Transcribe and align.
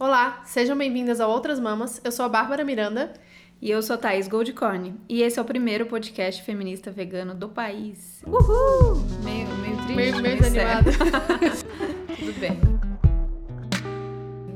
Olá, 0.00 0.40
sejam 0.46 0.78
bem-vindas 0.78 1.20
a 1.20 1.26
Outras 1.26 1.60
Mamas. 1.60 2.00
Eu 2.02 2.10
sou 2.10 2.24
a 2.24 2.28
Bárbara 2.30 2.64
Miranda. 2.64 3.12
E 3.60 3.70
eu 3.70 3.82
sou 3.82 3.98
Thaís 3.98 4.26
Goldcorn. 4.26 4.94
E 5.06 5.22
esse 5.22 5.38
é 5.38 5.42
o 5.42 5.44
primeiro 5.44 5.84
podcast 5.84 6.42
feminista 6.42 6.90
vegano 6.90 7.34
do 7.34 7.50
país. 7.50 8.22
Uhul! 8.26 8.94
Meio, 9.22 9.46
meio 9.58 9.76
triste. 9.76 9.94
Meio, 9.94 10.22
meio 10.22 10.38
desanimada. 10.38 10.90
Tudo 12.18 12.40
bem. 12.40 12.79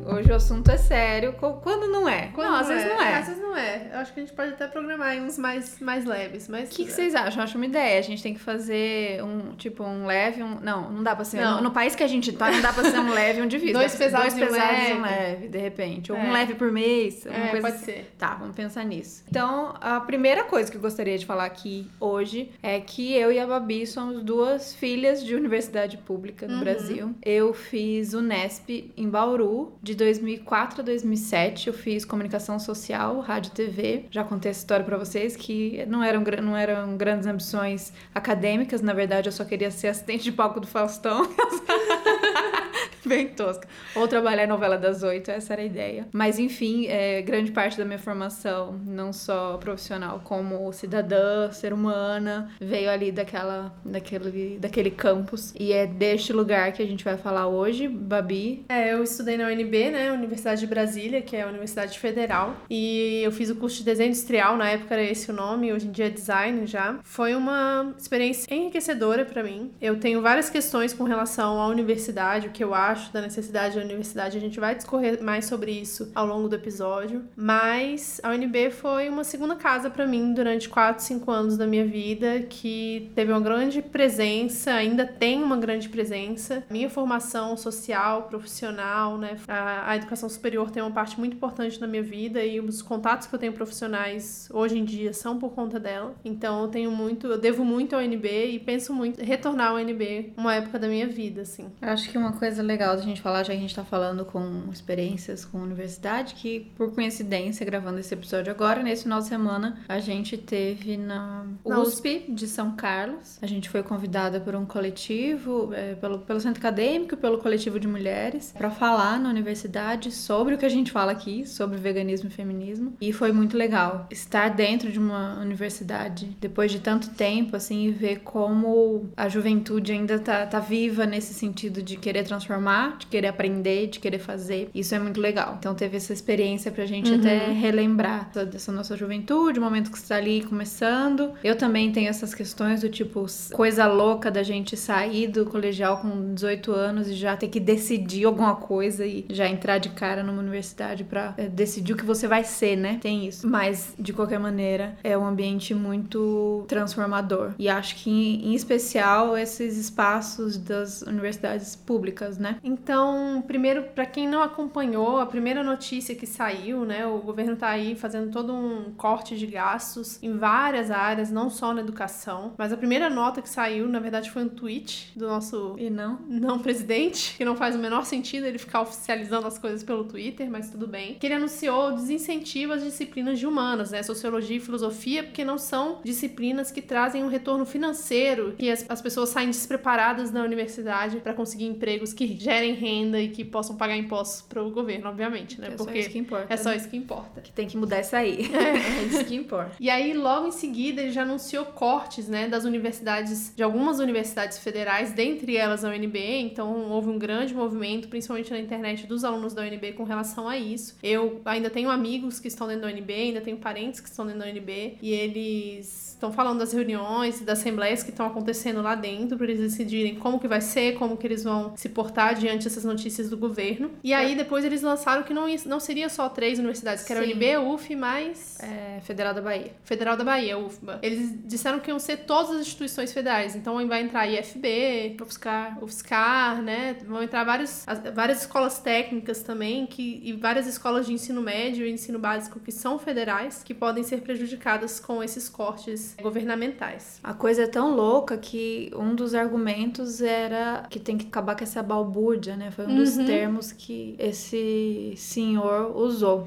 Hoje 0.07 0.31
o 0.31 0.35
assunto 0.35 0.71
é 0.71 0.77
sério. 0.77 1.33
Quando 1.35 1.87
não 1.89 2.09
é? 2.09 2.29
Quando 2.35 2.49
não, 2.49 2.57
às 2.57 2.69
não 2.69 2.75
vezes 2.75 2.91
é. 2.91 2.95
não 2.95 3.03
é. 3.03 3.15
Às 3.19 3.27
vezes 3.27 3.43
não 3.43 3.57
é. 3.57 3.91
Eu 3.93 3.99
acho 4.01 4.13
que 4.13 4.21
a 4.21 4.23
gente 4.23 4.33
pode 4.35 4.51
até 4.53 4.67
programar 4.67 5.17
uns 5.17 5.39
mais, 5.39 5.79
mais 5.81 6.05
leves, 6.05 6.49
mas... 6.49 6.71
O 6.71 6.77
que, 6.77 6.85
que 6.85 6.93
vocês 6.93 7.15
acham? 7.15 7.39
Eu 7.41 7.45
acho 7.45 7.57
uma 7.57 7.67
ideia. 7.67 7.99
A 7.99 8.03
gente 8.03 8.23
tem 8.23 8.35
que 8.35 8.41
fazer 8.41 9.23
um, 9.23 9.55
tipo, 9.57 9.83
um 9.85 10.07
leve, 10.07 10.43
um... 10.43 10.61
Não, 10.61 10.91
não 10.91 11.03
dá 11.03 11.15
pra 11.17 11.25
ser... 11.25 11.41
Não. 11.41 11.57
No, 11.57 11.63
no 11.65 11.71
país 11.71 11.95
que 11.95 12.03
a 12.03 12.07
gente 12.09 12.33
tá, 12.33 12.51
não 12.51 12.61
dá 12.61 12.73
pra 12.73 12.85
ser 12.85 12.99
um 12.99 13.11
leve 13.13 13.41
e 13.41 13.43
um 13.43 13.47
difícil. 13.47 13.75
Dois 13.75 13.95
pesados 13.95 14.35
Dois 14.35 14.51
um 14.51 14.53
pesados 14.53 14.89
e 14.89 14.93
um 14.93 15.01
leve. 15.03 15.17
leve, 15.25 15.49
de 15.49 15.59
repente. 15.59 16.13
Ou 16.13 16.19
É. 16.19 16.23
um 16.23 16.33
leve 16.33 16.55
por 16.55 16.71
mês, 16.71 17.25
uma 17.27 17.35
É, 17.35 17.49
coisa 17.49 17.63
pode 17.63 17.77
assim. 17.77 17.85
ser. 17.87 18.15
Tá, 18.19 18.35
vamos 18.35 18.55
pensar 18.57 18.85
nisso. 18.85 19.25
Então, 19.29 19.75
a 19.81 20.01
primeira 20.01 20.45
coisa 20.45 20.71
que 20.71 20.77
eu 20.77 20.81
gostaria 20.83 21.17
de 21.19 21.25
falar 21.27 21.45
aqui 21.45 21.91
hoje 21.99 22.51
é 22.63 22.79
que 22.81 23.15
eu 23.15 23.33
e 23.33 23.39
a 23.39 23.47
Babi 23.47 23.87
somos 23.87 24.23
duas 24.23 24.75
filhas 24.75 25.25
de 25.25 25.35
universidade 25.35 25.97
pública 25.99 26.47
no 26.47 26.55
Uhum. 26.55 26.61
Brasil. 26.61 27.15
Eu 27.25 27.55
fiz 27.55 28.13
o 28.15 28.21
Nesp 28.21 28.93
em 28.97 29.09
Bauru 29.09 29.73
de 29.83 29.95
2004 30.05 30.81
a 30.81 30.85
2007. 30.85 31.69
Eu 31.69 31.75
fiz 31.75 32.05
comunicação 32.05 32.59
social, 32.59 33.21
rádio 33.21 33.51
e 33.51 33.55
TV. 33.55 34.05
Já 34.11 34.23
contei 34.23 34.51
essa 34.51 34.61
história 34.61 34.85
pra 34.85 34.99
vocês 34.99 35.35
que 35.37 35.85
não 35.87 36.03
eram, 36.03 36.23
não 36.43 36.57
eram 36.57 36.97
grandes 36.97 37.27
ambições 37.27 37.93
acadêmicas. 38.15 38.83
Na 38.83 38.93
verdade, 38.93 39.29
eu 39.29 39.33
só 39.33 39.45
queria 39.45 39.71
ser 39.71 39.89
assistente 39.89 40.25
de 40.25 40.33
palco 40.33 40.61
do 40.61 40.67
Faustão. 40.67 41.23
Bem 43.07 43.29
tosca. 43.29 43.69
Ou 43.95 44.09
trabalhar 44.09 44.47
novela 44.47 44.79
das 44.79 45.03
oito, 45.03 45.31
essa 45.31 45.53
era 45.53 45.63
a 45.63 45.65
ideia. 45.65 46.09
Mas 46.13 46.39
enfim, 46.39 46.87
é, 46.87 47.21
grande 47.23 47.53
parte 47.53 47.77
da 47.77 47.85
minha 47.85 47.99
formação, 47.99 48.81
não 48.87 49.13
só 49.13 49.59
profissional, 49.59 50.21
como 50.25 50.73
cidadã, 50.73 51.51
ser 51.53 51.73
humana, 51.73 52.51
veio 52.61 52.91
ali 52.91 53.13
daquela, 53.13 53.75
daquele, 53.85 54.59
daquele 54.59 54.91
campus. 54.91 55.55
E 55.59 55.73
é 55.73 55.87
deste 55.87 56.33
lugar 56.33 56.73
que 56.73 56.83
a 56.83 56.87
gente 56.87 57.05
vai 57.05 57.17
falar 57.17 57.47
hoje, 57.47 57.87
Babi. 57.89 58.65
É, 58.69 58.93
eu 58.95 59.03
estudei 59.03 59.37
na 59.37 59.47
UNB, 59.49 59.91
né, 59.91 60.11
Universidade 60.13 60.61
de 60.61 60.67
Brasília, 60.67 61.21
que 61.21 61.37
é 61.37 61.43
a 61.43 61.49
Universidade 61.49 61.99
Federal, 61.99 62.57
e 62.71 63.21
eu 63.23 63.31
fiz 63.31 63.51
o 63.51 63.57
curso 63.57 63.79
de 63.79 63.85
desenho 63.85 64.09
industrial, 64.09 64.57
na 64.57 64.71
época 64.71 64.95
era 64.95 65.03
esse 65.03 65.31
o 65.31 65.35
nome, 65.35 65.73
hoje 65.73 65.87
em 65.87 65.91
dia 65.91 66.07
é 66.07 66.11
design 66.11 66.67
já. 66.67 66.99
Foi 67.03 67.35
uma 67.35 67.95
experiência 67.99 68.53
enriquecedora 68.53 69.25
pra 69.25 69.43
mim. 69.43 69.73
Eu 69.81 69.99
tenho 69.99 70.23
várias 70.23 70.49
questões 70.49 70.93
com 70.93 71.05
relação 71.05 71.61
à 71.61 71.67
universidade, 71.67 72.49
o 72.49 72.51
que 72.51 72.65
eu 72.65 72.75
acho 72.75 72.94
da 73.13 73.21
necessidade 73.21 73.77
da 73.77 73.83
universidade, 73.83 74.37
a 74.37 74.41
gente 74.41 74.59
vai 74.59 74.75
discorrer 74.75 75.23
mais 75.23 75.47
sobre 75.47 75.71
isso 75.73 76.11
ao 76.15 76.27
longo 76.27 76.49
do 76.49 76.57
episódio, 76.57 77.25
mas 77.37 78.21
a 78.23 78.31
UNB 78.31 78.71
foi 78.71 79.09
uma 79.09 79.25
segunda 79.25 79.57
casa 79.57 79.91
pra 79.91 80.07
mim 80.07 80.33
durante 80.33 80.69
4, 80.69 81.03
5 81.03 81.31
anos 81.31 81.57
da 81.57 81.67
minha 81.67 81.85
vida, 81.85 82.41
que 82.49 83.11
teve 83.15 83.33
uma 83.33 83.41
grande 83.41 83.83
presença, 83.83 84.73
ainda 84.73 85.07
tem 85.07 85.43
uma 85.43 85.57
grande 85.57 85.89
presença. 85.89 86.65
Minha 86.71 86.91
formação 86.91 87.57
social, 87.57 88.25
profissional, 88.25 89.19
né? 89.19 89.37
A, 89.49 89.91
a 89.91 89.97
educação 89.97 90.29
superior 90.29 90.71
tem 90.71 90.83
uma 90.83 90.93
parte 90.93 91.19
muito 91.19 91.35
importante 91.37 91.81
na 91.81 91.87
minha 91.87 92.03
vida 92.03 92.45
e 92.45 92.61
os 92.61 92.83
contatos 92.83 93.27
que 93.27 93.35
eu 93.35 93.39
tenho 93.39 93.53
profissionais 93.53 94.49
hoje 94.53 94.79
em 94.79 94.85
dia 94.85 95.13
são 95.13 95.39
por 95.39 95.51
conta 95.51 95.81
dela. 95.81 96.15
Então 96.25 96.63
eu 96.63 96.69
tenho 96.69 96.91
muito, 96.91 97.27
eu 97.27 97.39
devo 97.39 97.65
muito 97.65 97.95
ao 97.95 98.03
UNB 98.03 98.27
e 98.53 98.59
penso 98.59 98.93
muito 98.93 99.23
retornar 99.23 99.71
ao 99.71 99.77
UNB 99.77 100.33
uma 100.37 100.55
época 100.55 100.79
da 100.79 100.89
minha 100.89 101.07
vida, 101.07 101.43
assim. 101.43 101.67
Eu 101.81 101.89
acho 101.89 102.11
que 102.11 102.19
uma 102.19 102.33
coisa 102.33 102.63
legal 102.63 102.84
da 102.93 103.03
gente 103.03 103.21
falar, 103.21 103.43
já 103.43 103.53
que 103.53 103.59
a 103.59 103.61
gente 103.61 103.75
tá 103.75 103.85
falando 103.85 104.25
com 104.25 104.65
experiências 104.73 105.45
com 105.45 105.59
universidade, 105.59 106.35
que 106.35 106.73
por 106.77 106.93
coincidência, 106.95 107.65
gravando 107.65 107.99
esse 107.99 108.13
episódio 108.13 108.51
agora, 108.51 108.83
nesse 108.83 109.05
final 109.05 109.21
de 109.21 109.27
semana, 109.27 109.79
a 109.89 109.99
gente 109.99 110.37
teve 110.37 110.97
na 110.97 111.47
Na 111.65 111.81
USP 111.81 112.27
de 112.29 112.47
São 112.47 112.77
Carlos. 112.77 113.39
A 113.41 113.47
gente 113.47 113.69
foi 113.69 113.83
convidada 113.83 114.41
por 114.41 114.55
um 114.55 114.67
coletivo, 114.67 115.73
é, 115.73 115.95
pelo, 115.95 116.19
pelo 116.21 116.41
centro 116.41 116.61
acadêmico, 116.61 117.17
pelo 117.17 117.39
coletivo 117.39 117.79
de 117.81 117.89
mulheres, 117.89 118.53
para 118.57 118.71
falar 118.71 119.19
na 119.19 119.29
universidade 119.29 120.11
sobre 120.11 120.55
o 120.55 120.59
que 120.59 120.67
a 120.67 120.71
gente 120.71 120.91
fala 120.91 121.13
aqui, 121.13 121.47
sobre 121.47 121.79
veganismo 121.79 122.29
e 122.29 122.33
feminismo. 122.33 122.95
E 123.01 123.13
foi 123.13 123.33
muito 123.33 123.57
legal 123.57 124.07
estar 124.11 124.49
dentro 124.51 124.91
de 124.91 124.99
uma 124.99 125.39
universidade 125.41 126.37
depois 126.41 126.71
de 126.71 126.81
tanto 126.81 127.11
tempo, 127.11 127.57
assim, 127.57 127.87
e 127.87 127.91
ver 127.91 128.21
como 128.21 129.11
a 129.17 129.29
juventude 129.29 129.93
ainda 129.93 130.19
tá, 130.19 130.47
tá 130.47 130.61
viva 130.61 131.07
nesse 131.07 131.33
sentido 131.35 131.83
de 131.83 131.97
querer 131.97 132.25
transformar, 132.25 132.74
de 132.99 133.07
querer 133.07 133.29
aprender, 133.29 133.87
de 133.89 133.99
querer 134.01 134.19
fazer. 134.19 134.71
Isso 134.75 134.95
é 134.95 134.99
muito 134.99 135.21
legal. 135.21 135.57
Então 135.59 135.75
teve 135.75 135.97
essa 135.97 136.13
experiência 136.13 136.71
pra 136.73 136.85
gente 136.87 137.11
Uhum. 137.11 137.19
até 137.19 137.51
relembrar 137.53 138.31
dessa- 138.47 138.73
nossa 138.73 138.97
juventude, 138.97 139.59
o 139.59 139.63
momento 139.63 139.91
que 139.91 139.99
está 139.99 140.17
ali 140.17 140.43
começando. 140.43 141.33
Eu 141.43 141.57
também 141.57 141.93
tenho 141.93 142.09
essas 142.09 142.35
questões 142.35 142.81
do 142.81 142.89
tipo, 142.89 143.27
coisa 143.53 143.87
louca 143.87 144.31
da 144.31 144.43
gente 144.43 144.77
sair 144.77 145.29
do 145.29 145.47
colegial 145.47 145.99
com 145.99 146.35
18 146.35 146.73
anos 146.73 147.09
e 147.09 147.15
já 147.15 147.37
ter 147.37 147.49
que 147.49 147.61
decidir 147.61 148.25
alguma 148.25 148.55
coisa 148.57 149.07
e 149.07 149.25
já 149.31 149.49
entrar 149.49 149.79
de 149.79 149.91
cara 149.91 150.23
numa 150.23 150.41
universidade 150.41 151.05
pra 151.05 151.35
é, 151.37 151.47
decidir 151.49 151.93
o 151.93 151.97
que 151.97 152.05
você 152.05 152.27
vai 152.27 152.45
ser, 152.45 152.77
né? 152.77 152.99
Tem 153.01 153.27
isso. 153.27 153.47
Mas, 153.49 153.95
de 153.99 154.13
qualquer 154.13 154.39
maneira, 154.39 154.97
é 155.05 155.17
um 155.17 155.25
ambiente 155.27 155.75
muito 155.75 156.65
transformador. 156.69 157.53
E 157.59 157.69
acho 157.69 157.97
que, 157.97 158.11
em 158.11 158.55
especial, 158.55 159.37
esses 159.37 159.77
espaços 159.77 160.57
das 160.57 161.03
universidades 161.03 161.77
públicas, 161.77 162.39
né? 162.39 162.57
Então, 162.65 163.45
primeiro, 163.47 163.85
pra 163.95 164.07
quem 164.07 164.27
não 164.27 164.43
acompanhou, 164.43 165.19
a 165.19 165.27
primeira 165.27 165.63
notícia 165.63 166.15
que 166.15 166.27
saiu, 166.27 166.85
né, 166.87 167.07
o 167.07 167.19
governo 167.19 167.55
tá 167.57 167.69
aí 167.69 167.95
fazendo 167.95 168.33
todo 168.33 168.55
um 168.55 168.93
corte 168.97 169.37
de 169.37 169.47
gastos 169.47 170.21
em 170.23 170.37
várias 170.37 170.91
áreas, 170.91 171.31
não 171.31 171.51
só 171.51 171.75
na 171.75 171.83
educação, 171.83 172.55
mas 172.57 172.73
a 172.73 172.77
primeira 172.77 173.11
nota 173.11 173.43
que 173.43 173.49
saiu, 173.49 173.87
na 173.87 174.01
verdade, 174.01 174.31
foi 174.31 174.45
um 174.45 174.49
tweet 174.49 175.13
do 175.15 175.27
nosso 175.27 175.77
E 175.79 175.91
não? 175.91 176.19
não 176.27 176.59
presidente, 176.59 177.37
que 177.37 177.45
não 177.45 177.55
faz 177.55 177.77
o 177.77 177.79
menor 177.79 178.07
sentido 178.07 178.47
ele 178.47 178.59
ficar 178.59 178.81
oficializando 178.81 179.47
as 179.47 179.59
coisas 179.59 179.83
pelo 179.83 180.05
Twitter, 180.05 180.51
mas 180.51 180.71
tudo 180.71 180.87
bem. 180.87 181.15
Que 181.15 181.27
ele 181.27 181.35
anunciou 181.35 181.93
desincentivo 181.93 182.73
às 182.73 182.83
disciplinas 182.83 183.39
de 183.39 183.47
humanas, 183.47 183.91
né? 183.91 184.03
Sociologia 184.03 184.57
e 184.57 184.61
filosofia, 184.61 185.23
porque 185.23 185.45
não 185.45 185.59
são 185.59 186.01
disciplinas 186.03 186.71
que 186.71 186.81
trazem 186.81 187.23
um 187.23 187.29
retorno 187.29 187.67
financeiro, 187.67 188.55
que 188.59 188.71
as, 188.71 188.87
as 188.89 189.03
pessoas 189.03 189.29
saem 189.29 189.49
despreparadas 189.49 190.31
da 190.31 190.43
universidade 190.43 191.19
para 191.19 191.35
conseguir 191.35 191.67
empregos 191.67 192.13
que 192.13 192.25
gerem 192.45 192.75
renda 192.75 193.19
e 193.19 193.29
que 193.29 193.43
possam 193.43 193.75
pagar 193.75 193.97
impostos 193.97 194.43
para 194.43 194.63
o 194.63 194.71
governo, 194.71 195.09
obviamente, 195.09 195.59
né? 195.59 195.69
É 195.69 195.71
só 195.71 195.85
porque 195.85 195.99
isso 196.01 196.11
que 196.11 196.19
importa. 196.19 196.53
é 196.53 196.57
só 196.59 196.69
né? 196.69 196.77
isso 196.77 196.89
que 196.91 196.97
importa. 196.97 197.41
Que 197.41 197.51
tem 197.51 197.67
que 197.67 197.77
mudar 197.77 198.01
isso 198.01 198.15
aí. 198.15 198.51
É, 198.65 199.05
isso 199.05 199.25
que 199.25 199.35
importa. 199.35 199.73
E 199.79 199.91
aí, 199.91 200.15
logo 200.15 200.49
em 200.49 200.51
seguida, 200.51 201.03
ele 201.03 201.11
já 201.11 201.23
anunciou 201.23 201.65
cortes, 201.67 202.29
né, 202.29 202.49
das 202.49 202.65
universidades, 202.65 203.53
de 203.55 203.63
algumas 203.63 203.99
universidades 203.99 204.59
federais, 204.59 205.13
dentre 205.13 205.57
elas 205.57 205.85
a 205.85 205.89
UNB. 205.89 206.19
Então, 206.41 206.91
houve 206.91 207.09
um 207.09 207.19
grande 207.19 207.55
movimento, 207.55 208.09
principalmente 208.09 208.51
na 208.51 208.59
internet, 208.59 209.07
dos 209.07 209.23
alunos 209.23 209.55
da 209.55 209.63
UNB 209.63 209.93
com 209.93 210.05
relação 210.05 210.49
a 210.49 210.57
isso. 210.57 210.97
Eu 211.03 211.41
ainda 211.45 211.71
tenho 211.71 211.91
amigos 211.91 212.41
que 212.41 212.49
estão 212.49 212.67
dentro 212.67 212.83
da 212.83 212.89
UNB, 212.89 213.13
ainda 213.13 213.41
tenho 213.41 213.57
parentes 213.57 214.01
que 214.01 214.09
estão 214.09 214.27
dentro 214.27 214.41
da 214.41 214.47
UNB, 214.47 214.99
e 215.01 215.13
eles 215.13 216.04
estão 216.15 216.33
falando 216.33 216.59
das 216.59 216.73
reuniões 216.73 217.41
e 217.41 217.45
das 217.45 217.59
assembleias 217.61 218.03
que 218.03 218.11
estão 218.11 218.27
acontecendo 218.27 218.83
lá 218.83 218.95
dentro 218.95 219.37
para 219.37 219.47
eles 219.47 219.61
decidirem 219.61 220.17
como 220.17 220.39
que 220.41 220.49
vai 220.49 220.61
ser, 220.61 220.95
como 220.99 221.17
que 221.17 221.27
eles 221.27 221.45
vão 221.45 221.77
se 221.77 221.89
portar 221.89 222.35
diante 222.35 222.65
dessas 222.65 222.85
notícias 222.85 223.29
do 223.31 223.37
governo. 223.37 223.91
E 224.03 224.13
aí 224.13 224.35
depois 224.35 224.65
eles 224.65 224.83
lançaram 224.83 225.23
que 225.23 225.33
não, 225.35 225.47
não 225.67 225.81
seria 225.81 226.09
só 226.09 226.29
três 226.29 226.59
universidades, 226.59 227.05
que 227.05 227.13
era 227.13 227.25
Sim. 227.25 227.33
UNB, 227.35 227.57
UF, 227.59 227.97
mais 227.97 228.59
É, 228.61 229.01
Federal 229.03 229.35
da 229.35 229.41
Bahia. 229.43 229.73
Federal 229.85 230.17
da 230.17 230.25
Bahia, 230.25 230.59
UFBA. 230.59 230.99
Eles 231.03 231.33
disseram 231.45 231.79
que 231.81 231.91
iam 231.91 231.99
ser 231.99 232.19
todas 232.19 232.51
as 232.53 232.61
instituições 232.63 233.13
federais. 233.13 233.55
Então 233.57 233.75
vai 233.87 234.03
entrar 234.03 234.27
IFB, 234.27 235.17
UFSCar. 235.21 235.79
UFSCar, 235.83 236.63
né? 236.63 236.97
Vão 237.07 237.23
entrar 237.23 237.45
vários, 237.45 237.83
as- 237.87 238.01
várias 238.15 238.41
escolas 238.43 238.79
técnicas 238.79 239.43
também 239.43 239.87
que, 239.87 240.21
e 240.25 240.33
várias 240.33 240.67
escolas 240.67 241.07
de 241.07 241.13
ensino 241.13 241.41
médio 241.43 241.87
e 241.87 241.91
ensino 241.91 242.19
básico 242.19 242.61
que 242.61 242.73
são 242.73 242.99
federais, 242.99 243.63
que 243.65 243.75
podem 243.75 244.03
ser 244.03 244.21
prejudicadas 244.23 244.99
com 245.01 245.23
esses 245.23 245.49
cortes 245.49 246.04
governamentais. 246.23 247.19
A 247.23 247.33
coisa 247.35 247.63
é 247.63 247.67
tão 247.67 247.95
louca 247.95 248.37
que 248.37 248.91
um 248.97 249.15
dos 249.15 249.35
argumentos 249.35 250.21
era 250.21 250.87
que 250.91 250.99
tem 250.99 251.17
que 251.17 251.27
acabar 251.27 251.57
com 251.57 251.65
essa 251.65 251.83
balbúrdia, 251.83 252.57
né? 252.57 252.71
Foi 252.71 252.87
um 252.87 252.97
dos 252.97 253.17
Uhum. 253.17 253.25
termos 253.27 253.73
que 253.73 254.15
esse 254.19 255.15
senhor 255.17 255.97
usou. 255.97 256.47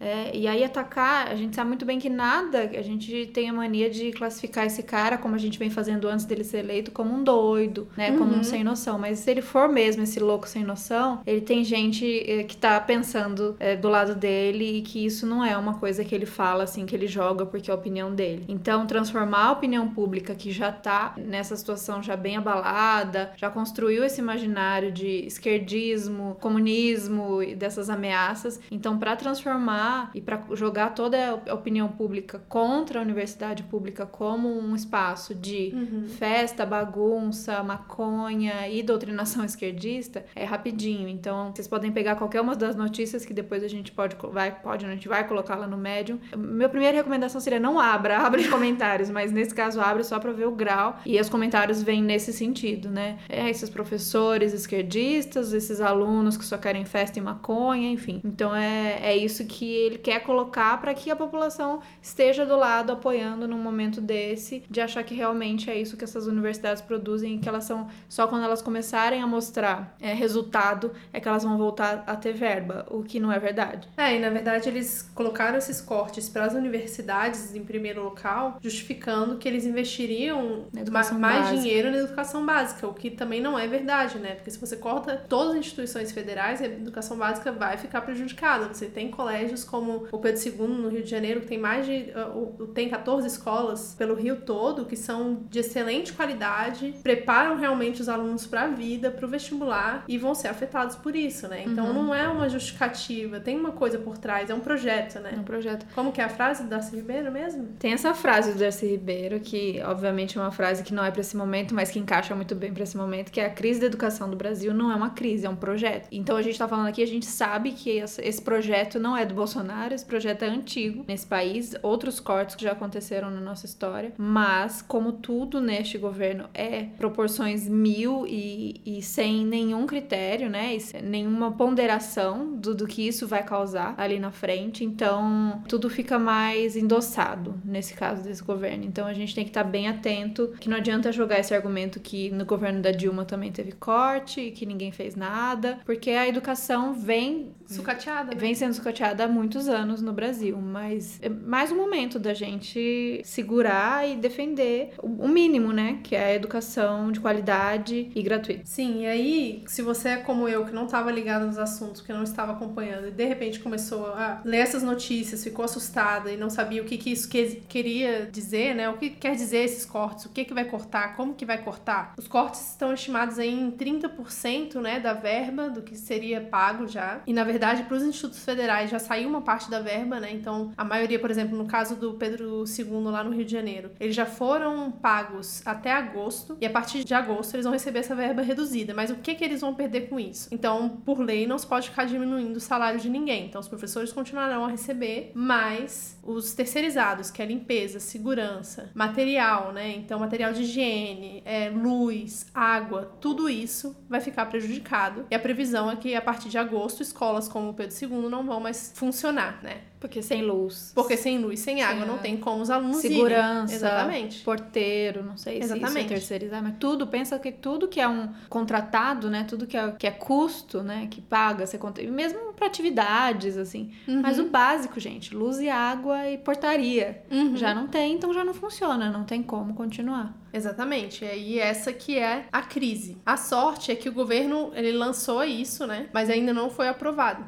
É, 0.00 0.34
e 0.34 0.46
aí 0.48 0.64
atacar, 0.64 1.28
a 1.28 1.34
gente 1.36 1.54
sabe 1.54 1.68
muito 1.68 1.84
bem 1.84 1.98
que 1.98 2.08
nada, 2.08 2.70
a 2.74 2.82
gente 2.82 3.26
tem 3.34 3.50
a 3.50 3.52
mania 3.52 3.90
de 3.90 4.10
classificar 4.12 4.64
esse 4.66 4.82
cara, 4.82 5.18
como 5.18 5.34
a 5.34 5.38
gente 5.38 5.58
vem 5.58 5.68
fazendo 5.68 6.08
antes 6.08 6.24
dele 6.24 6.42
ser 6.42 6.58
eleito, 6.58 6.90
como 6.90 7.14
um 7.14 7.22
doido, 7.22 7.86
né? 7.96 8.12
Como 8.12 8.32
Uhum. 8.32 8.40
um 8.40 8.42
sem 8.44 8.64
noção. 8.64 8.98
Mas 8.98 9.18
se 9.18 9.30
ele 9.30 9.42
for 9.42 9.68
mesmo 9.68 10.02
esse 10.02 10.18
louco 10.18 10.48
sem 10.48 10.64
noção, 10.64 11.20
ele 11.26 11.42
tem 11.42 11.62
gente 11.64 12.04
eh, 12.26 12.44
que 12.44 12.56
tá 12.56 12.80
pensando 12.80 13.56
eh, 13.60 13.76
do 13.76 13.88
lado 13.88 14.14
dele 14.14 14.78
e 14.78 14.82
que 14.82 15.04
isso 15.04 15.26
não 15.26 15.44
é 15.44 15.56
uma 15.56 15.74
coisa 15.74 16.02
que 16.04 16.14
ele 16.14 16.26
fala, 16.26 16.64
assim, 16.64 16.86
que 16.86 16.94
ele 16.96 17.06
joga 17.06 17.44
porque 17.44 17.70
é 17.70 17.74
a 17.74 17.76
opinião 17.76 18.14
dele. 18.14 18.44
Então, 18.48 18.86
transformar 18.86 19.44
a 19.48 19.52
opinião 19.52 19.88
pública 19.88 20.34
que 20.34 20.50
já 20.50 20.72
tá 20.72 21.14
nessa 21.18 21.54
situação 21.56 22.02
já 22.02 22.16
bem 22.16 22.36
abalada, 22.36 23.32
já 23.36 23.50
construiu 23.50 24.02
esse 24.04 24.20
imaginário 24.20 24.90
de 24.90 25.26
esquerdismo, 25.26 26.36
comunismo 26.40 27.42
e 27.42 27.54
dessas 27.54 27.90
ameaças. 27.90 28.58
Então, 28.70 28.98
para 28.98 29.14
transformar 29.16 29.89
e 30.14 30.20
para 30.20 30.40
jogar 30.54 30.90
toda 30.94 31.40
a 31.48 31.54
opinião 31.54 31.88
pública 31.88 32.42
contra 32.48 32.98
a 32.98 33.02
universidade 33.02 33.62
pública 33.64 34.06
como 34.06 34.48
um 34.48 34.74
espaço 34.74 35.34
de 35.34 35.70
Uhum. 35.72 36.08
festa, 36.08 36.64
bagunça, 36.66 37.62
maconha 37.62 38.68
e 38.68 38.82
doutrinação 38.82 39.44
esquerdista, 39.44 40.24
é 40.34 40.44
rapidinho. 40.44 41.08
Então, 41.08 41.52
vocês 41.54 41.68
podem 41.68 41.92
pegar 41.92 42.16
qualquer 42.16 42.40
uma 42.40 42.54
das 42.56 42.74
notícias 42.76 43.24
que 43.24 43.32
depois 43.32 43.62
a 43.62 43.68
gente 43.68 43.92
pode, 43.92 44.16
vai, 44.32 44.50
pode, 44.60 44.84
a 44.84 44.90
gente 44.90 45.08
vai 45.08 45.26
colocar 45.26 45.56
lá 45.56 45.66
no 45.66 45.76
Medium. 45.76 46.18
Minha 46.36 46.68
primeira 46.68 46.96
recomendação 46.96 47.40
seria 47.40 47.60
não 47.60 47.78
abra, 47.78 48.18
abra 48.26 48.40
em 48.40 48.50
comentários, 48.50 49.10
mas 49.10 49.30
nesse 49.32 49.54
caso 49.54 49.80
abre 49.80 50.04
só 50.04 50.18
para 50.18 50.32
ver 50.32 50.46
o 50.46 50.52
grau 50.52 50.98
e 51.06 51.18
os 51.20 51.28
comentários 51.28 51.82
vêm 51.82 52.02
nesse 52.02 52.32
sentido, 52.32 52.90
né? 52.90 53.18
É, 53.28 53.48
esses 53.48 53.68
professores 53.70 54.52
esquerdistas, 54.52 55.52
esses 55.52 55.80
alunos 55.80 56.36
que 56.36 56.44
só 56.44 56.58
querem 56.58 56.84
festa 56.84 57.18
e 57.18 57.22
maconha, 57.22 57.90
enfim. 57.90 58.20
Então 58.24 58.54
é, 58.54 58.98
é 59.02 59.16
isso 59.16 59.44
que 59.46 59.79
ele 59.80 59.98
quer 59.98 60.20
colocar 60.20 60.80
para 60.80 60.94
que 60.94 61.10
a 61.10 61.16
população 61.16 61.80
esteja 62.02 62.44
do 62.44 62.56
lado 62.56 62.92
apoiando 62.92 63.46
num 63.46 63.58
momento 63.58 64.00
desse, 64.00 64.62
de 64.68 64.80
achar 64.80 65.02
que 65.02 65.14
realmente 65.14 65.70
é 65.70 65.78
isso 65.78 65.96
que 65.96 66.04
essas 66.04 66.26
universidades 66.26 66.82
produzem 66.82 67.36
e 67.36 67.38
que 67.38 67.48
elas 67.48 67.64
são 67.64 67.88
só 68.08 68.26
quando 68.26 68.44
elas 68.44 68.62
começarem 68.62 69.22
a 69.22 69.26
mostrar 69.26 69.96
é, 70.00 70.12
resultado 70.12 70.92
é 71.12 71.20
que 71.20 71.28
elas 71.28 71.42
vão 71.42 71.56
voltar 71.56 72.04
a 72.06 72.16
ter 72.16 72.32
verba, 72.32 72.86
o 72.90 73.02
que 73.02 73.20
não 73.20 73.32
é 73.32 73.38
verdade. 73.38 73.88
É, 73.96 74.16
e 74.16 74.18
na 74.18 74.30
verdade 74.30 74.68
eles 74.68 75.10
colocaram 75.14 75.58
esses 75.58 75.80
cortes 75.80 76.28
para 76.28 76.44
as 76.44 76.54
universidades 76.54 77.54
em 77.54 77.64
primeiro 77.64 78.02
local, 78.02 78.58
justificando 78.60 79.36
que 79.36 79.48
eles 79.48 79.64
investiriam 79.64 80.66
mais 80.92 81.10
básica. 81.10 81.56
dinheiro 81.56 81.90
na 81.90 81.98
educação 81.98 82.44
básica, 82.44 82.86
o 82.86 82.94
que 82.94 83.10
também 83.10 83.40
não 83.40 83.58
é 83.58 83.66
verdade, 83.66 84.18
né? 84.18 84.34
Porque 84.34 84.50
se 84.50 84.58
você 84.58 84.76
corta 84.76 85.16
todas 85.28 85.52
as 85.52 85.58
instituições 85.58 86.12
federais, 86.12 86.60
a 86.60 86.66
educação 86.66 87.16
básica 87.16 87.52
vai 87.52 87.76
ficar 87.76 88.00
prejudicada. 88.02 88.72
Você 88.72 88.86
tem 88.86 89.10
colégios 89.10 89.64
como 89.70 90.06
o 90.10 90.18
Pedro 90.18 90.40
II 90.44 90.68
no 90.82 90.88
Rio 90.88 91.02
de 91.02 91.10
Janeiro, 91.10 91.40
que 91.40 91.46
tem 91.46 91.58
mais 91.58 91.86
de. 91.86 92.12
uh, 92.34 92.66
tem 92.68 92.88
14 92.88 93.26
escolas 93.26 93.94
pelo 93.96 94.14
Rio 94.14 94.36
todo, 94.40 94.84
que 94.84 94.96
são 94.96 95.42
de 95.48 95.60
excelente 95.60 96.12
qualidade, 96.12 96.94
preparam 97.02 97.56
realmente 97.56 98.00
os 98.00 98.08
alunos 98.08 98.46
para 98.46 98.62
a 98.62 98.68
vida, 98.68 99.10
para 99.10 99.24
o 99.26 99.28
vestibular 99.28 100.04
e 100.08 100.18
vão 100.18 100.34
ser 100.34 100.48
afetados 100.48 100.96
por 100.96 101.14
isso, 101.14 101.46
né? 101.48 101.62
Então 101.66 101.92
não 101.92 102.14
é 102.14 102.26
uma 102.28 102.48
justificativa, 102.48 103.40
tem 103.40 103.58
uma 103.58 103.72
coisa 103.72 103.98
por 103.98 104.18
trás, 104.18 104.50
é 104.50 104.54
um 104.54 104.60
projeto, 104.60 105.18
É 105.18 105.20
né? 105.20 105.34
um 105.38 105.42
projeto. 105.44 105.86
Como 105.94 106.12
que 106.12 106.20
é 106.20 106.24
a 106.24 106.28
frase 106.28 106.62
do 106.62 106.68
Darcy 106.68 106.96
Ribeiro 106.96 107.30
mesmo? 107.30 107.68
Tem 107.78 107.92
essa 107.92 108.14
frase 108.14 108.52
do 108.52 108.58
Darcy 108.58 108.86
Ribeiro, 108.86 109.40
que 109.40 109.80
obviamente 109.84 110.38
é 110.38 110.40
uma 110.40 110.50
frase 110.50 110.82
que 110.82 110.94
não 110.94 111.04
é 111.04 111.10
para 111.10 111.20
esse 111.20 111.36
momento, 111.36 111.74
mas 111.74 111.90
que 111.90 111.98
encaixa 111.98 112.34
muito 112.34 112.54
bem 112.54 112.72
para 112.72 112.82
esse 112.82 112.96
momento, 112.96 113.30
que 113.30 113.40
é 113.40 113.46
a 113.46 113.50
crise 113.50 113.80
da 113.80 113.86
educação 113.86 114.28
do 114.30 114.36
Brasil 114.36 114.72
não 114.74 114.90
é 114.90 114.94
uma 114.94 115.10
crise, 115.10 115.46
é 115.46 115.50
um 115.50 115.56
projeto. 115.56 116.08
Então 116.10 116.36
a 116.36 116.42
gente 116.42 116.58
tá 116.58 116.66
falando 116.66 116.86
aqui, 116.88 117.02
a 117.02 117.06
gente 117.06 117.26
sabe 117.26 117.72
que 117.72 117.90
esse 117.90 118.20
esse 118.20 118.40
projeto 118.40 118.98
não 118.98 119.16
é 119.16 119.24
do 119.24 119.34
Bolsonaro, 119.34 119.49
esse 119.92 120.04
projeto 120.04 120.42
é 120.42 120.48
antigo 120.48 121.04
nesse 121.08 121.26
país, 121.26 121.74
outros 121.82 122.20
cortes 122.20 122.54
que 122.54 122.64
já 122.64 122.72
aconteceram 122.72 123.30
na 123.30 123.40
nossa 123.40 123.66
história, 123.66 124.12
mas 124.16 124.82
como 124.82 125.12
tudo 125.12 125.60
neste 125.60 125.98
governo 125.98 126.48
é 126.54 126.84
proporções 126.98 127.68
mil 127.68 128.26
e, 128.26 128.80
e 128.84 129.02
sem 129.02 129.44
nenhum 129.44 129.86
critério, 129.86 130.48
né, 130.48 130.76
e 130.76 131.02
nenhuma 131.02 131.52
ponderação 131.52 132.56
do, 132.56 132.74
do 132.74 132.86
que 132.86 133.06
isso 133.06 133.26
vai 133.26 133.42
causar 133.42 133.94
ali 133.96 134.18
na 134.18 134.30
frente, 134.30 134.84
então 134.84 135.62
tudo 135.68 135.88
fica 135.90 136.18
mais 136.18 136.76
endossado 136.76 137.60
nesse 137.64 137.94
caso 137.94 138.22
desse 138.22 138.42
governo. 138.42 138.84
Então 138.84 139.06
a 139.06 139.14
gente 139.14 139.34
tem 139.34 139.44
que 139.44 139.50
estar 139.50 139.64
bem 139.64 139.88
atento, 139.88 140.54
que 140.60 140.68
não 140.68 140.76
adianta 140.76 141.12
jogar 141.12 141.38
esse 141.38 141.54
argumento 141.54 142.00
que 142.00 142.30
no 142.30 142.44
governo 142.44 142.80
da 142.80 142.90
Dilma 142.90 143.24
também 143.24 143.50
teve 143.50 143.72
corte 143.72 144.40
e 144.40 144.50
que 144.50 144.66
ninguém 144.66 144.92
fez 144.92 145.16
nada, 145.16 145.78
porque 145.84 146.10
a 146.10 146.28
educação 146.28 146.94
vem 146.94 147.52
Sucateada, 147.66 148.34
né? 148.34 148.36
vem 148.36 148.54
sendo 148.54 148.74
sucateada 148.74 149.24
há 149.24 149.28
muitos 149.40 149.68
anos 149.68 150.02
no 150.02 150.12
Brasil, 150.12 150.58
mas 150.58 151.18
é 151.22 151.28
mais 151.30 151.72
um 151.72 151.76
momento 151.76 152.18
da 152.18 152.34
gente 152.34 153.22
segurar 153.24 154.06
e 154.06 154.16
defender 154.16 154.92
o 155.02 155.26
mínimo, 155.26 155.72
né, 155.72 155.98
que 156.04 156.14
é 156.14 156.24
a 156.26 156.34
educação 156.34 157.10
de 157.10 157.18
qualidade 157.20 158.10
e 158.14 158.22
gratuita. 158.22 158.62
Sim, 158.66 159.02
e 159.02 159.06
aí, 159.06 159.64
se 159.66 159.80
você 159.80 160.10
é 160.10 160.16
como 160.18 160.46
eu, 160.46 160.66
que 160.66 160.72
não 160.72 160.84
estava 160.84 161.10
ligado 161.10 161.46
nos 161.46 161.56
assuntos, 161.56 162.02
que 162.02 162.12
não 162.12 162.22
estava 162.22 162.52
acompanhando, 162.52 163.08
e 163.08 163.10
de 163.10 163.24
repente 163.24 163.60
começou 163.60 164.08
a 164.08 164.42
ler 164.44 164.58
essas 164.58 164.82
notícias, 164.82 165.42
ficou 165.42 165.64
assustada 165.64 166.30
e 166.30 166.36
não 166.36 166.50
sabia 166.50 166.82
o 166.82 166.84
que, 166.84 166.98
que 166.98 167.10
isso 167.10 167.26
que- 167.28 167.62
queria 167.66 168.28
dizer, 168.30 168.74
né? 168.74 168.90
O 168.90 168.98
que 168.98 169.08
quer 169.08 169.34
dizer 169.34 169.64
esses 169.64 169.86
cortes, 169.86 170.26
o 170.26 170.28
que, 170.28 170.44
que 170.44 170.52
vai 170.52 170.66
cortar, 170.66 171.16
como 171.16 171.34
que 171.34 171.46
vai 171.46 171.58
cortar. 171.62 172.12
Os 172.18 172.28
cortes 172.28 172.60
estão 172.72 172.92
estimados 172.92 173.38
em 173.38 173.70
30% 173.70 174.80
né, 174.82 175.00
da 175.00 175.14
verba 175.14 175.70
do 175.70 175.80
que 175.80 175.96
seria 175.96 176.42
pago 176.42 176.86
já. 176.86 177.22
E 177.26 177.32
na 177.32 177.42
verdade, 177.44 177.84
para 177.84 177.96
os 177.96 178.02
institutos 178.02 178.44
federais 178.44 178.90
já 178.90 178.98
saiu 178.98 179.29
uma 179.30 179.40
parte 179.40 179.70
da 179.70 179.80
verba, 179.80 180.20
né? 180.20 180.30
Então, 180.32 180.72
a 180.76 180.84
maioria, 180.84 181.18
por 181.18 181.30
exemplo, 181.30 181.56
no 181.56 181.66
caso 181.66 181.96
do 181.96 182.14
Pedro 182.14 182.64
II 182.66 183.02
lá 183.04 183.24
no 183.24 183.30
Rio 183.30 183.44
de 183.44 183.52
Janeiro, 183.52 183.90
eles 183.98 184.14
já 184.14 184.26
foram 184.26 184.90
pagos 184.90 185.62
até 185.64 185.92
agosto 185.92 186.56
e 186.60 186.66
a 186.66 186.70
partir 186.70 187.04
de 187.04 187.14
agosto 187.14 187.54
eles 187.54 187.64
vão 187.64 187.72
receber 187.72 188.00
essa 188.00 188.14
verba 188.14 188.42
reduzida. 188.42 188.94
Mas 188.94 189.10
o 189.10 189.16
que 189.16 189.34
que 189.34 189.44
eles 189.44 189.60
vão 189.60 189.74
perder 189.74 190.08
com 190.08 190.18
isso? 190.18 190.48
Então, 190.52 191.00
por 191.04 191.20
lei, 191.20 191.46
não 191.46 191.58
se 191.58 191.66
pode 191.66 191.90
ficar 191.90 192.04
diminuindo 192.04 192.56
o 192.56 192.60
salário 192.60 193.00
de 193.00 193.08
ninguém. 193.08 193.46
Então, 193.46 193.60
os 193.60 193.68
professores 193.68 194.12
continuarão 194.12 194.64
a 194.64 194.68
receber, 194.68 195.32
mas 195.34 196.18
os 196.22 196.52
terceirizados, 196.54 197.30
que 197.30 197.42
é 197.42 197.46
limpeza, 197.46 197.98
segurança, 197.98 198.90
material, 198.94 199.72
né? 199.72 199.96
Então, 199.96 200.18
material 200.18 200.52
de 200.52 200.62
higiene, 200.62 201.42
é, 201.44 201.70
luz, 201.70 202.46
água, 202.54 203.16
tudo 203.20 203.48
isso 203.48 203.96
vai 204.08 204.20
ficar 204.20 204.46
prejudicado. 204.46 205.26
E 205.30 205.34
a 205.34 205.38
previsão 205.38 205.90
é 205.90 205.96
que 205.96 206.14
a 206.14 206.22
partir 206.22 206.48
de 206.48 206.58
agosto, 206.58 207.02
escolas 207.02 207.48
como 207.48 207.70
o 207.70 207.74
Pedro 207.74 207.96
II 208.00 208.28
não 208.28 208.44
vão 208.44 208.60
mais 208.60 208.92
funcionar, 208.94 209.19
né? 209.62 209.82
Porque 210.00 210.22
sem 210.22 210.40
luz, 210.42 210.92
Porque 210.94 211.14
sem 211.14 211.38
luz, 211.38 211.60
sem 211.60 211.82
água, 211.82 212.06
não 212.06 212.16
tem 212.16 212.34
como 212.38 212.62
os 212.62 212.70
alunos 212.70 213.04
irem. 213.04 213.18
segurança, 213.18 213.74
Exatamente. 213.74 214.38
porteiro, 214.42 215.22
não 215.22 215.36
sei 215.36 215.58
se 215.58 215.64
isso 215.64 215.74
é 215.74 215.76
Exatamente. 215.76 216.08
terceirizar, 216.08 216.62
mas 216.62 216.74
tudo, 216.80 217.06
pensa 217.06 217.38
que 217.38 217.52
tudo 217.52 217.86
que 217.86 218.00
é 218.00 218.08
um 218.08 218.30
contratado, 218.48 219.28
né, 219.28 219.44
tudo 219.46 219.66
que 219.66 219.76
é, 219.76 219.90
que 219.92 220.06
é 220.06 220.10
custo, 220.10 220.82
né, 220.82 221.06
que 221.10 221.20
paga, 221.20 221.66
você 221.66 221.76
conta, 221.76 222.00
e 222.00 222.10
mesmo 222.10 222.49
para 222.60 222.68
atividades, 222.68 223.56
assim, 223.56 223.90
Uhum. 224.06 224.20
mas 224.20 224.38
o 224.38 224.44
básico, 224.44 225.00
gente, 225.00 225.34
luz 225.34 225.58
e 225.58 225.68
água 225.70 226.28
e 226.30 226.36
portaria, 226.38 227.22
Uhum. 227.30 227.56
já 227.56 227.74
não 227.74 227.86
tem, 227.88 228.12
então 228.14 228.32
já 228.34 228.44
não 228.44 228.52
funciona, 228.54 229.10
não 229.10 229.24
tem 229.24 229.42
como 229.42 229.72
continuar. 229.74 230.38
Exatamente. 230.52 231.24
E 231.24 231.28
aí 231.28 231.58
essa 231.60 231.92
que 231.92 232.18
é 232.18 232.44
a 232.50 232.60
crise. 232.60 233.16
A 233.24 233.36
sorte 233.36 233.92
é 233.92 233.94
que 233.94 234.08
o 234.08 234.12
governo 234.12 234.72
ele 234.74 234.90
lançou 234.90 235.44
isso, 235.44 235.86
né? 235.86 236.08
Mas 236.12 236.28
ainda 236.28 236.52
não 236.52 236.68
foi 236.68 236.88
aprovado. 236.88 237.44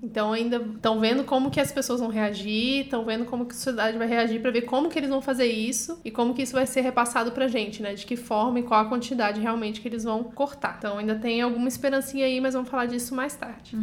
Então 0.00 0.32
ainda 0.32 0.58
estão 0.58 1.00
vendo 1.00 1.24
como 1.24 1.50
que 1.50 1.60
as 1.60 1.72
pessoas 1.72 1.98
vão 1.98 2.10
reagir, 2.10 2.84
estão 2.84 3.04
vendo 3.04 3.24
como 3.24 3.44
que 3.44 3.52
a 3.54 3.56
sociedade 3.56 3.98
vai 3.98 4.06
reagir 4.06 4.40
para 4.40 4.52
ver 4.52 4.62
como 4.62 4.88
que 4.88 4.96
eles 4.96 5.10
vão 5.10 5.20
fazer 5.20 5.46
isso 5.46 5.98
e 6.04 6.12
como 6.12 6.32
que 6.32 6.42
isso 6.42 6.52
vai 6.52 6.64
ser 6.64 6.82
repassado 6.82 7.32
pra 7.32 7.48
gente, 7.48 7.82
né? 7.82 7.92
De 7.94 8.06
que 8.06 8.14
forma 8.14 8.60
e 8.60 8.62
qual 8.62 8.82
a 8.82 8.88
quantidade 8.88 9.40
realmente 9.40 9.80
que 9.80 9.88
eles 9.88 10.04
vão 10.04 10.22
cortar. 10.22 10.76
Então 10.78 10.98
ainda 10.98 11.16
tem 11.16 11.42
alguma 11.42 11.66
esperancinha 11.66 12.24
aí, 12.24 12.40
mas 12.40 12.54
vamos 12.54 12.68
falar 12.70 12.86
disso 12.86 13.16
mais 13.16 13.34
tarde. 13.34 13.76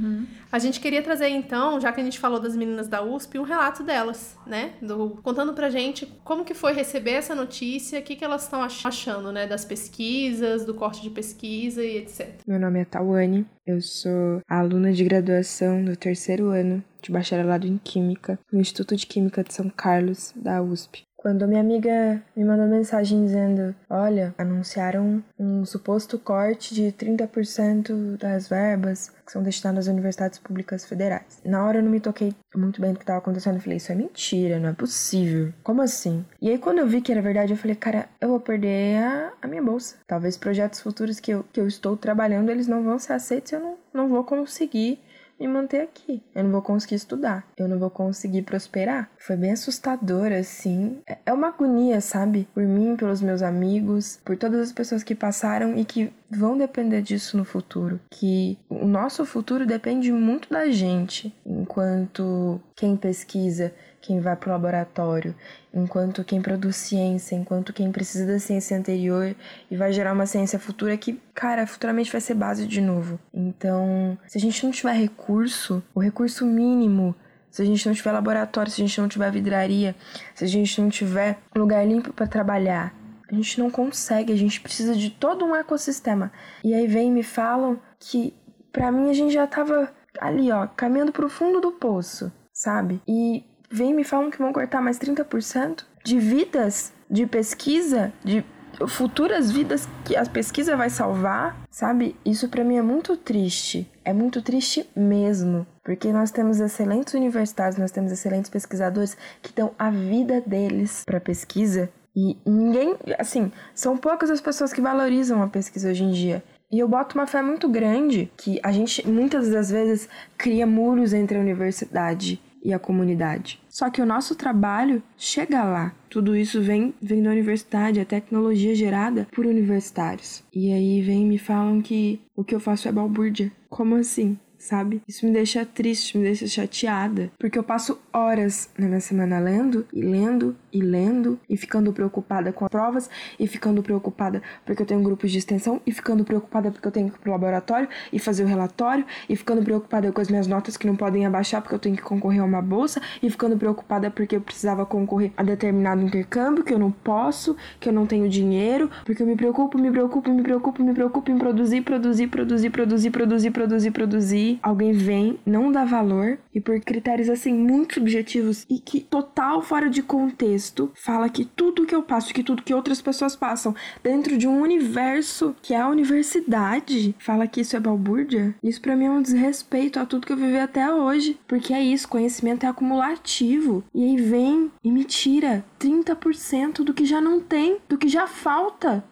A 0.50 0.57
gente 0.59 0.70
queria 0.79 1.01
trazer 1.01 1.27
então, 1.29 1.79
já 1.81 1.91
que 1.91 1.99
a 1.99 2.03
gente 2.03 2.19
falou 2.19 2.39
das 2.39 2.55
meninas 2.55 2.87
da 2.87 3.01
USP, 3.03 3.37
um 3.39 3.43
relato 3.43 3.83
delas, 3.83 4.37
né? 4.45 4.73
Do, 4.81 5.19
contando 5.23 5.53
pra 5.53 5.69
gente 5.69 6.05
como 6.23 6.45
que 6.45 6.53
foi 6.53 6.73
receber 6.73 7.11
essa 7.11 7.33
notícia, 7.35 7.99
o 7.99 8.03
que, 8.03 8.15
que 8.15 8.23
elas 8.23 8.43
estão 8.43 8.61
ach- 8.61 8.85
achando, 8.85 9.31
né? 9.31 9.45
Das 9.47 9.65
pesquisas, 9.65 10.65
do 10.65 10.73
corte 10.73 11.01
de 11.01 11.09
pesquisa 11.09 11.83
e 11.83 11.97
etc. 11.97 12.35
Meu 12.47 12.59
nome 12.59 12.79
é 12.79 12.85
Tawane, 12.85 13.45
eu 13.65 13.81
sou 13.81 14.39
aluna 14.49 14.93
de 14.93 15.03
graduação 15.03 15.83
do 15.83 15.95
terceiro 15.95 16.49
ano 16.49 16.83
de 17.01 17.11
bacharelado 17.11 17.65
em 17.65 17.77
Química 17.79 18.37
no 18.53 18.59
Instituto 18.61 18.95
de 18.95 19.07
Química 19.07 19.43
de 19.43 19.53
São 19.53 19.69
Carlos, 19.69 20.31
da 20.35 20.61
USP. 20.61 21.01
Quando 21.21 21.47
minha 21.47 21.61
amiga 21.61 22.19
me 22.35 22.43
mandou 22.43 22.65
mensagem 22.65 23.23
dizendo: 23.23 23.75
Olha, 23.87 24.33
anunciaram 24.39 25.23
um 25.37 25.63
suposto 25.63 26.17
corte 26.17 26.73
de 26.73 26.91
30% 26.91 28.17
das 28.17 28.49
verbas 28.49 29.11
que 29.23 29.31
são 29.31 29.43
destinadas 29.43 29.87
às 29.87 29.93
universidades 29.93 30.39
públicas 30.39 30.83
federais. 30.83 31.39
Na 31.45 31.63
hora 31.63 31.77
eu 31.77 31.83
não 31.83 31.91
me 31.91 31.99
toquei 31.99 32.33
muito 32.55 32.81
bem 32.81 32.91
do 32.91 32.97
que 32.97 33.03
estava 33.03 33.19
acontecendo. 33.19 33.57
Eu 33.57 33.61
falei: 33.61 33.77
Isso 33.77 33.91
é 33.91 33.95
mentira, 33.95 34.59
não 34.59 34.69
é 34.69 34.73
possível. 34.73 35.53
Como 35.61 35.83
assim? 35.83 36.25
E 36.41 36.49
aí, 36.49 36.57
quando 36.57 36.79
eu 36.79 36.87
vi 36.87 37.01
que 37.01 37.11
era 37.11 37.21
verdade, 37.21 37.53
eu 37.53 37.57
falei: 37.57 37.75
Cara, 37.75 38.09
eu 38.19 38.29
vou 38.29 38.39
perder 38.39 39.03
a, 39.03 39.33
a 39.43 39.47
minha 39.47 39.61
bolsa. 39.61 39.97
Talvez 40.07 40.35
projetos 40.37 40.79
futuros 40.79 41.19
que 41.19 41.29
eu, 41.29 41.45
que 41.53 41.59
eu 41.59 41.67
estou 41.67 41.95
trabalhando 41.95 42.49
eles 42.49 42.67
não 42.67 42.83
vão 42.83 42.97
ser 42.97 43.13
aceitos 43.13 43.51
eu 43.51 43.59
não, 43.59 43.77
não 43.93 44.07
vou 44.07 44.23
conseguir 44.23 44.99
me 45.41 45.48
manter 45.48 45.81
aqui. 45.81 46.21
Eu 46.36 46.43
não 46.43 46.51
vou 46.51 46.62
conseguir 46.62 46.95
estudar. 46.95 47.45
Eu 47.57 47.67
não 47.67 47.79
vou 47.79 47.89
conseguir 47.89 48.43
prosperar. 48.43 49.10
Foi 49.17 49.36
bem 49.36 49.51
assustador, 49.51 50.31
assim. 50.31 51.00
É, 51.07 51.17
é 51.25 51.33
uma 51.33 51.48
agonia, 51.48 52.00
sabe? 52.00 52.48
Por 52.53 52.63
mim, 52.63 52.95
pelos 52.95 53.21
meus 53.21 53.41
amigos, 53.41 54.19
por 54.24 54.38
todas 54.38 54.60
as 54.60 54.71
pessoas 54.71 55.03
que 55.03 55.15
passaram 55.15 55.75
e 55.77 55.83
que 55.83 56.13
vão 56.29 56.57
depender 56.57 57.01
disso 57.01 57.38
no 57.38 57.43
futuro. 57.43 58.00
Que 58.10 58.57
o 58.69 58.86
nosso 58.86 59.25
futuro 59.25 59.65
depende 59.65 60.12
muito 60.12 60.50
da 60.50 60.69
gente, 60.69 61.33
enquanto 61.45 62.62
quem 62.75 62.95
pesquisa 62.95 63.74
quem 64.01 64.20
vai 64.20 64.36
para 64.36 64.50
o 64.50 64.51
laboratório, 64.51 65.36
enquanto 65.74 66.24
quem 66.24 66.41
produz 66.41 66.75
ciência, 66.75 67.36
enquanto 67.36 67.72
quem 67.72 67.91
precisa 67.91 68.25
da 68.25 68.39
ciência 68.39 68.77
anterior 68.77 69.36
e 69.70 69.77
vai 69.77 69.93
gerar 69.93 70.13
uma 70.13 70.25
ciência 70.25 70.58
futura 70.58 70.98
que, 70.98 71.22
cara, 71.34 71.67
futuramente 71.67 72.12
vai 72.12 72.20
ser 72.20 72.34
base 72.34 72.65
de 72.65 72.81
novo. 72.81 73.20
Então, 73.34 74.17
se 74.27 74.38
a 74.38 74.41
gente 74.41 74.63
não 74.65 74.72
tiver 74.72 74.93
recurso, 74.93 75.84
o 75.93 76.00
recurso 76.00 76.46
mínimo 76.46 77.15
se 77.51 77.62
a 77.62 77.65
gente 77.65 77.86
não 77.86 77.93
tiver 77.93 78.13
laboratório, 78.13 78.72
se 78.72 78.81
a 78.81 78.88
gente 78.88 79.01
não 79.01 79.10
tiver 79.10 79.29
vidraria, 79.29 79.93
se 80.34 80.46
a 80.46 80.48
gente 80.48 80.79
não 80.79 80.89
tiver 80.89 81.38
lugar 81.53 81.86
limpo 81.86 82.13
para 82.13 82.25
trabalhar, 82.25 82.96
a 83.29 83.36
gente 83.36 83.60
não 83.60 83.70
consegue, 83.70 84.31
a 84.31 84.38
gente 84.38 84.62
precisa 84.62 84.96
de 84.96 85.10
todo 85.10 85.46
um 85.46 85.55
ecossistema. 85.55 86.31
E 86.63 86.74
aí 86.74 86.88
vem 86.88 87.10
e 87.10 87.12
me 87.12 87.24
falam 87.24 87.77
que 88.00 88.34
para 88.72 88.91
mim 88.91 89.10
a 89.10 89.13
gente 89.13 89.34
já 89.34 89.46
tava 89.46 89.91
ali, 90.20 90.50
ó, 90.50 90.65
caminhando 90.65 91.12
pro 91.12 91.29
fundo 91.29 91.60
do 91.60 91.74
poço, 91.74 92.31
sabe? 92.53 93.01
E 93.05 93.43
vem 93.71 93.91
e 93.91 93.93
me 93.93 94.03
falam 94.03 94.29
que 94.29 94.37
vão 94.37 94.51
cortar 94.51 94.81
mais 94.81 94.99
30% 94.99 95.83
de 96.03 96.19
vidas 96.19 96.91
de 97.09 97.25
pesquisa, 97.25 98.11
de 98.23 98.43
futuras 98.87 99.51
vidas 99.51 99.87
que 100.05 100.15
a 100.15 100.25
pesquisa 100.25 100.75
vai 100.75 100.89
salvar, 100.89 101.55
sabe? 101.69 102.15
Isso 102.25 102.49
para 102.49 102.63
mim 102.63 102.77
é 102.77 102.81
muito 102.81 103.15
triste. 103.15 103.89
É 104.03 104.13
muito 104.13 104.41
triste 104.41 104.89
mesmo, 104.95 105.67
porque 105.83 106.11
nós 106.11 106.31
temos 106.31 106.59
excelentes 106.59 107.13
universitários, 107.13 107.77
nós 107.77 107.91
temos 107.91 108.11
excelentes 108.11 108.49
pesquisadores 108.49 109.15
que 109.41 109.53
dão 109.53 109.71
a 109.77 109.91
vida 109.91 110.41
deles 110.41 111.03
para 111.05 111.19
pesquisa 111.19 111.89
e 112.15 112.37
ninguém, 112.45 112.95
assim, 113.17 113.51
são 113.73 113.95
poucas 113.95 114.29
as 114.29 114.41
pessoas 114.41 114.73
que 114.73 114.81
valorizam 114.81 115.41
a 115.41 115.47
pesquisa 115.47 115.89
hoje 115.89 116.03
em 116.03 116.11
dia. 116.11 116.43
E 116.71 116.79
eu 116.79 116.87
boto 116.87 117.17
uma 117.17 117.27
fé 117.27 117.41
muito 117.41 117.69
grande 117.69 118.31
que 118.37 118.59
a 118.63 118.71
gente 118.71 119.07
muitas 119.07 119.49
das 119.49 119.69
vezes 119.69 120.07
cria 120.37 120.65
muros 120.65 121.13
entre 121.13 121.37
a 121.37 121.41
universidade 121.41 122.41
e 122.63 122.74
a 122.74 122.80
comunidade. 122.80 123.60
Só 123.70 123.89
que 123.89 124.01
o 124.01 124.06
nosso 124.06 124.36
trabalho 124.36 125.01
chega 125.18 125.63
lá. 125.63 125.94
Tudo 126.10 126.36
isso 126.36 126.62
vem, 126.62 126.94
vem 127.01 127.24
da 127.24 127.30
universidade, 127.30 128.00
a 128.00 128.06
tecnologia 128.06 128.75
gerada 128.75 129.27
por 129.32 129.46
universitários. 129.46 130.44
E 130.53 130.72
aí 130.72 131.01
vem 131.01 131.25
me 131.25 131.38
falam 131.38 131.82
que 131.82 132.22
o 132.36 132.44
que 132.44 132.53
eu 132.53 132.60
faço 132.60 132.88
é 132.88 132.91
balbúrdia. 132.91 133.51
Como 133.70 133.96
assim? 133.96 134.38
Sabe? 134.62 135.01
Isso 135.08 135.25
me 135.25 135.32
deixa 135.32 135.65
triste, 135.65 136.18
me 136.18 136.24
deixa 136.24 136.48
chateada, 136.48 137.32
porque 137.39 137.58
eu 137.58 137.63
passo 137.63 138.00
horas 138.13 138.70
na 138.77 138.88
minha 138.88 139.00
semana 139.00 139.39
lendo 139.39 139.86
e 139.91 140.01
lendo 140.01 140.56
e 140.72 140.80
lendo 140.80 141.39
e 141.50 141.58
ficando 141.58 141.91
preocupada 141.91 142.53
com 142.53 142.65
as 142.65 142.72
provas 142.72 143.10
e 143.39 143.48
ficando 143.48 143.82
preocupada 143.82 144.41
porque 144.65 144.82
eu 144.82 144.86
tenho 144.86 145.01
grupos 145.01 145.32
de 145.32 145.38
extensão 145.38 145.82
e 145.86 145.91
ficando 145.91 146.24
preocupada 146.24 146.72
porque 146.72 146.88
eu 146.88 146.91
tenho 146.91 147.10
que 147.10 147.18
ir 147.18 147.20
pro 147.20 147.32
laboratório 147.32 147.89
e 148.13 148.20
fazer 148.20 148.44
o 148.44 148.48
relatório 148.48 149.06
e 149.27 149.36
ficando 149.36 149.63
preocupada 149.63 150.12
com 150.12 150.22
as 150.22 150.30
minhas 150.30 150.48
notas 150.48 150.77
que 150.77 150.86
não 150.88 150.96
podem 150.96 151.25
abaixar 151.25 151.62
porque 151.62 151.75
eu 151.75 151.80
tenho 151.80 151.96
que 151.96 152.01
concorrer 152.01 152.41
a 152.41 152.46
uma 152.46 152.62
bolsa 152.62 153.01
e 153.22 153.30
ficando 153.30 153.58
preocupada 153.58 154.12
porque 154.12 154.36
eu 154.36 154.41
precisava 154.41 154.86
concorrer 154.86 155.32
a 155.36 155.44
determinado 155.44 156.01
intercâmbio 156.01 156.63
que 156.63 156.74
eu 156.74 156.80
não 156.80 156.91
posso, 156.91 157.56
que 157.80 157.89
eu 157.89 157.94
não 157.94 158.06
tenho 158.06 158.30
dinheiro, 158.30 158.89
porque 159.06 159.24
eu 159.24 159.27
me 159.27 159.36
preocupo, 159.36 159.77
me 159.77 159.91
preocupo, 159.91 160.30
me 160.30 160.44
preocupo, 160.44 160.84
me 160.84 160.94
preocupo 160.94 161.32
em 161.32 161.38
produzir, 161.38 161.82
produzir, 161.82 162.27
produzir, 162.27 162.70
produzir, 162.70 163.10
produzir, 163.10 163.51
produzir, 163.51 163.91
produzir 163.91 164.50
alguém 164.62 164.91
vem, 164.91 165.39
não 165.46 165.72
dá 165.72 165.86
valor 165.86 166.39
e 166.53 166.60
por 166.60 166.79
critérios 166.79 167.29
assim 167.29 167.53
muito 167.53 167.96
subjetivos 167.96 168.65
e 168.70 168.79
que 168.79 169.00
total 169.00 169.62
fora 169.62 169.89
de 169.89 170.01
contexto 170.01 170.91
fala 170.93 171.29
que 171.29 171.46
tudo 171.46 171.86
que 171.86 171.96
eu 171.96 172.03
passo, 172.03 172.34
que 172.34 172.43
tudo 172.43 172.63
que 172.63 172.74
outras 172.74 173.01
pessoas 173.01 173.36
passam 173.36 173.75
dentro 174.03 174.38
de 174.38 174.48
um 174.48 174.62
universo 174.62 175.55
que 175.62 175.74
é 175.74 175.81
a 175.81 175.88
universidade, 175.88 177.15
fala 177.20 177.48
que 177.48 177.62
isso 177.62 177.75
é 177.75 177.79
balbúrdia. 177.79 178.55
Isso 178.63 178.81
para 178.81 178.96
mim 178.96 179.05
é 179.05 179.12
um 179.12 179.22
desrespeito 179.22 180.00
a 180.00 180.05
tudo 180.05 180.25
que 180.25 180.34
eu 180.34 180.38
vivi 180.38 180.58
até 180.58 180.91
hoje, 180.93 181.39
porque 181.48 181.74
é 181.74 181.81
isso, 181.81 182.08
conhecimento 182.08 182.65
é 182.65 182.70
acumulativo. 182.70 183.84
E 183.93 184.03
aí 184.03 184.17
vem 184.17 184.72
e 184.84 184.91
me 184.91 185.03
tira 185.03 185.63
30% 185.79 186.84
do 186.84 186.93
que 186.93 187.05
já 187.05 187.22
não 187.22 187.39
tem, 187.39 187.77
do 187.88 187.98
que 187.98 188.08
já 188.08 188.27
falta. 188.27 189.03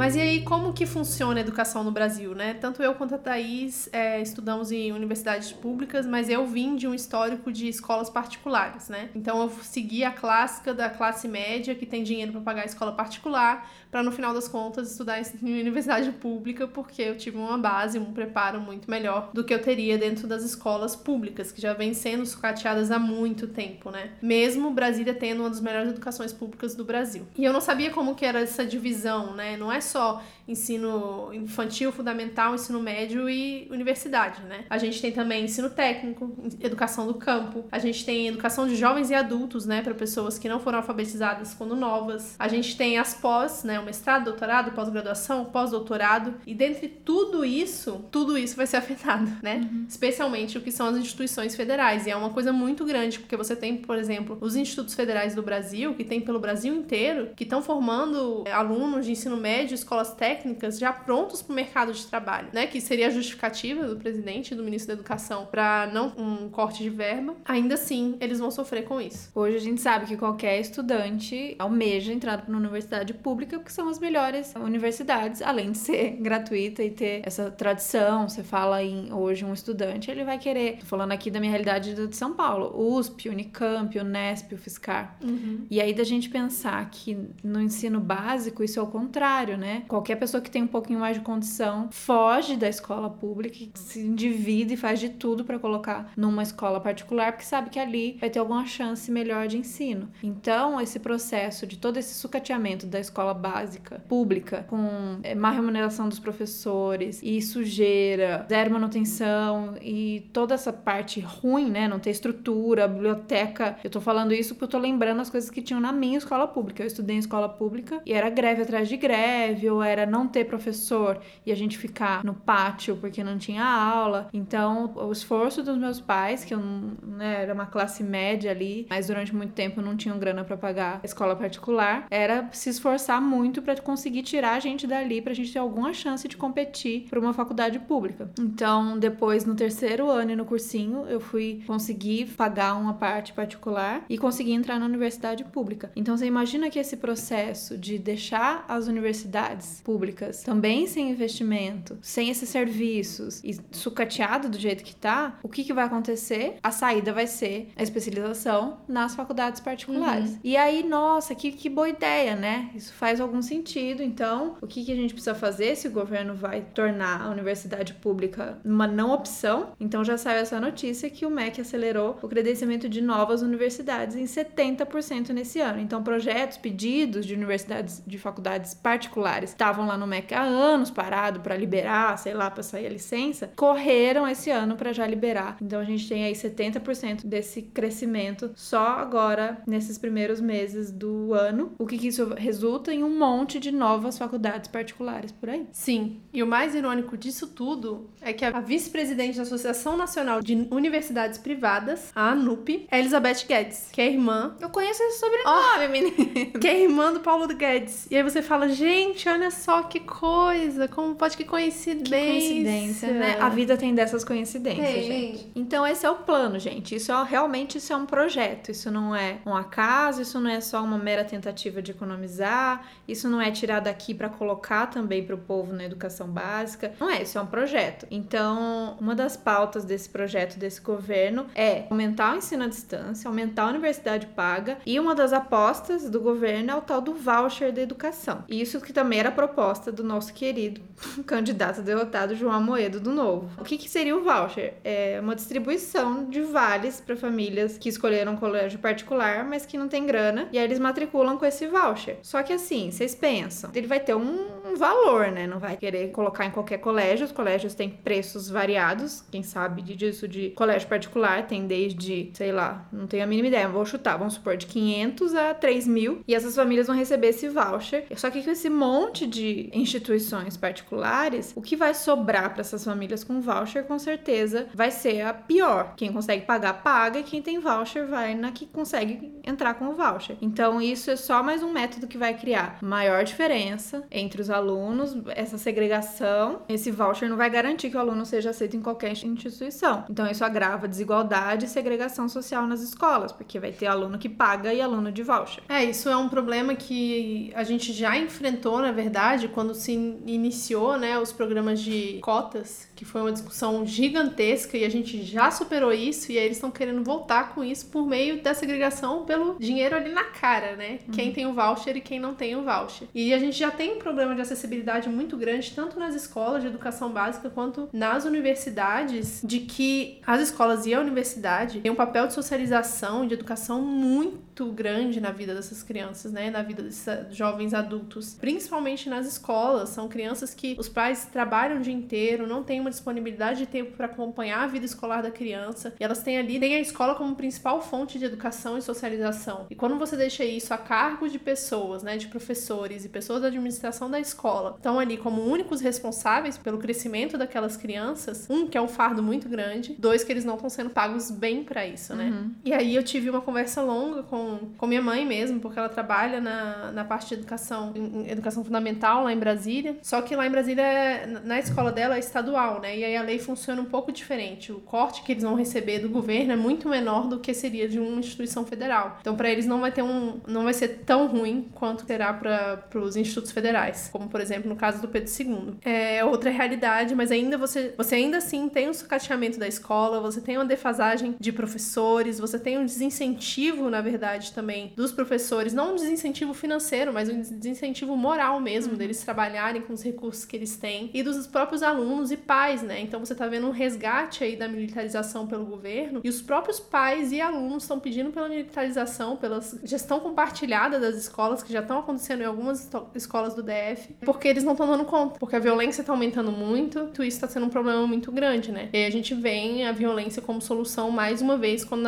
Mas 0.00 0.16
e 0.16 0.20
aí, 0.22 0.42
como 0.42 0.72
que 0.72 0.86
funciona 0.86 1.40
a 1.40 1.42
educação 1.42 1.84
no 1.84 1.90
Brasil, 1.90 2.34
né? 2.34 2.54
Tanto 2.54 2.82
eu 2.82 2.94
quanto 2.94 3.16
a 3.16 3.18
Thaís 3.18 3.86
é, 3.92 4.18
estudamos 4.22 4.72
em 4.72 4.92
universidades 4.92 5.52
públicas, 5.52 6.06
mas 6.06 6.30
eu 6.30 6.46
vim 6.46 6.74
de 6.74 6.88
um 6.88 6.94
histórico 6.94 7.52
de 7.52 7.68
escolas 7.68 8.08
particulares, 8.08 8.88
né? 8.88 9.10
Então 9.14 9.42
eu 9.42 9.50
segui 9.62 10.02
a 10.02 10.10
clássica 10.10 10.72
da 10.72 10.88
classe 10.88 11.28
média 11.28 11.74
que 11.74 11.84
tem 11.84 12.02
dinheiro 12.02 12.32
para 12.32 12.40
pagar 12.40 12.62
a 12.62 12.64
escola 12.64 12.92
particular, 12.92 13.70
para 13.90 14.02
no 14.02 14.12
final 14.12 14.32
das 14.32 14.46
contas 14.46 14.90
estudar 14.90 15.20
em 15.20 15.60
universidade 15.60 16.10
pública, 16.12 16.66
porque 16.66 17.02
eu 17.02 17.16
tive 17.16 17.36
uma 17.36 17.58
base, 17.58 17.98
um 17.98 18.12
preparo 18.12 18.60
muito 18.60 18.90
melhor 18.90 19.30
do 19.32 19.42
que 19.42 19.52
eu 19.52 19.60
teria 19.60 19.98
dentro 19.98 20.26
das 20.26 20.44
escolas 20.44 20.94
públicas, 20.94 21.50
que 21.50 21.60
já 21.60 21.74
vêm 21.74 21.92
sendo 21.92 22.24
sucateadas 22.24 22.90
há 22.90 22.98
muito 22.98 23.48
tempo, 23.48 23.90
né? 23.90 24.10
Mesmo 24.22 24.70
Brasília 24.70 25.14
tendo 25.14 25.40
uma 25.40 25.50
das 25.50 25.60
melhores 25.60 25.90
educações 25.90 26.32
públicas 26.32 26.74
do 26.74 26.84
Brasil. 26.84 27.26
E 27.36 27.44
eu 27.44 27.52
não 27.52 27.60
sabia 27.60 27.90
como 27.90 28.14
que 28.14 28.24
era 28.24 28.40
essa 28.40 28.64
divisão, 28.64 29.34
né? 29.34 29.56
Não 29.56 29.72
é 29.72 29.80
só 29.80 30.22
ensino 30.46 31.32
infantil, 31.32 31.92
fundamental, 31.92 32.54
ensino 32.54 32.80
médio 32.80 33.28
e 33.28 33.68
universidade, 33.70 34.42
né? 34.42 34.64
A 34.68 34.78
gente 34.78 35.00
tem 35.00 35.12
também 35.12 35.44
ensino 35.44 35.70
técnico, 35.70 36.32
educação 36.60 37.06
do 37.06 37.14
campo, 37.14 37.64
a 37.70 37.78
gente 37.78 38.04
tem 38.04 38.28
educação 38.28 38.66
de 38.66 38.76
jovens 38.76 39.10
e 39.10 39.14
adultos, 39.14 39.66
né, 39.66 39.82
para 39.82 39.94
pessoas 39.94 40.38
que 40.38 40.48
não 40.48 40.60
foram 40.60 40.78
alfabetizadas 40.78 41.54
quando 41.54 41.76
novas. 41.76 42.34
A 42.38 42.48
gente 42.48 42.76
tem 42.76 42.98
as 42.98 43.14
pós, 43.14 43.64
né, 43.64 43.79
o 43.80 43.84
mestrado, 43.84 44.24
doutorado, 44.24 44.72
pós-graduação, 44.72 45.44
pós-doutorado, 45.46 46.34
e 46.46 46.54
dentre 46.54 46.88
tudo 46.88 47.44
isso, 47.44 48.04
tudo 48.10 48.36
isso 48.36 48.56
vai 48.56 48.66
ser 48.66 48.76
afetado, 48.78 49.30
né? 49.42 49.68
Uhum. 49.70 49.86
Especialmente 49.88 50.58
o 50.58 50.60
que 50.60 50.70
são 50.70 50.88
as 50.88 50.96
instituições 50.96 51.54
federais, 51.54 52.06
e 52.06 52.10
é 52.10 52.16
uma 52.16 52.30
coisa 52.30 52.52
muito 52.52 52.84
grande, 52.84 53.18
porque 53.18 53.36
você 53.36 53.56
tem, 53.56 53.76
por 53.76 53.98
exemplo, 53.98 54.38
os 54.40 54.56
institutos 54.56 54.94
federais 54.94 55.34
do 55.34 55.42
Brasil, 55.42 55.94
que 55.94 56.04
tem 56.04 56.20
pelo 56.20 56.38
Brasil 56.38 56.74
inteiro, 56.74 57.30
que 57.36 57.44
estão 57.44 57.62
formando 57.62 58.44
alunos 58.52 59.06
de 59.06 59.12
ensino 59.12 59.36
médio, 59.36 59.74
escolas 59.74 60.14
técnicas 60.14 60.78
já 60.78 60.92
prontos 60.92 61.42
para 61.42 61.52
o 61.52 61.56
mercado 61.56 61.92
de 61.92 62.06
trabalho, 62.06 62.48
né? 62.52 62.66
Que 62.66 62.80
seria 62.80 63.08
a 63.08 63.10
justificativa 63.10 63.86
do 63.86 63.96
presidente 63.96 64.54
do 64.54 64.62
ministro 64.62 64.88
da 64.88 64.94
Educação 64.94 65.46
para 65.46 65.88
não 65.92 66.12
um 66.16 66.48
corte 66.48 66.82
de 66.82 66.90
verba. 66.90 67.34
Ainda 67.44 67.74
assim, 67.74 68.16
eles 68.20 68.38
vão 68.38 68.50
sofrer 68.50 68.84
com 68.84 69.00
isso. 69.00 69.30
Hoje 69.34 69.56
a 69.56 69.60
gente 69.60 69.80
sabe 69.80 70.06
que 70.06 70.16
qualquer 70.16 70.60
estudante 70.60 71.54
almeja 71.58 72.12
entrar 72.12 72.48
na 72.48 72.58
universidade 72.58 73.14
pública 73.14 73.58
porque 73.58 73.69
são 73.72 73.88
as 73.88 73.98
melhores 73.98 74.54
universidades, 74.54 75.42
além 75.42 75.72
de 75.72 75.78
ser 75.78 76.16
gratuita 76.20 76.82
e 76.82 76.90
ter 76.90 77.22
essa 77.24 77.50
tradição. 77.50 78.28
Você 78.28 78.42
fala 78.42 78.82
em 78.82 79.12
hoje 79.12 79.44
um 79.44 79.52
estudante, 79.52 80.10
ele 80.10 80.24
vai 80.24 80.38
querer. 80.38 80.78
Tô 80.78 80.86
falando 80.86 81.12
aqui 81.12 81.30
da 81.30 81.38
minha 81.38 81.50
realidade 81.50 81.94
de 81.94 82.16
São 82.16 82.34
Paulo, 82.34 82.72
USP, 82.74 83.28
Unicamp, 83.28 83.98
Unesp, 83.98 84.52
UFSCar. 84.54 85.16
Uhum. 85.22 85.66
E 85.70 85.80
aí 85.80 85.94
da 85.94 86.04
gente 86.04 86.28
pensar 86.28 86.88
que 86.90 87.16
no 87.42 87.60
ensino 87.60 88.00
básico 88.00 88.64
isso 88.64 88.78
é 88.78 88.82
o 88.82 88.86
contrário, 88.86 89.56
né? 89.56 89.84
Qualquer 89.88 90.16
pessoa 90.16 90.40
que 90.40 90.50
tem 90.50 90.62
um 90.62 90.66
pouquinho 90.66 91.00
mais 91.00 91.16
de 91.16 91.22
condição 91.22 91.88
foge 91.90 92.56
da 92.56 92.68
escola 92.68 93.08
pública, 93.08 93.56
se 93.74 94.00
endivida 94.00 94.72
e 94.72 94.76
faz 94.76 94.98
de 94.98 95.10
tudo 95.10 95.44
para 95.44 95.58
colocar 95.58 96.12
numa 96.16 96.42
escola 96.42 96.80
particular, 96.80 97.32
porque 97.32 97.44
sabe 97.44 97.70
que 97.70 97.78
ali 97.78 98.16
vai 98.20 98.30
ter 98.30 98.38
alguma 98.38 98.66
chance 98.66 99.10
melhor 99.10 99.46
de 99.46 99.58
ensino. 99.58 100.08
Então, 100.22 100.80
esse 100.80 100.98
processo 100.98 101.66
de 101.66 101.78
todo 101.78 101.96
esse 101.96 102.14
sucateamento 102.14 102.86
da 102.86 102.98
escola 102.98 103.34
básica 103.34 103.59
pública, 104.08 104.64
com 104.68 105.18
é, 105.22 105.34
má 105.34 105.50
remuneração 105.50 106.08
dos 106.08 106.18
professores 106.18 107.20
e 107.22 107.40
sujeira, 107.40 108.46
zero 108.48 108.70
manutenção 108.70 109.76
e 109.80 110.28
toda 110.32 110.54
essa 110.54 110.72
parte 110.72 111.20
ruim, 111.20 111.70
né? 111.70 111.88
Não 111.88 111.98
ter 111.98 112.10
estrutura, 112.10 112.86
biblioteca. 112.88 113.76
Eu 113.82 113.90
tô 113.90 114.00
falando 114.00 114.32
isso 114.32 114.54
porque 114.54 114.64
eu 114.64 114.68
tô 114.68 114.78
lembrando 114.78 115.20
as 115.20 115.30
coisas 115.30 115.50
que 115.50 115.62
tinham 115.62 115.80
na 115.80 115.92
minha 115.92 116.18
escola 116.18 116.46
pública. 116.46 116.82
Eu 116.82 116.86
estudei 116.86 117.16
em 117.16 117.18
escola 117.18 117.48
pública 117.48 118.00
e 118.04 118.12
era 118.12 118.30
greve 118.30 118.62
atrás 118.62 118.88
de 118.88 118.96
greve, 118.96 119.68
ou 119.68 119.82
era 119.82 120.06
não 120.06 120.26
ter 120.26 120.44
professor 120.44 121.20
e 121.44 121.52
a 121.52 121.56
gente 121.56 121.78
ficar 121.78 122.24
no 122.24 122.34
pátio 122.34 122.96
porque 122.96 123.24
não 123.24 123.38
tinha 123.38 123.64
aula. 123.64 124.28
Então, 124.32 124.92
o 124.96 125.10
esforço 125.10 125.62
dos 125.62 125.76
meus 125.76 126.00
pais, 126.00 126.44
que 126.44 126.54
eu 126.54 126.60
né, 126.60 127.42
era 127.42 127.54
uma 127.54 127.66
classe 127.66 128.02
média 128.02 128.50
ali, 128.50 128.86
mas 128.88 129.06
durante 129.06 129.34
muito 129.34 129.52
tempo 129.52 129.80
não 129.80 129.96
tinham 129.96 130.18
grana 130.18 130.44
para 130.44 130.56
pagar 130.56 131.00
a 131.02 131.06
escola 131.06 131.34
particular, 131.34 132.06
era 132.10 132.48
se 132.52 132.70
esforçar 132.70 133.20
muito 133.20 133.49
para 133.58 133.76
conseguir 133.80 134.22
tirar 134.22 134.54
a 134.54 134.60
gente 134.60 134.86
dali 134.86 135.22
pra 135.22 135.34
gente 135.34 135.52
ter 135.52 135.58
alguma 135.58 135.92
chance 135.92 136.26
de 136.28 136.36
competir 136.36 137.06
para 137.08 137.18
uma 137.18 137.32
faculdade 137.32 137.78
pública. 137.78 138.30
Então, 138.38 138.98
depois 138.98 139.44
no 139.44 139.54
terceiro 139.54 140.10
ano 140.10 140.32
e 140.32 140.36
no 140.36 140.44
cursinho, 140.44 141.06
eu 141.08 141.20
fui 141.20 141.62
conseguir 141.66 142.26
pagar 142.36 142.74
uma 142.74 142.94
parte 142.94 143.32
particular 143.32 144.04
e 144.08 144.18
conseguir 144.18 144.52
entrar 144.52 144.78
na 144.78 144.86
universidade 144.86 145.44
pública. 145.44 145.90
Então, 145.96 146.16
você 146.16 146.26
imagina 146.26 146.68
que 146.68 146.78
esse 146.78 146.96
processo 146.96 147.78
de 147.78 147.98
deixar 147.98 148.64
as 148.68 148.86
universidades 148.86 149.30
universidades 149.30 149.80
públicas 149.82 150.42
também 150.42 150.86
sem 150.86 151.10
investimento, 151.10 151.98
sem 152.02 152.30
esses 152.30 152.48
serviços 152.48 153.42
e 153.44 153.58
sucateado 153.72 154.48
do 154.48 154.58
jeito 154.58 154.84
que 154.84 154.94
tá, 154.94 155.38
o 155.42 155.48
que, 155.48 155.64
que 155.64 155.72
vai 155.72 155.84
acontecer? 155.84 156.56
A 156.62 156.70
saída 156.70 157.12
vai 157.12 157.26
ser 157.26 157.72
a 157.76 157.82
especialização 157.82 158.78
nas 158.88 159.14
faculdades 159.14 159.60
particulares. 159.60 160.32
Uhum. 160.32 160.38
E 160.44 160.56
aí, 160.56 160.82
nossa, 160.82 161.34
que, 161.34 161.52
que 161.52 161.68
boa 161.68 161.88
ideia, 161.88 162.34
né? 162.36 162.70
Isso 162.74 162.92
faz 162.92 163.20
algum 163.20 163.39
sentido. 163.42 164.02
Então, 164.02 164.56
o 164.60 164.66
que, 164.66 164.84
que 164.84 164.92
a 164.92 164.96
gente 164.96 165.12
precisa 165.12 165.34
fazer 165.34 165.76
se 165.76 165.88
o 165.88 165.90
governo 165.90 166.34
vai 166.34 166.60
tornar 166.60 167.22
a 167.22 167.30
universidade 167.30 167.94
pública 167.94 168.58
uma 168.64 168.86
não 168.86 169.12
opção? 169.12 169.72
Então, 169.78 170.04
já 170.04 170.16
saiu 170.16 170.40
essa 170.40 170.60
notícia 170.60 171.10
que 171.10 171.26
o 171.26 171.30
MEC 171.30 171.60
acelerou 171.60 172.18
o 172.22 172.28
credenciamento 172.28 172.88
de 172.88 173.00
novas 173.00 173.42
universidades 173.42 174.16
em 174.16 174.24
70% 174.24 175.30
nesse 175.30 175.60
ano. 175.60 175.80
Então, 175.80 176.02
projetos, 176.02 176.56
pedidos 176.56 177.26
de 177.26 177.34
universidades, 177.34 178.02
de 178.06 178.18
faculdades 178.18 178.74
particulares 178.74 179.50
estavam 179.50 179.86
lá 179.86 179.96
no 179.96 180.06
MEC 180.06 180.34
há 180.34 180.42
anos 180.42 180.90
parado 180.90 181.40
para 181.40 181.56
liberar, 181.56 182.16
sei 182.18 182.34
lá, 182.34 182.50
para 182.50 182.62
sair 182.62 182.86
a 182.86 182.90
licença, 182.90 183.50
correram 183.56 184.26
esse 184.26 184.50
ano 184.50 184.76
para 184.76 184.92
já 184.92 185.06
liberar. 185.06 185.56
Então, 185.60 185.80
a 185.80 185.84
gente 185.84 186.08
tem 186.08 186.24
aí 186.24 186.32
70% 186.32 187.26
desse 187.26 187.62
crescimento 187.62 188.50
só 188.54 188.98
agora 188.98 189.62
nesses 189.66 189.98
primeiros 189.98 190.40
meses 190.40 190.90
do 190.90 191.32
ano, 191.34 191.72
o 191.78 191.86
que, 191.86 191.98
que 191.98 192.08
isso 192.08 192.34
resulta 192.34 192.92
em 192.92 193.02
um 193.02 193.18
monte 193.18 193.29
de 193.60 193.70
novas 193.70 194.18
faculdades 194.18 194.68
particulares 194.68 195.32
por 195.32 195.48
aí. 195.48 195.66
Sim, 195.72 196.20
e 196.32 196.42
o 196.42 196.46
mais 196.46 196.74
irônico 196.74 197.16
disso 197.16 197.46
tudo 197.46 198.10
é 198.20 198.32
que 198.32 198.44
a 198.44 198.60
vice-presidente 198.60 199.36
da 199.36 199.42
Associação 199.42 199.96
Nacional 199.96 200.42
de 200.42 200.68
Universidades 200.70 201.38
Privadas, 201.38 202.10
a 202.14 202.30
ANUP, 202.30 202.86
é 202.90 202.98
Elizabeth 202.98 203.46
Guedes, 203.46 203.88
que 203.92 204.00
é 204.00 204.10
irmã. 204.10 204.54
Eu 204.60 204.68
conheço 204.70 205.02
esse 205.02 205.18
sobrenome, 205.18 205.86
oh, 205.86 205.88
menino. 205.90 206.60
Que 206.60 206.68
é 206.68 206.82
irmã 206.82 207.12
do 207.12 207.20
Paulo 207.20 207.46
Guedes. 207.48 208.06
E 208.10 208.16
aí 208.16 208.22
você 208.22 208.42
fala, 208.42 208.68
gente, 208.68 209.28
olha 209.28 209.50
só 209.50 209.82
que 209.82 210.00
coisa, 210.00 210.88
como 210.88 211.14
pode 211.14 211.36
que 211.36 211.44
coincidência. 211.44 212.04
Que 212.04 212.30
coincidência, 212.30 213.12
né? 213.12 213.36
A 213.40 213.48
vida 213.48 213.76
tem 213.76 213.94
dessas 213.94 214.24
coincidências, 214.24 214.86
tem. 214.86 215.02
gente. 215.04 215.50
Então 215.54 215.86
esse 215.86 216.04
é 216.04 216.10
o 216.10 216.16
plano, 216.16 216.58
gente. 216.58 216.94
Isso 216.94 217.12
é, 217.12 217.24
realmente 217.24 217.78
isso 217.78 217.92
é 217.92 217.96
um 217.96 218.06
projeto. 218.06 218.70
Isso 218.70 218.90
não 218.90 219.14
é 219.14 219.38
um 219.46 219.54
acaso, 219.54 220.22
isso 220.22 220.40
não 220.40 220.50
é 220.50 220.60
só 220.60 220.82
uma 220.82 220.98
mera 220.98 221.24
tentativa 221.24 221.80
de 221.80 221.92
economizar, 221.92 222.86
isso 223.10 223.28
não 223.28 223.40
é 223.40 223.50
tirar 223.50 223.80
daqui 223.80 224.14
para 224.14 224.28
colocar 224.28 224.86
também 224.86 225.24
para 225.24 225.34
o 225.34 225.38
povo 225.38 225.72
na 225.72 225.84
educação 225.84 226.28
básica. 226.28 226.92
Não 226.98 227.10
é, 227.10 227.22
isso 227.22 227.38
é 227.38 227.40
um 227.40 227.46
projeto. 227.46 228.06
Então, 228.10 228.96
uma 229.00 229.14
das 229.14 229.36
pautas 229.36 229.84
desse 229.84 230.08
projeto 230.08 230.58
desse 230.58 230.80
governo 230.80 231.46
é 231.54 231.84
aumentar 231.90 232.34
o 232.34 232.38
ensino 232.38 232.64
à 232.64 232.68
distância, 232.68 233.28
aumentar 233.28 233.64
a 233.64 233.68
universidade 233.68 234.26
paga 234.26 234.78
e 234.86 234.98
uma 234.98 235.14
das 235.14 235.32
apostas 235.32 236.08
do 236.08 236.20
governo 236.20 236.70
é 236.70 236.74
o 236.74 236.80
tal 236.80 237.00
do 237.00 237.14
voucher 237.14 237.72
da 237.72 237.80
educação. 237.80 238.44
Isso 238.48 238.80
que 238.80 238.92
também 238.92 239.20
era 239.20 239.30
proposta 239.30 239.90
do 239.90 240.04
nosso 240.04 240.32
querido 240.32 240.80
candidato 241.26 241.82
derrotado 241.82 242.34
João 242.34 242.62
Moedo 242.62 243.00
do 243.00 243.10
Novo. 243.10 243.50
O 243.58 243.64
que, 243.64 243.76
que 243.76 243.88
seria 243.88 244.16
o 244.16 244.22
voucher? 244.22 244.74
É 244.84 245.18
uma 245.20 245.34
distribuição 245.34 246.28
de 246.28 246.42
vales 246.42 247.00
para 247.00 247.16
famílias 247.16 247.78
que 247.78 247.88
escolheram 247.88 248.32
um 248.32 248.36
colégio 248.36 248.78
particular, 248.78 249.44
mas 249.44 249.66
que 249.66 249.78
não 249.78 249.88
tem 249.88 250.06
grana, 250.06 250.48
e 250.52 250.58
aí 250.58 250.64
eles 250.64 250.78
matriculam 250.78 251.36
com 251.36 251.46
esse 251.46 251.66
voucher. 251.66 252.18
Só 252.22 252.42
que 252.42 252.52
assim, 252.52 252.90
vocês 253.00 253.14
pensam, 253.14 253.70
ele 253.74 253.86
vai 253.86 253.98
ter 253.98 254.14
um, 254.14 254.60
valor, 254.76 255.30
né? 255.30 255.46
Não 255.46 255.58
vai 255.58 255.76
querer 255.76 256.10
colocar 256.10 256.46
em 256.46 256.50
qualquer 256.50 256.78
colégio. 256.78 257.26
Os 257.26 257.32
colégios 257.32 257.74
têm 257.74 257.90
preços 257.90 258.48
variados. 258.48 259.22
Quem 259.30 259.42
sabe 259.42 259.82
disso 259.82 260.26
de 260.26 260.50
colégio 260.50 260.88
particular 260.88 261.46
tem 261.46 261.66
desde, 261.66 262.30
sei 262.34 262.52
lá, 262.52 262.88
não 262.92 263.06
tenho 263.06 263.22
a 263.22 263.26
mínima 263.26 263.48
ideia, 263.48 263.68
vou 263.68 263.84
chutar, 263.84 264.16
vamos 264.16 264.34
supor, 264.34 264.56
de 264.56 264.66
500 264.66 265.34
a 265.34 265.54
3 265.54 265.86
mil. 265.86 266.22
E 266.26 266.34
essas 266.34 266.56
famílias 266.56 266.86
vão 266.86 266.96
receber 266.96 267.28
esse 267.28 267.48
voucher. 267.48 268.06
Só 268.16 268.30
que 268.30 268.42
com 268.42 268.50
esse 268.50 268.70
monte 268.70 269.26
de 269.26 269.70
instituições 269.72 270.56
particulares, 270.56 271.52
o 271.54 271.62
que 271.62 271.76
vai 271.76 271.94
sobrar 271.94 272.50
para 272.50 272.60
essas 272.60 272.84
famílias 272.84 273.22
com 273.22 273.40
voucher, 273.40 273.84
com 273.84 273.98
certeza, 273.98 274.66
vai 274.74 274.90
ser 274.90 275.22
a 275.22 275.34
pior. 275.34 275.94
Quem 275.96 276.12
consegue 276.12 276.46
pagar, 276.46 276.82
paga. 276.82 277.18
E 277.20 277.22
quem 277.22 277.42
tem 277.42 277.58
voucher 277.58 278.06
vai 278.06 278.34
na 278.34 278.52
que 278.52 278.66
consegue 278.66 279.32
entrar 279.44 279.74
com 279.74 279.88
o 279.88 279.94
voucher. 279.94 280.36
Então, 280.40 280.80
isso 280.80 281.10
é 281.10 281.16
só 281.16 281.42
mais 281.42 281.62
um 281.62 281.72
método 281.72 282.06
que 282.06 282.18
vai 282.18 282.34
criar 282.34 282.78
maior 282.90 283.22
diferença 283.22 284.02
entre 284.10 284.42
os 284.42 284.50
alunos, 284.50 285.16
essa 285.28 285.56
segregação. 285.56 286.62
Esse 286.68 286.90
voucher 286.90 287.28
não 287.28 287.36
vai 287.36 287.48
garantir 287.48 287.88
que 287.88 287.96
o 287.96 288.00
aluno 288.00 288.26
seja 288.26 288.50
aceito 288.50 288.76
em 288.76 288.82
qualquer 288.82 289.12
instituição. 289.12 290.04
Então, 290.10 290.28
isso 290.28 290.44
agrava 290.44 290.88
desigualdade 290.88 291.66
e 291.66 291.68
segregação 291.68 292.28
social 292.28 292.66
nas 292.66 292.80
escolas, 292.80 293.30
porque 293.30 293.60
vai 293.60 293.70
ter 293.70 293.86
aluno 293.86 294.18
que 294.18 294.28
paga 294.28 294.74
e 294.74 294.80
aluno 294.80 295.12
de 295.12 295.22
voucher. 295.22 295.62
É, 295.68 295.84
isso 295.84 296.08
é 296.08 296.16
um 296.16 296.28
problema 296.28 296.74
que 296.74 297.52
a 297.54 297.62
gente 297.62 297.92
já 297.92 298.18
enfrentou, 298.18 298.80
na 298.80 298.90
verdade, 298.90 299.46
quando 299.46 299.72
se 299.74 299.92
iniciou, 300.26 300.98
né, 300.98 301.18
os 301.18 301.32
programas 301.32 301.80
de 301.80 302.18
cotas, 302.20 302.88
que 302.96 303.04
foi 303.04 303.20
uma 303.20 303.32
discussão 303.32 303.86
gigantesca 303.86 304.76
e 304.76 304.84
a 304.84 304.88
gente 304.88 305.22
já 305.22 305.50
superou 305.50 305.92
isso 305.92 306.32
e 306.32 306.38
aí 306.38 306.44
eles 306.44 306.56
estão 306.56 306.70
querendo 306.70 307.04
voltar 307.04 307.54
com 307.54 307.62
isso 307.62 307.86
por 307.86 308.06
meio 308.06 308.42
da 308.42 308.52
segregação 308.52 309.24
pelo 309.24 309.56
dinheiro 309.58 309.96
ali 309.96 310.12
na 310.12 310.24
cara, 310.24 310.76
né? 310.76 310.98
Uhum. 311.06 311.14
Quem 311.14 311.32
tem 311.32 311.46
o 311.46 311.52
voucher 311.52 311.96
e 311.96 312.00
quem 312.00 312.18
não 312.18 312.34
tem 312.34 312.56
o 312.56 312.62
voucher. 312.62 312.79
E 313.14 313.32
a 313.34 313.38
gente 313.38 313.58
já 313.58 313.70
tem 313.70 313.96
um 313.96 313.98
problema 313.98 314.34
de 314.34 314.40
acessibilidade 314.40 315.08
muito 315.08 315.36
grande, 315.36 315.72
tanto 315.74 315.98
nas 315.98 316.14
escolas 316.14 316.62
de 316.62 316.68
educação 316.68 317.10
básica 317.10 317.50
quanto 317.50 317.88
nas 317.92 318.24
universidades, 318.24 319.40
de 319.44 319.60
que 319.60 320.20
as 320.26 320.40
escolas 320.40 320.86
e 320.86 320.94
a 320.94 321.00
universidade 321.00 321.80
têm 321.80 321.90
um 321.90 321.96
papel 321.96 322.26
de 322.26 322.34
socialização, 322.34 323.26
de 323.26 323.34
educação 323.34 323.80
muito 323.82 324.49
grande 324.66 325.20
na 325.20 325.30
vida 325.30 325.54
dessas 325.54 325.82
crianças, 325.82 326.32
né? 326.32 326.50
Na 326.50 326.62
vida 326.62 326.82
desses 326.82 327.34
jovens 327.34 327.74
adultos. 327.74 328.34
Principalmente 328.34 329.08
nas 329.08 329.26
escolas. 329.26 329.90
São 329.90 330.08
crianças 330.08 330.54
que 330.54 330.76
os 330.78 330.88
pais 330.88 331.26
trabalham 331.26 331.78
o 331.78 331.80
dia 331.80 331.92
inteiro, 331.92 332.46
não 332.46 332.62
têm 332.62 332.80
uma 332.80 332.90
disponibilidade 332.90 333.60
de 333.60 333.66
tempo 333.66 333.96
para 333.96 334.06
acompanhar 334.06 334.62
a 334.62 334.66
vida 334.66 334.84
escolar 334.84 335.22
da 335.22 335.30
criança. 335.30 335.94
E 335.98 336.04
elas 336.04 336.22
têm 336.22 336.38
ali, 336.38 336.58
têm 336.58 336.76
a 336.76 336.80
escola 336.80 337.14
como 337.14 337.34
principal 337.34 337.80
fonte 337.80 338.18
de 338.18 338.24
educação 338.24 338.76
e 338.76 338.82
socialização 338.82 339.30
e 339.68 339.74
quando 339.74 339.98
você 339.98 340.16
deixa 340.16 340.44
isso 340.44 340.74
a 340.74 340.78
cargo 340.78 341.28
de 341.28 341.38
pessoas, 341.38 342.02
né, 342.02 342.16
de 342.16 342.26
professores 342.26 343.04
e 343.04 343.08
pessoas 343.08 343.42
da 343.42 343.48
administração 343.48 344.10
da 344.10 344.18
escola, 344.18 344.74
estão 344.76 344.98
ali 344.98 345.16
como 345.16 345.42
únicos 345.42 345.80
responsáveis 345.80 346.58
pelo 346.58 346.78
crescimento 346.78 347.38
daquelas 347.38 347.76
crianças, 347.76 348.46
um 348.50 348.66
que 348.66 348.76
é 348.76 348.80
um 348.80 348.88
fardo 348.88 349.22
muito 349.22 349.48
grande, 349.48 349.94
dois 349.98 350.24
que 350.24 350.32
eles 350.32 350.44
não 350.44 350.54
estão 350.54 350.68
sendo 350.68 350.90
pagos 350.90 351.30
bem 351.30 351.62
para 351.62 351.86
isso, 351.86 352.14
né? 352.14 352.30
Uhum. 352.30 352.50
E 352.64 352.72
aí 352.72 352.94
eu 352.94 353.02
tive 353.02 353.30
uma 353.30 353.40
conversa 353.40 353.82
longa 353.82 354.22
com, 354.22 354.49
com 354.76 354.86
minha 354.86 355.02
mãe 355.02 355.26
mesmo, 355.26 355.60
porque 355.60 355.78
ela 355.78 355.88
trabalha 355.88 356.40
na, 356.40 356.92
na 356.92 357.04
parte 357.04 357.28
de 357.28 357.34
educação, 357.34 357.92
educação 358.26 358.64
fundamental 358.64 359.24
lá 359.24 359.32
em 359.32 359.38
Brasília. 359.38 359.96
Só 360.02 360.22
que 360.22 360.34
lá 360.36 360.46
em 360.46 360.50
Brasília, 360.50 361.42
na 361.44 361.58
escola 361.58 361.92
dela 361.92 362.16
é 362.16 362.18
estadual, 362.18 362.80
né? 362.80 362.96
E 362.96 363.04
aí 363.04 363.16
a 363.16 363.22
lei 363.22 363.38
funciona 363.38 363.80
um 363.80 363.86
pouco 363.86 364.12
diferente. 364.12 364.72
O 364.72 364.80
corte 364.80 365.22
que 365.22 365.32
eles 365.32 365.42
vão 365.42 365.54
receber 365.54 365.98
do 366.00 366.08
governo 366.08 366.52
é 366.52 366.56
muito 366.56 366.88
menor 366.88 367.28
do 367.28 367.38
que 367.38 367.52
seria 367.54 367.88
de 367.88 367.98
uma 367.98 368.20
instituição 368.20 368.64
federal. 368.64 369.18
Então, 369.20 369.36
para 369.36 369.50
eles 369.50 369.66
não 369.66 369.80
vai 369.80 369.92
ter 369.92 370.02
um, 370.02 370.40
não 370.46 370.64
vai 370.64 370.74
ser 370.74 371.00
tão 371.06 371.26
ruim 371.26 371.68
quanto 371.74 372.04
terá 372.04 372.32
para 372.32 372.98
os 372.98 373.16
institutos 373.16 373.52
federais, 373.52 374.08
como 374.12 374.28
por 374.28 374.40
exemplo 374.40 374.68
no 374.68 374.76
caso 374.76 375.00
do 375.00 375.08
Pedro 375.08 375.30
II. 375.30 375.74
É 375.82 376.24
outra 376.24 376.50
realidade, 376.50 377.14
mas 377.14 377.30
ainda 377.30 377.56
você, 377.56 377.94
você 377.96 378.16
ainda 378.16 378.38
assim 378.38 378.68
tem 378.68 378.88
um 378.88 378.94
sucateamento 378.94 379.58
da 379.58 379.68
escola, 379.68 380.20
você 380.20 380.40
tem 380.40 380.56
uma 380.56 380.64
defasagem 380.64 381.34
de 381.38 381.52
professores, 381.52 382.38
você 382.38 382.58
tem 382.58 382.78
um 382.78 382.84
desincentivo, 382.84 383.90
na 383.90 384.00
verdade, 384.00 384.39
também 384.48 384.92
dos 384.96 385.12
professores, 385.12 385.74
não 385.74 385.92
um 385.92 385.96
desincentivo 385.96 386.54
financeiro, 386.54 387.12
mas 387.12 387.28
um 387.28 387.40
desincentivo 387.40 388.16
moral 388.16 388.60
mesmo, 388.60 388.92
uhum. 388.92 388.98
deles 388.98 389.22
trabalharem 389.22 389.82
com 389.82 389.92
os 389.92 390.02
recursos 390.02 390.44
que 390.44 390.56
eles 390.56 390.76
têm 390.76 391.10
e 391.12 391.22
dos 391.22 391.46
próprios 391.46 391.82
alunos 391.82 392.30
e 392.30 392.36
pais, 392.36 392.82
né? 392.82 393.00
Então 393.00 393.20
você 393.20 393.34
tá 393.34 393.46
vendo 393.46 393.66
um 393.66 393.70
resgate 393.70 394.44
aí 394.44 394.56
da 394.56 394.68
militarização 394.68 395.46
pelo 395.46 395.64
governo 395.66 396.20
e 396.24 396.28
os 396.28 396.40
próprios 396.40 396.78
pais 396.80 397.32
e 397.32 397.40
alunos 397.40 397.82
estão 397.82 397.98
pedindo 397.98 398.30
pela 398.30 398.48
militarização 398.48 399.36
pela 399.36 399.60
gestão 399.82 400.20
compartilhada 400.20 401.00
das 401.00 401.16
escolas, 401.16 401.62
que 401.62 401.72
já 401.72 401.80
estão 401.80 401.98
acontecendo 401.98 402.42
em 402.42 402.44
algumas 402.44 402.88
escolas 403.14 403.54
do 403.54 403.62
DF, 403.62 404.14
porque 404.24 404.46
eles 404.46 404.62
não 404.62 404.72
estão 404.72 404.86
dando 404.86 405.04
conta. 405.04 405.38
Porque 405.38 405.56
a 405.56 405.58
violência 405.58 406.02
está 406.02 406.12
aumentando 406.12 406.52
muito, 406.52 407.10
e 407.18 407.26
isso 407.26 407.36
está 407.36 407.48
sendo 407.48 407.66
um 407.66 407.68
problema 407.68 408.06
muito 408.06 408.30
grande, 408.30 408.70
né? 408.70 408.88
E 408.92 408.98
aí 408.98 409.06
a 409.06 409.10
gente 409.10 409.34
vê 409.34 409.82
a 409.84 409.92
violência 409.92 410.40
como 410.40 410.60
solução 410.60 411.10
mais 411.10 411.42
uma 411.42 411.56
vez, 411.56 411.84
quando 411.84 412.02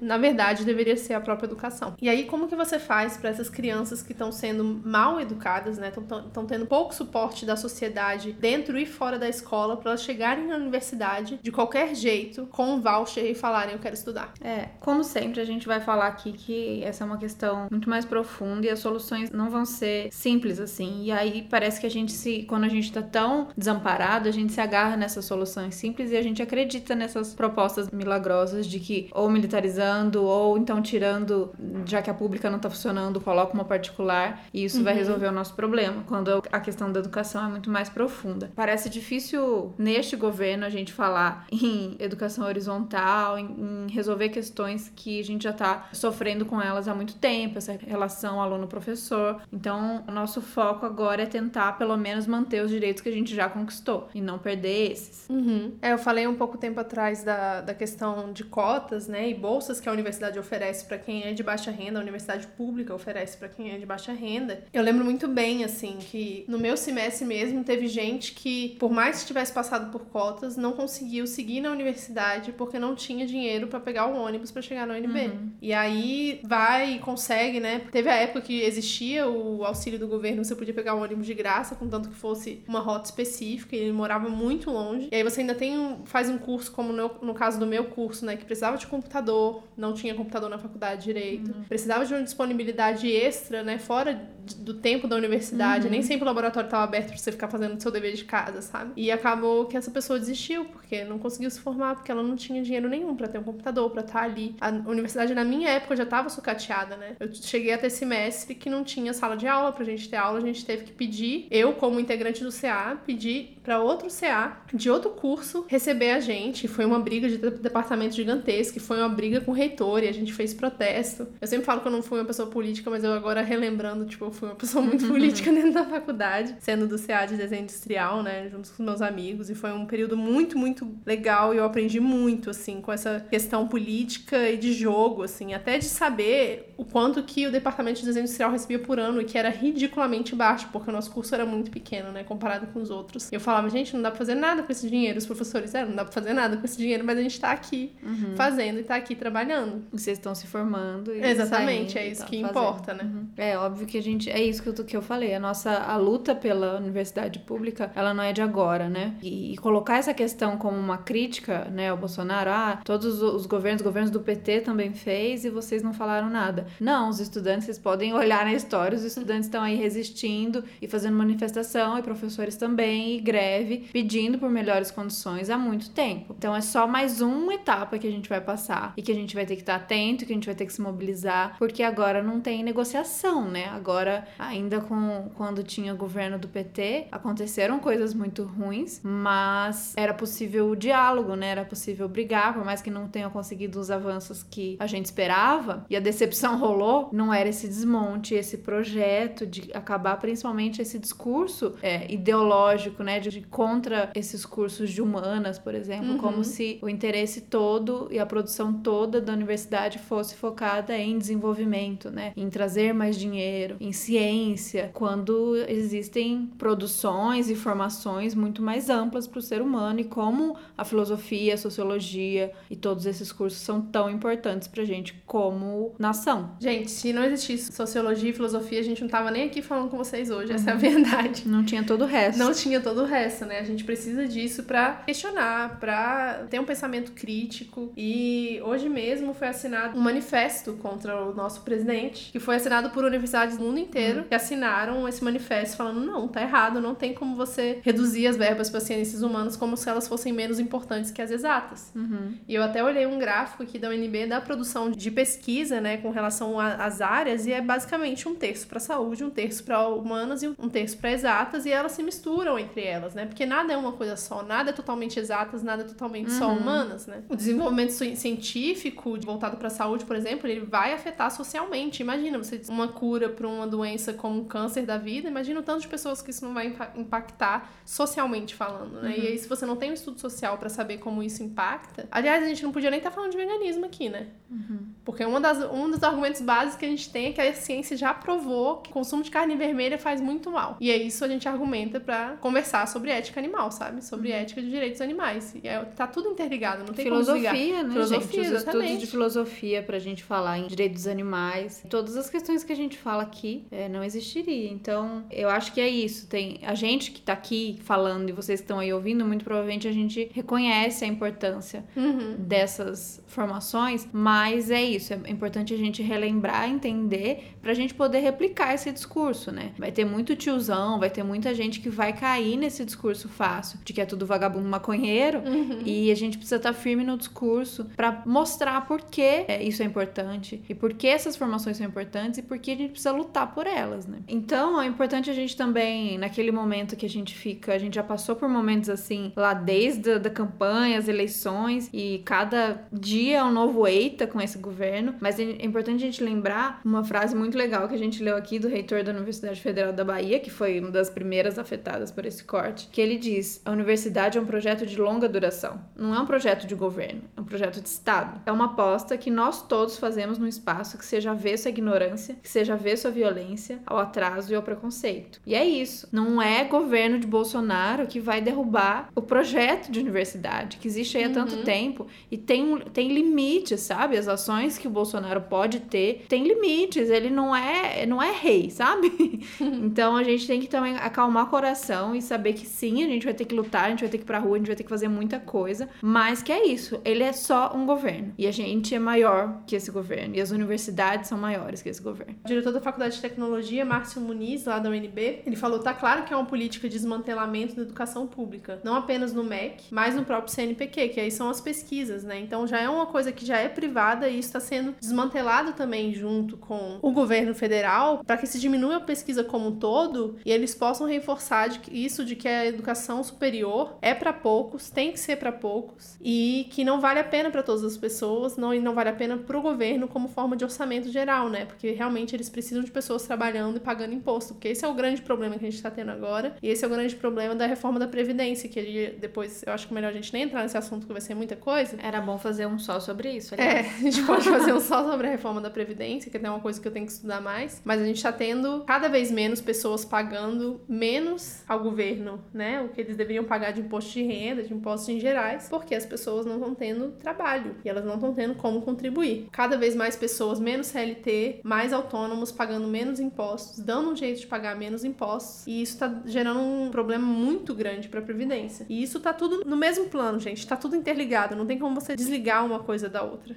na 0.00 0.18
verdade 0.18 0.64
deveria 0.64 0.96
ser 0.96 1.14
a 1.14 1.20
própria 1.20 1.46
educação. 1.46 1.65
E 2.00 2.08
aí, 2.08 2.24
como 2.24 2.48
que 2.48 2.56
você 2.56 2.78
faz 2.78 3.16
para 3.16 3.30
essas 3.30 3.48
crianças 3.48 4.02
que 4.02 4.12
estão 4.12 4.30
sendo 4.30 4.64
mal 4.64 5.20
educadas, 5.20 5.78
né? 5.78 5.88
Estão 5.88 6.46
tendo 6.46 6.66
pouco 6.66 6.94
suporte 6.94 7.44
da 7.44 7.56
sociedade 7.56 8.32
dentro 8.32 8.78
e 8.78 8.86
fora 8.86 9.18
da 9.18 9.28
escola, 9.28 9.76
para 9.76 9.92
elas 9.92 10.02
chegarem 10.02 10.46
na 10.46 10.56
universidade 10.56 11.38
de 11.42 11.52
qualquer 11.52 11.94
jeito, 11.94 12.46
com 12.46 12.74
um 12.74 12.80
voucher 12.80 13.24
e 13.24 13.34
falarem 13.34 13.74
eu 13.74 13.80
quero 13.80 13.94
estudar? 13.94 14.32
É, 14.40 14.68
como 14.80 15.02
sempre, 15.02 15.40
a 15.40 15.44
gente 15.44 15.66
vai 15.66 15.80
falar 15.80 16.08
aqui 16.08 16.32
que 16.32 16.82
essa 16.84 17.04
é 17.04 17.06
uma 17.06 17.18
questão 17.18 17.66
muito 17.70 17.88
mais 17.88 18.04
profunda 18.04 18.66
e 18.66 18.70
as 18.70 18.78
soluções 18.78 19.30
não 19.30 19.50
vão 19.50 19.64
ser 19.64 20.08
simples 20.12 20.60
assim. 20.60 21.04
E 21.04 21.12
aí 21.12 21.46
parece 21.48 21.80
que 21.80 21.86
a 21.86 21.90
gente 21.90 22.12
se, 22.12 22.44
quando 22.44 22.64
a 22.64 22.68
gente 22.68 22.92
tá 22.92 23.02
tão 23.02 23.48
desamparado, 23.56 24.28
a 24.28 24.32
gente 24.32 24.52
se 24.52 24.60
agarra 24.60 24.96
nessas 24.96 25.24
soluções 25.24 25.74
simples 25.74 26.10
e 26.10 26.16
a 26.16 26.22
gente 26.22 26.42
acredita 26.42 26.94
nessas 26.94 27.34
propostas 27.34 27.90
milagrosas 27.90 28.66
de 28.66 28.78
que 28.78 29.08
ou 29.12 29.28
militarizando 29.30 30.24
ou 30.24 30.58
então 30.58 30.80
tirando, 30.82 31.52
já 31.86 32.02
que 32.02 32.10
a 32.10 32.14
pública 32.14 32.50
não 32.50 32.58
tá 32.58 32.70
funcionando, 32.70 33.20
coloca 33.20 33.52
uma 33.54 33.64
particular 33.64 34.44
e 34.52 34.64
isso 34.64 34.78
uhum. 34.78 34.84
vai 34.84 34.94
resolver 34.94 35.26
o 35.26 35.32
nosso 35.32 35.54
problema, 35.54 36.02
quando 36.06 36.42
a 36.50 36.60
questão 36.60 36.90
da 36.90 37.00
educação 37.00 37.44
é 37.44 37.48
muito 37.48 37.70
mais 37.70 37.88
profunda. 37.88 38.50
Parece 38.54 38.88
difícil 38.88 39.74
neste 39.78 40.16
governo 40.16 40.64
a 40.64 40.70
gente 40.70 40.92
falar 40.92 41.46
em 41.50 41.96
educação 41.98 42.46
horizontal, 42.46 43.38
em, 43.38 43.86
em 43.86 43.90
resolver 43.90 44.28
questões 44.28 44.92
que 44.94 45.20
a 45.20 45.24
gente 45.24 45.44
já 45.44 45.52
tá 45.52 45.88
sofrendo 45.92 46.44
com 46.44 46.60
elas 46.60 46.88
há 46.88 46.94
muito 46.94 47.16
tempo, 47.16 47.58
essa 47.58 47.78
relação 47.86 48.40
aluno-professor. 48.40 49.40
Então, 49.52 50.04
o 50.06 50.12
nosso 50.12 50.40
foco 50.40 50.84
agora 50.84 51.22
é 51.22 51.26
tentar, 51.26 51.72
pelo 51.72 51.96
menos, 51.96 52.26
manter 52.26 52.62
os 52.62 52.70
direitos 52.70 53.02
que 53.02 53.08
a 53.08 53.12
gente 53.12 53.34
já 53.34 53.48
conquistou 53.48 54.08
e 54.14 54.20
não 54.20 54.38
perder 54.38 54.92
esses. 54.92 55.28
Uhum. 55.28 55.72
É, 55.80 55.92
eu 55.92 55.98
falei 55.98 56.26
um 56.26 56.34
pouco 56.34 56.58
tempo 56.58 56.80
atrás 56.80 57.22
da, 57.22 57.60
da 57.60 57.74
questão 57.74 58.32
de 58.32 58.44
cotas, 58.44 59.08
né, 59.08 59.28
e 59.28 59.34
bolsas 59.34 59.80
que 59.80 59.88
a 59.88 59.92
universidade 59.92 60.38
oferece 60.38 60.84
para 60.84 60.98
quem 60.98 61.24
é 61.24 61.32
de 61.32 61.42
baixa 61.46 61.70
renda, 61.70 61.98
a 61.98 62.02
universidade 62.02 62.46
pública 62.48 62.94
oferece 62.94 63.36
para 63.36 63.48
quem 63.48 63.72
é 63.72 63.78
de 63.78 63.86
baixa 63.86 64.12
renda. 64.12 64.64
Eu 64.72 64.82
lembro 64.82 65.04
muito 65.04 65.28
bem, 65.28 65.64
assim, 65.64 65.96
que 65.98 66.44
no 66.48 66.58
meu 66.58 66.76
semestre 66.76 67.24
mesmo 67.24 67.64
teve 67.64 67.86
gente 67.86 68.32
que, 68.32 68.76
por 68.78 68.90
mais 68.90 69.20
que 69.20 69.26
tivesse 69.26 69.52
passado 69.52 69.90
por 69.90 70.06
cotas, 70.06 70.56
não 70.56 70.72
conseguiu 70.72 71.26
seguir 71.26 71.60
na 71.60 71.70
universidade 71.70 72.52
porque 72.52 72.78
não 72.78 72.94
tinha 72.94 73.26
dinheiro 73.26 73.68
para 73.68 73.80
pegar 73.80 74.06
o 74.06 74.16
ônibus 74.16 74.50
para 74.50 74.60
chegar 74.60 74.86
na 74.86 74.94
UNB. 74.94 75.26
Uhum. 75.26 75.50
E 75.62 75.72
aí 75.72 76.40
vai 76.44 76.94
e 76.94 76.98
consegue, 76.98 77.60
né? 77.60 77.82
Teve 77.90 78.10
a 78.10 78.14
época 78.14 78.40
que 78.40 78.60
existia 78.62 79.28
o 79.28 79.64
auxílio 79.64 79.98
do 79.98 80.08
governo, 80.08 80.44
você 80.44 80.54
podia 80.54 80.74
pegar 80.74 80.94
o 80.94 81.02
ônibus 81.02 81.26
de 81.26 81.34
graça, 81.34 81.74
contanto 81.74 82.08
que 82.08 82.16
fosse 82.16 82.62
uma 82.66 82.80
rota 82.80 83.06
específica, 83.06 83.76
e 83.76 83.78
ele 83.78 83.92
morava 83.92 84.28
muito 84.28 84.70
longe. 84.70 85.08
E 85.12 85.14
aí 85.14 85.22
você 85.22 85.40
ainda 85.40 85.54
tem 85.54 85.78
um, 85.78 86.04
faz 86.04 86.28
um 86.28 86.38
curso, 86.38 86.72
como 86.72 86.92
no, 86.92 87.10
no 87.22 87.34
caso 87.34 87.58
do 87.58 87.66
meu 87.66 87.84
curso, 87.84 88.24
né? 88.24 88.36
Que 88.36 88.44
precisava 88.44 88.76
de 88.76 88.86
computador, 88.86 89.62
não 89.76 89.94
tinha 89.94 90.14
computador 90.14 90.48
na 90.48 90.58
faculdade 90.58 91.04
direito. 91.04 91.35
Uhum. 91.38 91.64
Precisava 91.68 92.04
de 92.04 92.14
uma 92.14 92.22
disponibilidade 92.22 93.10
extra, 93.10 93.62
né? 93.62 93.78
Fora 93.78 94.36
do 94.58 94.74
tempo 94.74 95.08
da 95.08 95.16
universidade. 95.16 95.86
Uhum. 95.86 95.90
Nem 95.90 96.02
sempre 96.02 96.22
o 96.22 96.26
laboratório 96.26 96.66
estava 96.66 96.84
aberto 96.84 97.08
pra 97.08 97.16
você 97.16 97.32
ficar 97.32 97.48
fazendo 97.48 97.76
o 97.76 97.80
seu 97.80 97.90
dever 97.90 98.14
de 98.14 98.24
casa, 98.24 98.62
sabe? 98.62 98.92
E 98.96 99.10
acabou 99.10 99.66
que 99.66 99.76
essa 99.76 99.90
pessoa 99.90 100.18
desistiu, 100.18 100.64
porque 100.66 101.04
não 101.04 101.18
conseguiu 101.18 101.50
se 101.50 101.60
formar, 101.60 101.96
porque 101.96 102.10
ela 102.10 102.22
não 102.22 102.36
tinha 102.36 102.62
dinheiro 102.62 102.88
nenhum 102.88 103.14
para 103.16 103.28
ter 103.28 103.38
um 103.38 103.42
computador, 103.42 103.90
para 103.90 104.02
estar 104.02 104.20
tá 104.20 104.24
ali. 104.24 104.54
A 104.60 104.70
universidade, 104.70 105.34
na 105.34 105.44
minha 105.44 105.68
época, 105.70 105.96
já 105.96 106.04
estava 106.04 106.28
sucateada, 106.28 106.96
né? 106.96 107.16
Eu 107.18 107.32
cheguei 107.34 107.72
a 107.72 107.78
ter 107.78 107.90
semestre 107.90 108.54
que 108.54 108.70
não 108.70 108.84
tinha 108.84 109.12
sala 109.12 109.36
de 109.36 109.46
aula 109.46 109.72
pra 109.72 109.84
gente 109.84 110.08
ter 110.08 110.16
aula, 110.16 110.38
a 110.38 110.42
gente 110.42 110.64
teve 110.64 110.84
que 110.84 110.92
pedir, 110.92 111.46
eu, 111.50 111.72
como 111.72 111.98
integrante 111.98 112.44
do 112.44 112.52
CA, 112.52 112.96
pedir 113.04 113.58
para 113.62 113.80
outro 113.80 114.08
CA 114.08 114.62
de 114.72 114.88
outro 114.88 115.10
curso 115.10 115.64
receber 115.68 116.12
a 116.12 116.20
gente. 116.20 116.68
Foi 116.68 116.84
uma 116.84 117.00
briga 117.00 117.28
de 117.28 117.36
departamento 117.36 118.14
gigantesca, 118.14 118.78
foi 118.78 118.98
uma 118.98 119.08
briga 119.08 119.40
com 119.40 119.50
o 119.50 119.54
reitor 119.54 120.04
e 120.04 120.08
a 120.08 120.12
gente 120.12 120.32
fez 120.32 120.54
protesto. 120.54 121.25
Eu 121.40 121.46
sempre 121.46 121.64
falo 121.64 121.80
que 121.80 121.88
eu 121.88 121.92
não 121.92 122.02
fui 122.02 122.18
uma 122.18 122.24
pessoa 122.24 122.48
política, 122.48 122.90
mas 122.90 123.04
eu 123.04 123.12
agora 123.12 123.42
relembrando, 123.42 124.04
tipo, 124.06 124.24
eu 124.24 124.30
fui 124.30 124.48
uma 124.48 124.54
pessoa 124.54 124.84
muito 124.84 125.06
política 125.06 125.50
dentro 125.52 125.72
da 125.72 125.84
faculdade, 125.84 126.56
sendo 126.60 126.86
do 126.86 126.98
CA 126.98 127.26
de 127.26 127.36
desenho 127.36 127.62
industrial, 127.62 128.22
né, 128.22 128.48
junto 128.48 128.70
com 128.72 128.82
meus 128.82 129.02
amigos, 129.02 129.50
e 129.50 129.54
foi 129.54 129.72
um 129.72 129.86
período 129.86 130.16
muito, 130.16 130.58
muito 130.58 130.88
legal 131.04 131.54
e 131.54 131.58
eu 131.58 131.64
aprendi 131.64 132.00
muito, 132.00 132.50
assim, 132.50 132.80
com 132.80 132.92
essa 132.92 133.20
questão 133.30 133.68
política 133.68 134.50
e 134.50 134.56
de 134.56 134.72
jogo, 134.72 135.22
assim, 135.22 135.54
até 135.54 135.78
de 135.78 135.86
saber 135.86 136.65
o 136.76 136.84
quanto 136.84 137.22
que 137.22 137.46
o 137.46 137.52
departamento 137.52 138.00
de 138.00 138.06
desenho 138.06 138.24
industrial 138.24 138.50
recebia 138.50 138.78
por 138.78 138.98
ano 138.98 139.20
e 139.20 139.24
que 139.24 139.38
era 139.38 139.48
ridiculamente 139.48 140.34
baixo, 140.34 140.68
porque 140.70 140.90
o 140.90 140.92
nosso 140.92 141.10
curso 141.10 141.34
era 141.34 141.46
muito 141.46 141.70
pequeno, 141.70 142.12
né, 142.12 142.22
comparado 142.22 142.66
com 142.68 142.80
os 142.80 142.90
outros. 142.90 143.32
Eu 143.32 143.40
falava, 143.40 143.68
gente, 143.70 143.94
não 143.94 144.02
dá 144.02 144.10
pra 144.10 144.18
fazer 144.18 144.34
nada 144.34 144.62
com 144.62 144.70
esse 144.70 144.88
dinheiro. 144.88 145.18
Os 145.18 145.26
professores, 145.26 145.74
é, 145.74 145.84
não 145.84 145.94
dá 145.94 146.04
pra 146.04 146.12
fazer 146.12 146.34
nada 146.34 146.56
com 146.56 146.64
esse 146.64 146.76
dinheiro, 146.76 147.04
mas 147.04 147.18
a 147.18 147.22
gente 147.22 147.40
tá 147.40 147.50
aqui 147.50 147.92
uhum. 148.02 148.36
fazendo 148.36 148.78
e 148.78 148.82
tá 148.82 148.94
aqui 148.94 149.14
trabalhando. 149.14 149.84
Vocês 149.90 150.18
estão 150.18 150.34
se 150.34 150.46
formando 150.46 151.14
e 151.14 151.24
Exatamente, 151.24 151.98
é 151.98 152.08
isso 152.08 152.26
que 152.26 152.42
fazendo. 152.42 152.50
importa, 152.50 152.94
né? 152.94 153.04
Uhum. 153.04 153.26
É 153.36 153.56
óbvio 153.56 153.86
que 153.86 153.96
a 153.96 154.02
gente, 154.02 154.30
é 154.30 154.42
isso 154.42 154.62
que 154.62 154.68
eu, 154.68 154.84
que 154.84 154.96
eu 154.96 155.02
falei, 155.02 155.34
a 155.34 155.40
nossa, 155.40 155.70
a 155.70 155.96
luta 155.96 156.34
pela 156.34 156.76
universidade 156.76 157.38
pública, 157.38 157.90
ela 157.94 158.12
não 158.12 158.22
é 158.22 158.32
de 158.32 158.42
agora, 158.42 158.88
né? 158.88 159.14
E, 159.22 159.54
e 159.54 159.56
colocar 159.56 159.96
essa 159.96 160.12
questão 160.12 160.58
como 160.58 160.76
uma 160.76 160.98
crítica, 160.98 161.64
né, 161.72 161.90
ao 161.90 161.96
Bolsonaro, 161.96 162.50
ah, 162.50 162.80
todos 162.84 163.22
os 163.22 163.46
governos, 163.46 163.80
os 163.80 163.84
governos 163.84 164.10
do 164.10 164.20
PT 164.20 164.60
também 164.60 164.92
fez 164.92 165.44
e 165.44 165.50
vocês 165.50 165.82
não 165.82 165.94
falaram 165.94 166.28
nada. 166.28 166.65
Não, 166.80 167.08
os 167.08 167.20
estudantes, 167.20 167.64
vocês 167.64 167.78
podem 167.78 168.14
olhar 168.14 168.44
na 168.44 168.52
história, 168.52 168.96
os 168.96 169.04
estudantes 169.04 169.46
estão 169.46 169.62
aí 169.62 169.76
resistindo 169.76 170.64
e 170.80 170.86
fazendo 170.86 171.16
manifestação, 171.16 171.98
e 171.98 172.02
professores 172.02 172.56
também, 172.56 173.16
e 173.16 173.20
greve, 173.20 173.88
pedindo 173.92 174.38
por 174.38 174.50
melhores 174.50 174.90
condições 174.90 175.50
há 175.50 175.58
muito 175.58 175.90
tempo. 175.90 176.34
Então 176.36 176.54
é 176.54 176.60
só 176.60 176.86
mais 176.86 177.20
uma 177.20 177.54
etapa 177.54 177.98
que 177.98 178.06
a 178.06 178.10
gente 178.10 178.28
vai 178.28 178.40
passar 178.40 178.92
e 178.96 179.02
que 179.02 179.12
a 179.12 179.14
gente 179.14 179.34
vai 179.34 179.46
ter 179.46 179.56
que 179.56 179.62
estar 179.62 179.76
atento, 179.76 180.24
que 180.24 180.32
a 180.32 180.34
gente 180.34 180.46
vai 180.46 180.54
ter 180.54 180.66
que 180.66 180.72
se 180.72 180.80
mobilizar, 180.80 181.56
porque 181.58 181.82
agora 181.82 182.22
não 182.22 182.40
tem 182.40 182.62
negociação, 182.62 183.48
né? 183.48 183.66
Agora, 183.66 184.26
ainda 184.38 184.80
com 184.80 185.30
quando 185.34 185.62
tinha 185.62 185.94
governo 185.94 186.38
do 186.38 186.48
PT, 186.48 187.08
aconteceram 187.10 187.78
coisas 187.78 188.14
muito 188.14 188.44
ruins, 188.44 189.00
mas 189.02 189.94
era 189.96 190.14
possível 190.14 190.70
o 190.70 190.76
diálogo, 190.76 191.34
né? 191.34 191.48
Era 191.48 191.64
possível 191.64 192.08
brigar, 192.08 192.54
por 192.54 192.64
mais 192.64 192.80
que 192.80 192.90
não 192.90 193.08
tenham 193.08 193.30
conseguido 193.30 193.78
os 193.80 193.90
avanços 193.90 194.42
que 194.42 194.76
a 194.78 194.86
gente 194.86 195.06
esperava, 195.06 195.84
e 195.88 195.96
a 195.96 196.00
decepção 196.00 196.55
rolou, 196.56 197.08
não 197.12 197.32
era 197.32 197.48
esse 197.48 197.66
desmonte, 197.66 198.34
esse 198.34 198.58
projeto 198.58 199.46
de 199.46 199.70
acabar 199.72 200.16
principalmente 200.16 200.82
esse 200.82 200.98
discurso 200.98 201.74
é, 201.82 202.12
ideológico, 202.12 203.02
né, 203.02 203.20
de, 203.20 203.30
de, 203.30 203.42
contra 203.42 204.10
esses 204.14 204.44
cursos 204.44 204.90
de 204.90 205.00
humanas, 205.02 205.58
por 205.58 205.74
exemplo, 205.74 206.12
uhum. 206.12 206.18
como 206.18 206.44
se 206.44 206.78
o 206.82 206.88
interesse 206.88 207.42
todo 207.42 208.08
e 208.10 208.18
a 208.18 208.26
produção 208.26 208.72
toda 208.72 209.20
da 209.20 209.32
universidade 209.32 209.98
fosse 209.98 210.34
focada 210.34 210.96
em 210.96 211.18
desenvolvimento, 211.18 212.10
né, 212.10 212.32
em 212.36 212.48
trazer 212.48 212.92
mais 212.92 213.18
dinheiro, 213.18 213.76
em 213.80 213.92
ciência, 213.92 214.90
quando 214.92 215.56
existem 215.68 216.50
produções 216.58 217.50
e 217.50 217.54
formações 217.54 218.34
muito 218.34 218.62
mais 218.62 218.88
amplas 218.88 219.26
para 219.26 219.38
o 219.38 219.42
ser 219.42 219.60
humano 219.62 220.00
e 220.00 220.04
como 220.04 220.56
a 220.76 220.84
filosofia, 220.84 221.54
a 221.54 221.58
sociologia 221.58 222.52
e 222.70 222.76
todos 222.76 223.06
esses 223.06 223.32
cursos 223.32 223.60
são 223.60 223.80
tão 223.80 224.10
importantes 224.10 224.68
para 224.68 224.84
gente 224.84 225.14
como 225.26 225.94
nação. 225.98 226.45
Gente, 226.58 226.90
se 226.90 227.12
não 227.12 227.24
existisse 227.24 227.72
sociologia 227.72 228.30
e 228.30 228.32
filosofia, 228.32 228.80
a 228.80 228.82
gente 228.82 229.02
não 229.02 229.08
tava 229.08 229.30
nem 229.30 229.44
aqui 229.44 229.62
falando 229.62 229.90
com 229.90 229.96
vocês 229.96 230.30
hoje, 230.30 230.50
uhum. 230.50 230.56
essa 230.56 230.70
é 230.70 230.72
a 230.72 230.74
uhum. 230.74 230.80
verdade. 230.80 231.48
Não 231.48 231.64
tinha 231.64 231.82
todo 231.82 232.02
o 232.02 232.06
resto. 232.06 232.38
Não 232.38 232.52
tinha 232.52 232.80
todo 232.80 233.02
o 233.02 233.04
resto, 233.04 233.44
né? 233.44 233.60
A 233.60 233.64
gente 233.64 233.84
precisa 233.84 234.26
disso 234.26 234.64
para 234.64 235.02
questionar, 235.06 235.78
para 235.78 236.46
ter 236.50 236.60
um 236.60 236.64
pensamento 236.64 237.12
crítico. 237.12 237.92
E 237.96 238.60
hoje 238.64 238.88
mesmo 238.88 239.34
foi 239.34 239.48
assinado 239.48 239.98
um 239.98 240.00
manifesto 240.00 240.74
contra 240.74 241.24
o 241.24 241.34
nosso 241.34 241.62
presidente, 241.62 242.30
que 242.32 242.38
foi 242.38 242.56
assinado 242.56 242.90
por 242.90 243.04
universidades 243.04 243.56
do 243.56 243.64
mundo 243.64 243.78
inteiro, 243.78 244.20
uhum. 244.20 244.24
que 244.28 244.34
assinaram 244.34 245.08
esse 245.08 245.22
manifesto 245.22 245.76
falando: 245.76 246.00
não, 246.00 246.28
tá 246.28 246.42
errado, 246.42 246.80
não 246.80 246.94
tem 246.94 247.14
como 247.14 247.36
você 247.36 247.80
reduzir 247.82 248.26
as 248.26 248.36
verbas 248.36 248.70
para 248.70 248.80
ciências 248.80 249.22
humanas 249.22 249.56
como 249.56 249.76
se 249.76 249.88
elas 249.88 250.08
fossem 250.08 250.32
menos 250.32 250.58
importantes 250.58 251.10
que 251.10 251.22
as 251.22 251.30
exatas. 251.30 251.92
Uhum. 251.94 252.34
E 252.48 252.54
eu 252.54 252.62
até 252.62 252.82
olhei 252.82 253.06
um 253.06 253.18
gráfico 253.18 253.62
aqui 253.62 253.78
da 253.78 253.88
UNB 253.88 254.26
da 254.26 254.40
produção 254.40 254.90
de 254.90 255.10
pesquisa, 255.10 255.80
né, 255.80 255.96
com 255.96 256.10
relação 256.36 256.60
às 256.60 257.00
áreas, 257.00 257.46
e 257.46 257.52
é 257.52 257.60
basicamente 257.60 258.28
um 258.28 258.34
terço 258.34 258.66
para 258.66 258.78
saúde, 258.78 259.24
um 259.24 259.30
terço 259.30 259.64
para 259.64 259.88
humanas 259.88 260.42
e 260.42 260.48
um 260.48 260.68
terço 260.68 260.98
para 260.98 261.10
exatas, 261.10 261.64
e 261.64 261.70
elas 261.70 261.92
se 261.92 262.02
misturam 262.02 262.58
entre 262.58 262.82
elas, 262.82 263.14
né? 263.14 263.26
Porque 263.26 263.46
nada 263.46 263.72
é 263.72 263.76
uma 263.76 263.92
coisa 263.92 264.16
só, 264.16 264.42
nada 264.42 264.70
é 264.70 264.72
totalmente 264.72 265.18
exatas, 265.18 265.62
nada 265.62 265.82
é 265.82 265.86
totalmente 265.86 266.30
uhum. 266.30 266.38
só 266.38 266.52
humanas, 266.52 267.06
né? 267.06 267.22
O 267.28 267.36
desenvolvimento 267.36 267.92
científico 267.92 269.18
voltado 269.24 269.56
para 269.56 269.68
a 269.68 269.70
saúde, 269.70 270.04
por 270.04 270.16
exemplo, 270.16 270.48
ele 270.48 270.60
vai 270.60 270.92
afetar 270.92 271.30
socialmente. 271.30 272.02
Imagina 272.02 272.38
você 272.38 272.60
uma 272.68 272.88
cura 272.88 273.28
para 273.28 273.46
uma 273.46 273.66
doença 273.66 274.12
como 274.12 274.42
o 274.42 274.44
câncer 274.44 274.84
da 274.84 274.98
vida, 274.98 275.28
imagina 275.28 275.60
o 275.60 275.62
tanto 275.62 275.80
de 275.80 275.88
pessoas 275.88 276.20
que 276.20 276.30
isso 276.30 276.44
não 276.44 276.52
vai 276.52 276.74
impactar 276.94 277.70
socialmente 277.84 278.54
falando, 278.54 279.00
né? 279.00 279.10
Uhum. 279.10 279.16
E 279.16 279.26
aí 279.28 279.38
se 279.38 279.48
você 279.48 279.64
não 279.64 279.76
tem 279.76 279.90
um 279.90 279.94
estudo 279.94 280.20
social 280.20 280.58
para 280.58 280.68
saber 280.68 280.98
como 280.98 281.22
isso 281.22 281.42
impacta, 281.42 282.06
aliás, 282.10 282.42
a 282.42 282.46
gente 282.46 282.62
não 282.62 282.72
podia 282.72 282.90
nem 282.90 282.98
estar 282.98 283.10
tá 283.10 283.14
falando 283.14 283.30
de 283.30 283.36
veganismo 283.36 283.86
aqui, 283.86 284.08
né? 284.08 284.28
Uhum. 284.50 284.86
Porque 285.04 285.24
uma 285.24 285.40
das, 285.40 285.58
um 285.70 285.90
dos 285.90 286.02
argumentos 286.02 286.25
básicos 286.40 286.76
que 286.76 286.84
a 286.84 286.88
gente 286.88 287.10
tem 287.10 287.26
é 287.26 287.32
que 287.32 287.40
a 287.40 287.54
ciência 287.54 287.96
já 287.96 288.12
provou 288.12 288.78
que 288.78 288.90
o 288.90 288.92
consumo 288.92 289.22
de 289.22 289.30
carne 289.30 289.56
vermelha 289.56 289.98
faz 289.98 290.20
muito 290.20 290.50
mal. 290.50 290.76
E 290.80 290.90
é 290.90 290.96
isso 290.96 291.24
a 291.24 291.28
gente 291.28 291.48
argumenta 291.48 292.00
para 292.00 292.36
conversar 292.40 292.86
sobre 292.88 293.10
ética 293.10 293.40
animal, 293.40 293.70
sabe? 293.70 294.04
Sobre 294.04 294.30
uhum. 294.30 294.36
ética 294.36 294.60
de 294.60 294.70
direitos 294.70 295.00
animais. 295.00 295.54
E 295.62 295.66
é, 295.66 295.78
tá 295.84 296.06
tudo 296.06 296.28
interligado, 296.28 296.84
não 296.84 296.94
tem 296.94 297.04
filosofia, 297.04 297.50
como 297.50 297.82
né, 297.84 297.92
filosofia, 297.92 298.20
gente? 298.20 298.40
Os 298.40 298.62
exatamente. 298.62 298.84
estudos 298.84 299.00
de 299.00 299.06
filosofia 299.10 299.82
pra 299.82 299.98
gente 299.98 300.22
falar 300.22 300.58
em 300.58 300.66
direitos 300.66 301.02
dos 301.02 301.06
animais. 301.06 301.84
Todas 301.88 302.16
as 302.16 302.28
questões 302.28 302.62
que 302.64 302.72
a 302.72 302.76
gente 302.76 302.98
fala 302.98 303.22
aqui 303.22 303.66
é, 303.70 303.88
não 303.88 304.02
existiria. 304.02 304.70
Então, 304.70 305.24
eu 305.30 305.48
acho 305.48 305.72
que 305.72 305.80
é 305.80 305.88
isso. 305.88 306.26
Tem 306.26 306.60
a 306.62 306.74
gente 306.74 307.10
que 307.10 307.20
tá 307.20 307.32
aqui 307.32 307.78
falando 307.84 308.28
e 308.28 308.32
vocês 308.32 308.60
que 308.60 308.64
estão 308.64 308.78
aí 308.78 308.92
ouvindo, 308.92 309.24
muito 309.24 309.44
provavelmente 309.44 309.86
a 309.88 309.92
gente 309.92 310.30
reconhece 310.32 311.04
a 311.04 311.08
importância 311.08 311.84
Uhum. 311.96 312.36
dessas 312.38 313.22
formações, 313.26 314.08
mas 314.12 314.70
é 314.70 314.82
isso, 314.82 315.12
é 315.12 315.30
importante 315.30 315.74
a 315.74 315.76
gente 315.76 316.02
relembrar, 316.06 316.68
entender, 316.68 317.52
pra 317.60 317.74
gente 317.74 317.92
poder 317.94 318.20
replicar 318.20 318.74
esse 318.74 318.90
discurso, 318.92 319.50
né? 319.52 319.72
Vai 319.78 319.92
ter 319.92 320.04
muito 320.04 320.34
tiozão, 320.36 320.98
vai 320.98 321.10
ter 321.10 321.22
muita 321.22 321.52
gente 321.54 321.80
que 321.80 321.88
vai 321.90 322.12
cair 322.12 322.56
nesse 322.56 322.84
discurso 322.84 323.28
fácil, 323.28 323.78
de 323.84 323.92
que 323.92 324.00
é 324.00 324.06
tudo 324.06 324.24
vagabundo 324.26 324.68
maconheiro, 324.68 325.40
Uhum. 325.46 325.80
e 325.84 326.10
a 326.10 326.14
gente 326.14 326.36
precisa 326.38 326.56
estar 326.56 326.72
firme 326.72 327.04
no 327.04 327.16
discurso 327.16 327.86
pra 327.96 328.22
mostrar 328.26 328.86
por 328.86 329.02
que 329.02 329.22
é, 329.22 329.62
isso 329.62 329.82
é 329.82 329.86
importante 329.86 330.62
e 330.68 330.74
por 330.74 330.92
que 330.94 331.06
essas 331.08 331.36
formações 331.36 331.76
são 331.76 331.86
importantes 331.86 332.38
e 332.38 332.42
por 332.42 332.58
que 332.58 332.70
a 332.70 332.76
gente 332.76 332.90
precisa 332.90 333.12
lutar 333.12 333.52
por 333.54 333.66
elas, 333.66 334.06
né? 334.06 334.18
Então, 334.28 334.80
é 334.80 334.86
importante 334.86 335.28
a 335.30 335.34
gente 335.34 335.56
também, 335.56 336.18
naquele 336.18 336.52
momento 336.52 336.96
que 336.96 337.06
a 337.06 337.08
gente 337.08 337.34
fica, 337.34 337.72
a 337.74 337.78
gente 337.78 337.94
já 337.94 338.02
passou 338.02 338.36
por 338.36 338.48
momentos 338.48 338.88
assim, 338.88 339.32
lá 339.36 339.52
desde 339.54 340.12
a 340.12 340.18
da 340.18 340.30
campanha, 340.30 340.98
as 340.98 341.08
eleições, 341.08 341.88
e 341.92 342.22
cada 342.24 342.86
dia 342.92 343.38
é 343.38 343.44
um 343.44 343.52
novo 343.52 343.86
eita 343.86 344.26
com 344.26 344.40
esse 344.40 344.58
governo, 344.58 345.14
mas 345.20 345.38
é 345.38 345.64
importante 345.64 345.95
a 345.96 345.98
gente 345.98 346.22
lembrar 346.22 346.80
uma 346.84 347.04
frase 347.04 347.34
muito 347.34 347.56
legal 347.56 347.88
que 347.88 347.94
a 347.94 347.98
gente 347.98 348.22
leu 348.22 348.36
aqui 348.36 348.58
do 348.58 348.68
reitor 348.68 349.02
da 349.02 349.12
Universidade 349.12 349.60
Federal 349.60 349.92
da 349.92 350.04
Bahia, 350.04 350.38
que 350.38 350.50
foi 350.50 350.78
uma 350.80 350.90
das 350.90 351.10
primeiras 351.10 351.58
afetadas 351.58 352.10
por 352.10 352.24
esse 352.24 352.44
corte, 352.44 352.88
que 352.92 353.00
ele 353.00 353.18
diz: 353.18 353.60
a 353.64 353.70
universidade 353.70 354.38
é 354.38 354.40
um 354.40 354.46
projeto 354.46 354.86
de 354.86 354.96
longa 354.96 355.28
duração, 355.28 355.80
não 355.96 356.14
é 356.14 356.20
um 356.20 356.26
projeto 356.26 356.66
de 356.66 356.74
governo, 356.74 357.22
é 357.36 357.40
um 357.40 357.44
projeto 357.44 357.80
de 357.80 357.88
Estado. 357.88 358.40
É 358.46 358.52
uma 358.52 358.66
aposta 358.66 359.16
que 359.16 359.30
nós 359.30 359.62
todos 359.62 359.98
fazemos 359.98 360.38
num 360.38 360.46
espaço 360.46 360.98
que 360.98 361.04
seja 361.04 361.30
avesso 361.30 361.68
à 361.68 361.70
ignorância, 361.70 362.36
que 362.42 362.48
seja 362.48 362.74
avesso 362.74 363.08
à 363.08 363.10
violência, 363.10 363.80
ao 363.86 363.98
atraso 363.98 364.52
e 364.52 364.54
ao 364.54 364.62
preconceito. 364.62 365.40
E 365.46 365.54
é 365.54 365.64
isso. 365.64 366.08
Não 366.12 366.40
é 366.40 366.64
governo 366.64 367.18
de 367.18 367.26
Bolsonaro 367.26 368.06
que 368.06 368.20
vai 368.20 368.40
derrubar 368.40 369.08
o 369.14 369.22
projeto 369.22 369.90
de 369.90 370.00
universidade, 370.00 370.76
que 370.76 370.88
existe 370.88 371.16
aí 371.16 371.24
há 371.24 371.30
tanto 371.30 371.62
tempo 371.64 372.06
e 372.30 372.36
tem, 372.36 372.78
tem 372.92 373.12
limites, 373.12 373.80
sabe? 373.80 374.16
As 374.16 374.28
ações 374.28 374.78
que 374.78 374.86
o 374.86 374.90
Bolsonaro 374.90 375.42
pode 375.42 375.80
ter 375.86 376.24
tem 376.28 376.46
limites. 376.46 377.10
Ele 377.10 377.30
não 377.30 377.54
é, 377.54 378.06
não 378.06 378.22
é 378.22 378.32
rei, 378.32 378.70
sabe? 378.70 379.40
então 379.60 380.16
a 380.16 380.22
gente 380.22 380.46
tem 380.46 380.60
que 380.60 380.68
também 380.68 380.96
acalmar 380.96 381.44
o 381.44 381.48
coração 381.48 382.14
e 382.14 382.22
saber 382.22 382.52
que 382.52 382.66
sim, 382.66 383.04
a 383.04 383.06
gente 383.06 383.24
vai 383.24 383.34
ter 383.34 383.44
que 383.44 383.54
lutar, 383.54 383.84
a 383.84 383.90
gente 383.90 384.00
vai 384.00 384.08
ter 384.08 384.18
que 384.18 384.24
ir 384.24 384.26
pra 384.26 384.38
rua, 384.38 384.56
a 384.56 384.58
gente 384.58 384.66
vai 384.66 384.76
ter 384.76 384.84
que 384.84 384.90
fazer 384.90 385.08
muita 385.08 385.38
coisa, 385.38 385.88
mas 386.02 386.42
que 386.42 386.52
é 386.52 386.66
isso. 386.66 387.00
Ele 387.04 387.22
é 387.22 387.32
só 387.32 387.72
um 387.74 387.86
governo. 387.86 388.32
E 388.36 388.46
a 388.46 388.52
gente 388.52 388.94
é 388.94 388.98
maior 388.98 389.62
que 389.66 389.76
esse 389.76 389.90
governo. 389.90 390.34
E 390.34 390.40
as 390.40 390.50
universidades 390.50 391.28
são 391.28 391.38
maiores 391.38 391.82
que 391.82 391.88
esse 391.88 392.02
governo. 392.02 392.36
O 392.44 392.48
diretor 392.48 392.72
da 392.72 392.80
Faculdade 392.80 393.16
de 393.16 393.20
Tecnologia, 393.20 393.84
Márcio 393.84 394.20
Muniz, 394.20 394.64
lá 394.64 394.78
da 394.78 394.90
UNB, 394.90 395.42
ele 395.46 395.56
falou: 395.56 395.78
tá 395.78 395.94
claro 395.94 396.24
que 396.24 396.32
é 396.32 396.36
uma 396.36 396.46
política 396.46 396.88
de 396.88 396.96
desmantelamento 396.96 397.76
da 397.76 397.82
educação 397.82 398.26
pública, 398.26 398.80
não 398.82 398.94
apenas 398.94 399.32
no 399.32 399.44
MEC, 399.44 399.84
mas 399.90 400.14
no 400.14 400.24
próprio 400.24 400.52
CNPq, 400.52 401.08
que 401.10 401.20
aí 401.20 401.30
são 401.30 401.48
as 401.48 401.60
pesquisas, 401.60 402.24
né? 402.24 402.40
Então 402.40 402.66
já 402.66 402.80
é 402.80 402.88
uma 402.88 403.06
coisa 403.06 403.30
que 403.30 403.44
já 403.44 403.58
é 403.58 403.68
privada 403.68 404.28
e 404.28 404.38
isso 404.38 404.48
está 404.48 404.60
sendo 404.60 404.94
desmantelado 405.00 405.72
também 405.76 406.12
junto 406.12 406.56
com 406.56 406.98
o 407.02 407.12
governo 407.12 407.54
federal, 407.54 408.24
para 408.24 408.36
que 408.36 408.46
se 408.46 408.58
diminua 408.58 408.96
a 408.96 409.00
pesquisa 409.00 409.44
como 409.44 409.68
um 409.68 409.76
todo 409.76 410.36
e 410.44 410.50
eles 410.50 410.74
possam 410.74 411.06
reforçar 411.06 411.68
de 411.68 411.80
isso 411.92 412.24
de 412.24 412.34
que 412.34 412.48
a 412.48 412.66
educação 412.66 413.22
superior 413.22 413.96
é 414.02 414.14
para 414.14 414.32
poucos, 414.32 414.90
tem 414.90 415.12
que 415.12 415.20
ser 415.20 415.36
para 415.36 415.52
poucos 415.52 416.16
e 416.20 416.66
que 416.70 416.84
não 416.84 417.00
vale 417.00 417.20
a 417.20 417.24
pena 417.24 417.50
para 417.50 417.62
todas 417.62 417.84
as 417.84 417.96
pessoas, 417.96 418.56
não 418.56 418.72
e 418.74 418.80
não 418.80 418.94
vale 418.94 419.10
a 419.10 419.12
pena 419.12 419.36
para 419.36 419.56
o 419.58 419.62
governo 419.62 420.08
como 420.08 420.28
forma 420.28 420.56
de 420.56 420.64
orçamento 420.64 421.08
geral, 421.10 421.48
né? 421.48 421.66
Porque 421.66 421.90
realmente 421.92 422.34
eles 422.34 422.48
precisam 422.48 422.82
de 422.82 422.90
pessoas 422.90 423.22
trabalhando 423.24 423.76
e 423.76 423.80
pagando 423.80 424.14
imposto, 424.14 424.54
porque 424.54 424.68
esse 424.68 424.84
é 424.84 424.88
o 424.88 424.94
grande 424.94 425.20
problema 425.22 425.56
que 425.58 425.64
a 425.64 425.68
gente 425.68 425.76
está 425.76 425.90
tendo 425.90 426.10
agora 426.10 426.56
e 426.62 426.68
esse 426.68 426.84
é 426.84 426.86
o 426.88 426.90
grande 426.90 427.14
problema 427.14 427.54
da 427.54 427.66
reforma 427.66 427.98
da 427.98 428.08
previdência, 428.08 428.68
que 428.68 428.78
ele, 428.78 429.16
depois 429.18 429.62
eu 429.66 429.72
acho 429.72 429.86
que 429.86 429.92
é 429.92 429.94
melhor 429.94 430.08
a 430.10 430.12
gente 430.12 430.32
nem 430.32 430.42
entrar 430.42 430.62
nesse 430.62 430.76
assunto 430.78 431.06
que 431.06 431.12
vai 431.12 431.20
ser 431.20 431.34
muita 431.34 431.56
coisa. 431.56 431.96
Era 432.02 432.20
bom 432.20 432.38
fazer 432.38 432.66
um 432.66 432.78
só 432.78 432.98
sobre 433.00 433.30
isso, 433.32 433.54
É, 433.54 433.80
aliás. 433.80 433.86
a 433.98 433.98
gente 433.98 434.22
pode 434.22 434.44
fazer 434.48 434.72
um 434.72 434.80
só 434.80 435.08
sobre 435.10 435.26
a 435.26 435.30
reforma 435.30 435.60
da 435.60 435.65
Previdência, 435.70 436.30
que 436.30 436.36
é 436.36 436.50
uma 436.50 436.60
coisa 436.60 436.80
que 436.80 436.86
eu 436.86 436.92
tenho 436.92 437.06
que 437.06 437.12
estudar 437.12 437.40
mais. 437.40 437.80
Mas 437.84 438.00
a 438.00 438.04
gente 438.04 438.22
tá 438.22 438.32
tendo 438.32 438.84
cada 438.86 439.08
vez 439.08 439.30
menos 439.30 439.60
pessoas 439.60 440.04
pagando 440.04 440.80
menos 440.88 441.62
ao 441.68 441.80
governo, 441.80 442.42
né? 442.52 442.82
O 442.82 442.88
que 442.88 443.00
eles 443.00 443.16
deveriam 443.16 443.44
pagar 443.44 443.72
de 443.72 443.80
imposto 443.80 444.12
de 444.12 444.22
renda, 444.22 444.62
de 444.62 444.72
impostos 444.72 445.08
em 445.08 445.20
gerais, 445.20 445.68
porque 445.68 445.94
as 445.94 446.06
pessoas 446.06 446.46
não 446.46 446.56
estão 446.56 446.74
tendo 446.74 447.12
trabalho 447.12 447.76
e 447.84 447.88
elas 447.88 448.04
não 448.04 448.14
estão 448.14 448.32
tendo 448.34 448.54
como 448.54 448.82
contribuir. 448.82 449.48
Cada 449.50 449.76
vez 449.76 449.94
mais 449.94 450.16
pessoas 450.16 450.58
menos 450.58 450.88
CLT, 450.88 451.60
mais 451.62 451.92
autônomos, 451.92 452.52
pagando 452.52 452.86
menos 452.86 453.20
impostos, 453.20 453.78
dando 453.78 454.10
um 454.10 454.16
jeito 454.16 454.40
de 454.40 454.46
pagar 454.46 454.76
menos 454.76 455.04
impostos. 455.04 455.66
E 455.66 455.82
isso 455.82 455.98
tá 455.98 456.22
gerando 456.24 456.60
um 456.60 456.90
problema 456.90 457.26
muito 457.26 457.74
grande 457.74 458.08
pra 458.08 458.22
Previdência. 458.22 458.86
E 458.88 459.02
isso 459.02 459.20
tá 459.20 459.32
tudo 459.32 459.62
no 459.64 459.76
mesmo 459.76 460.06
plano, 460.06 460.38
gente. 460.40 460.66
Tá 460.66 460.76
tudo 460.76 460.96
interligado. 460.96 461.54
Não 461.54 461.66
tem 461.66 461.78
como 461.78 462.00
você 462.00 462.16
desligar 462.16 462.64
uma 462.64 462.80
coisa 462.80 463.08
da 463.08 463.22
outra. 463.22 463.56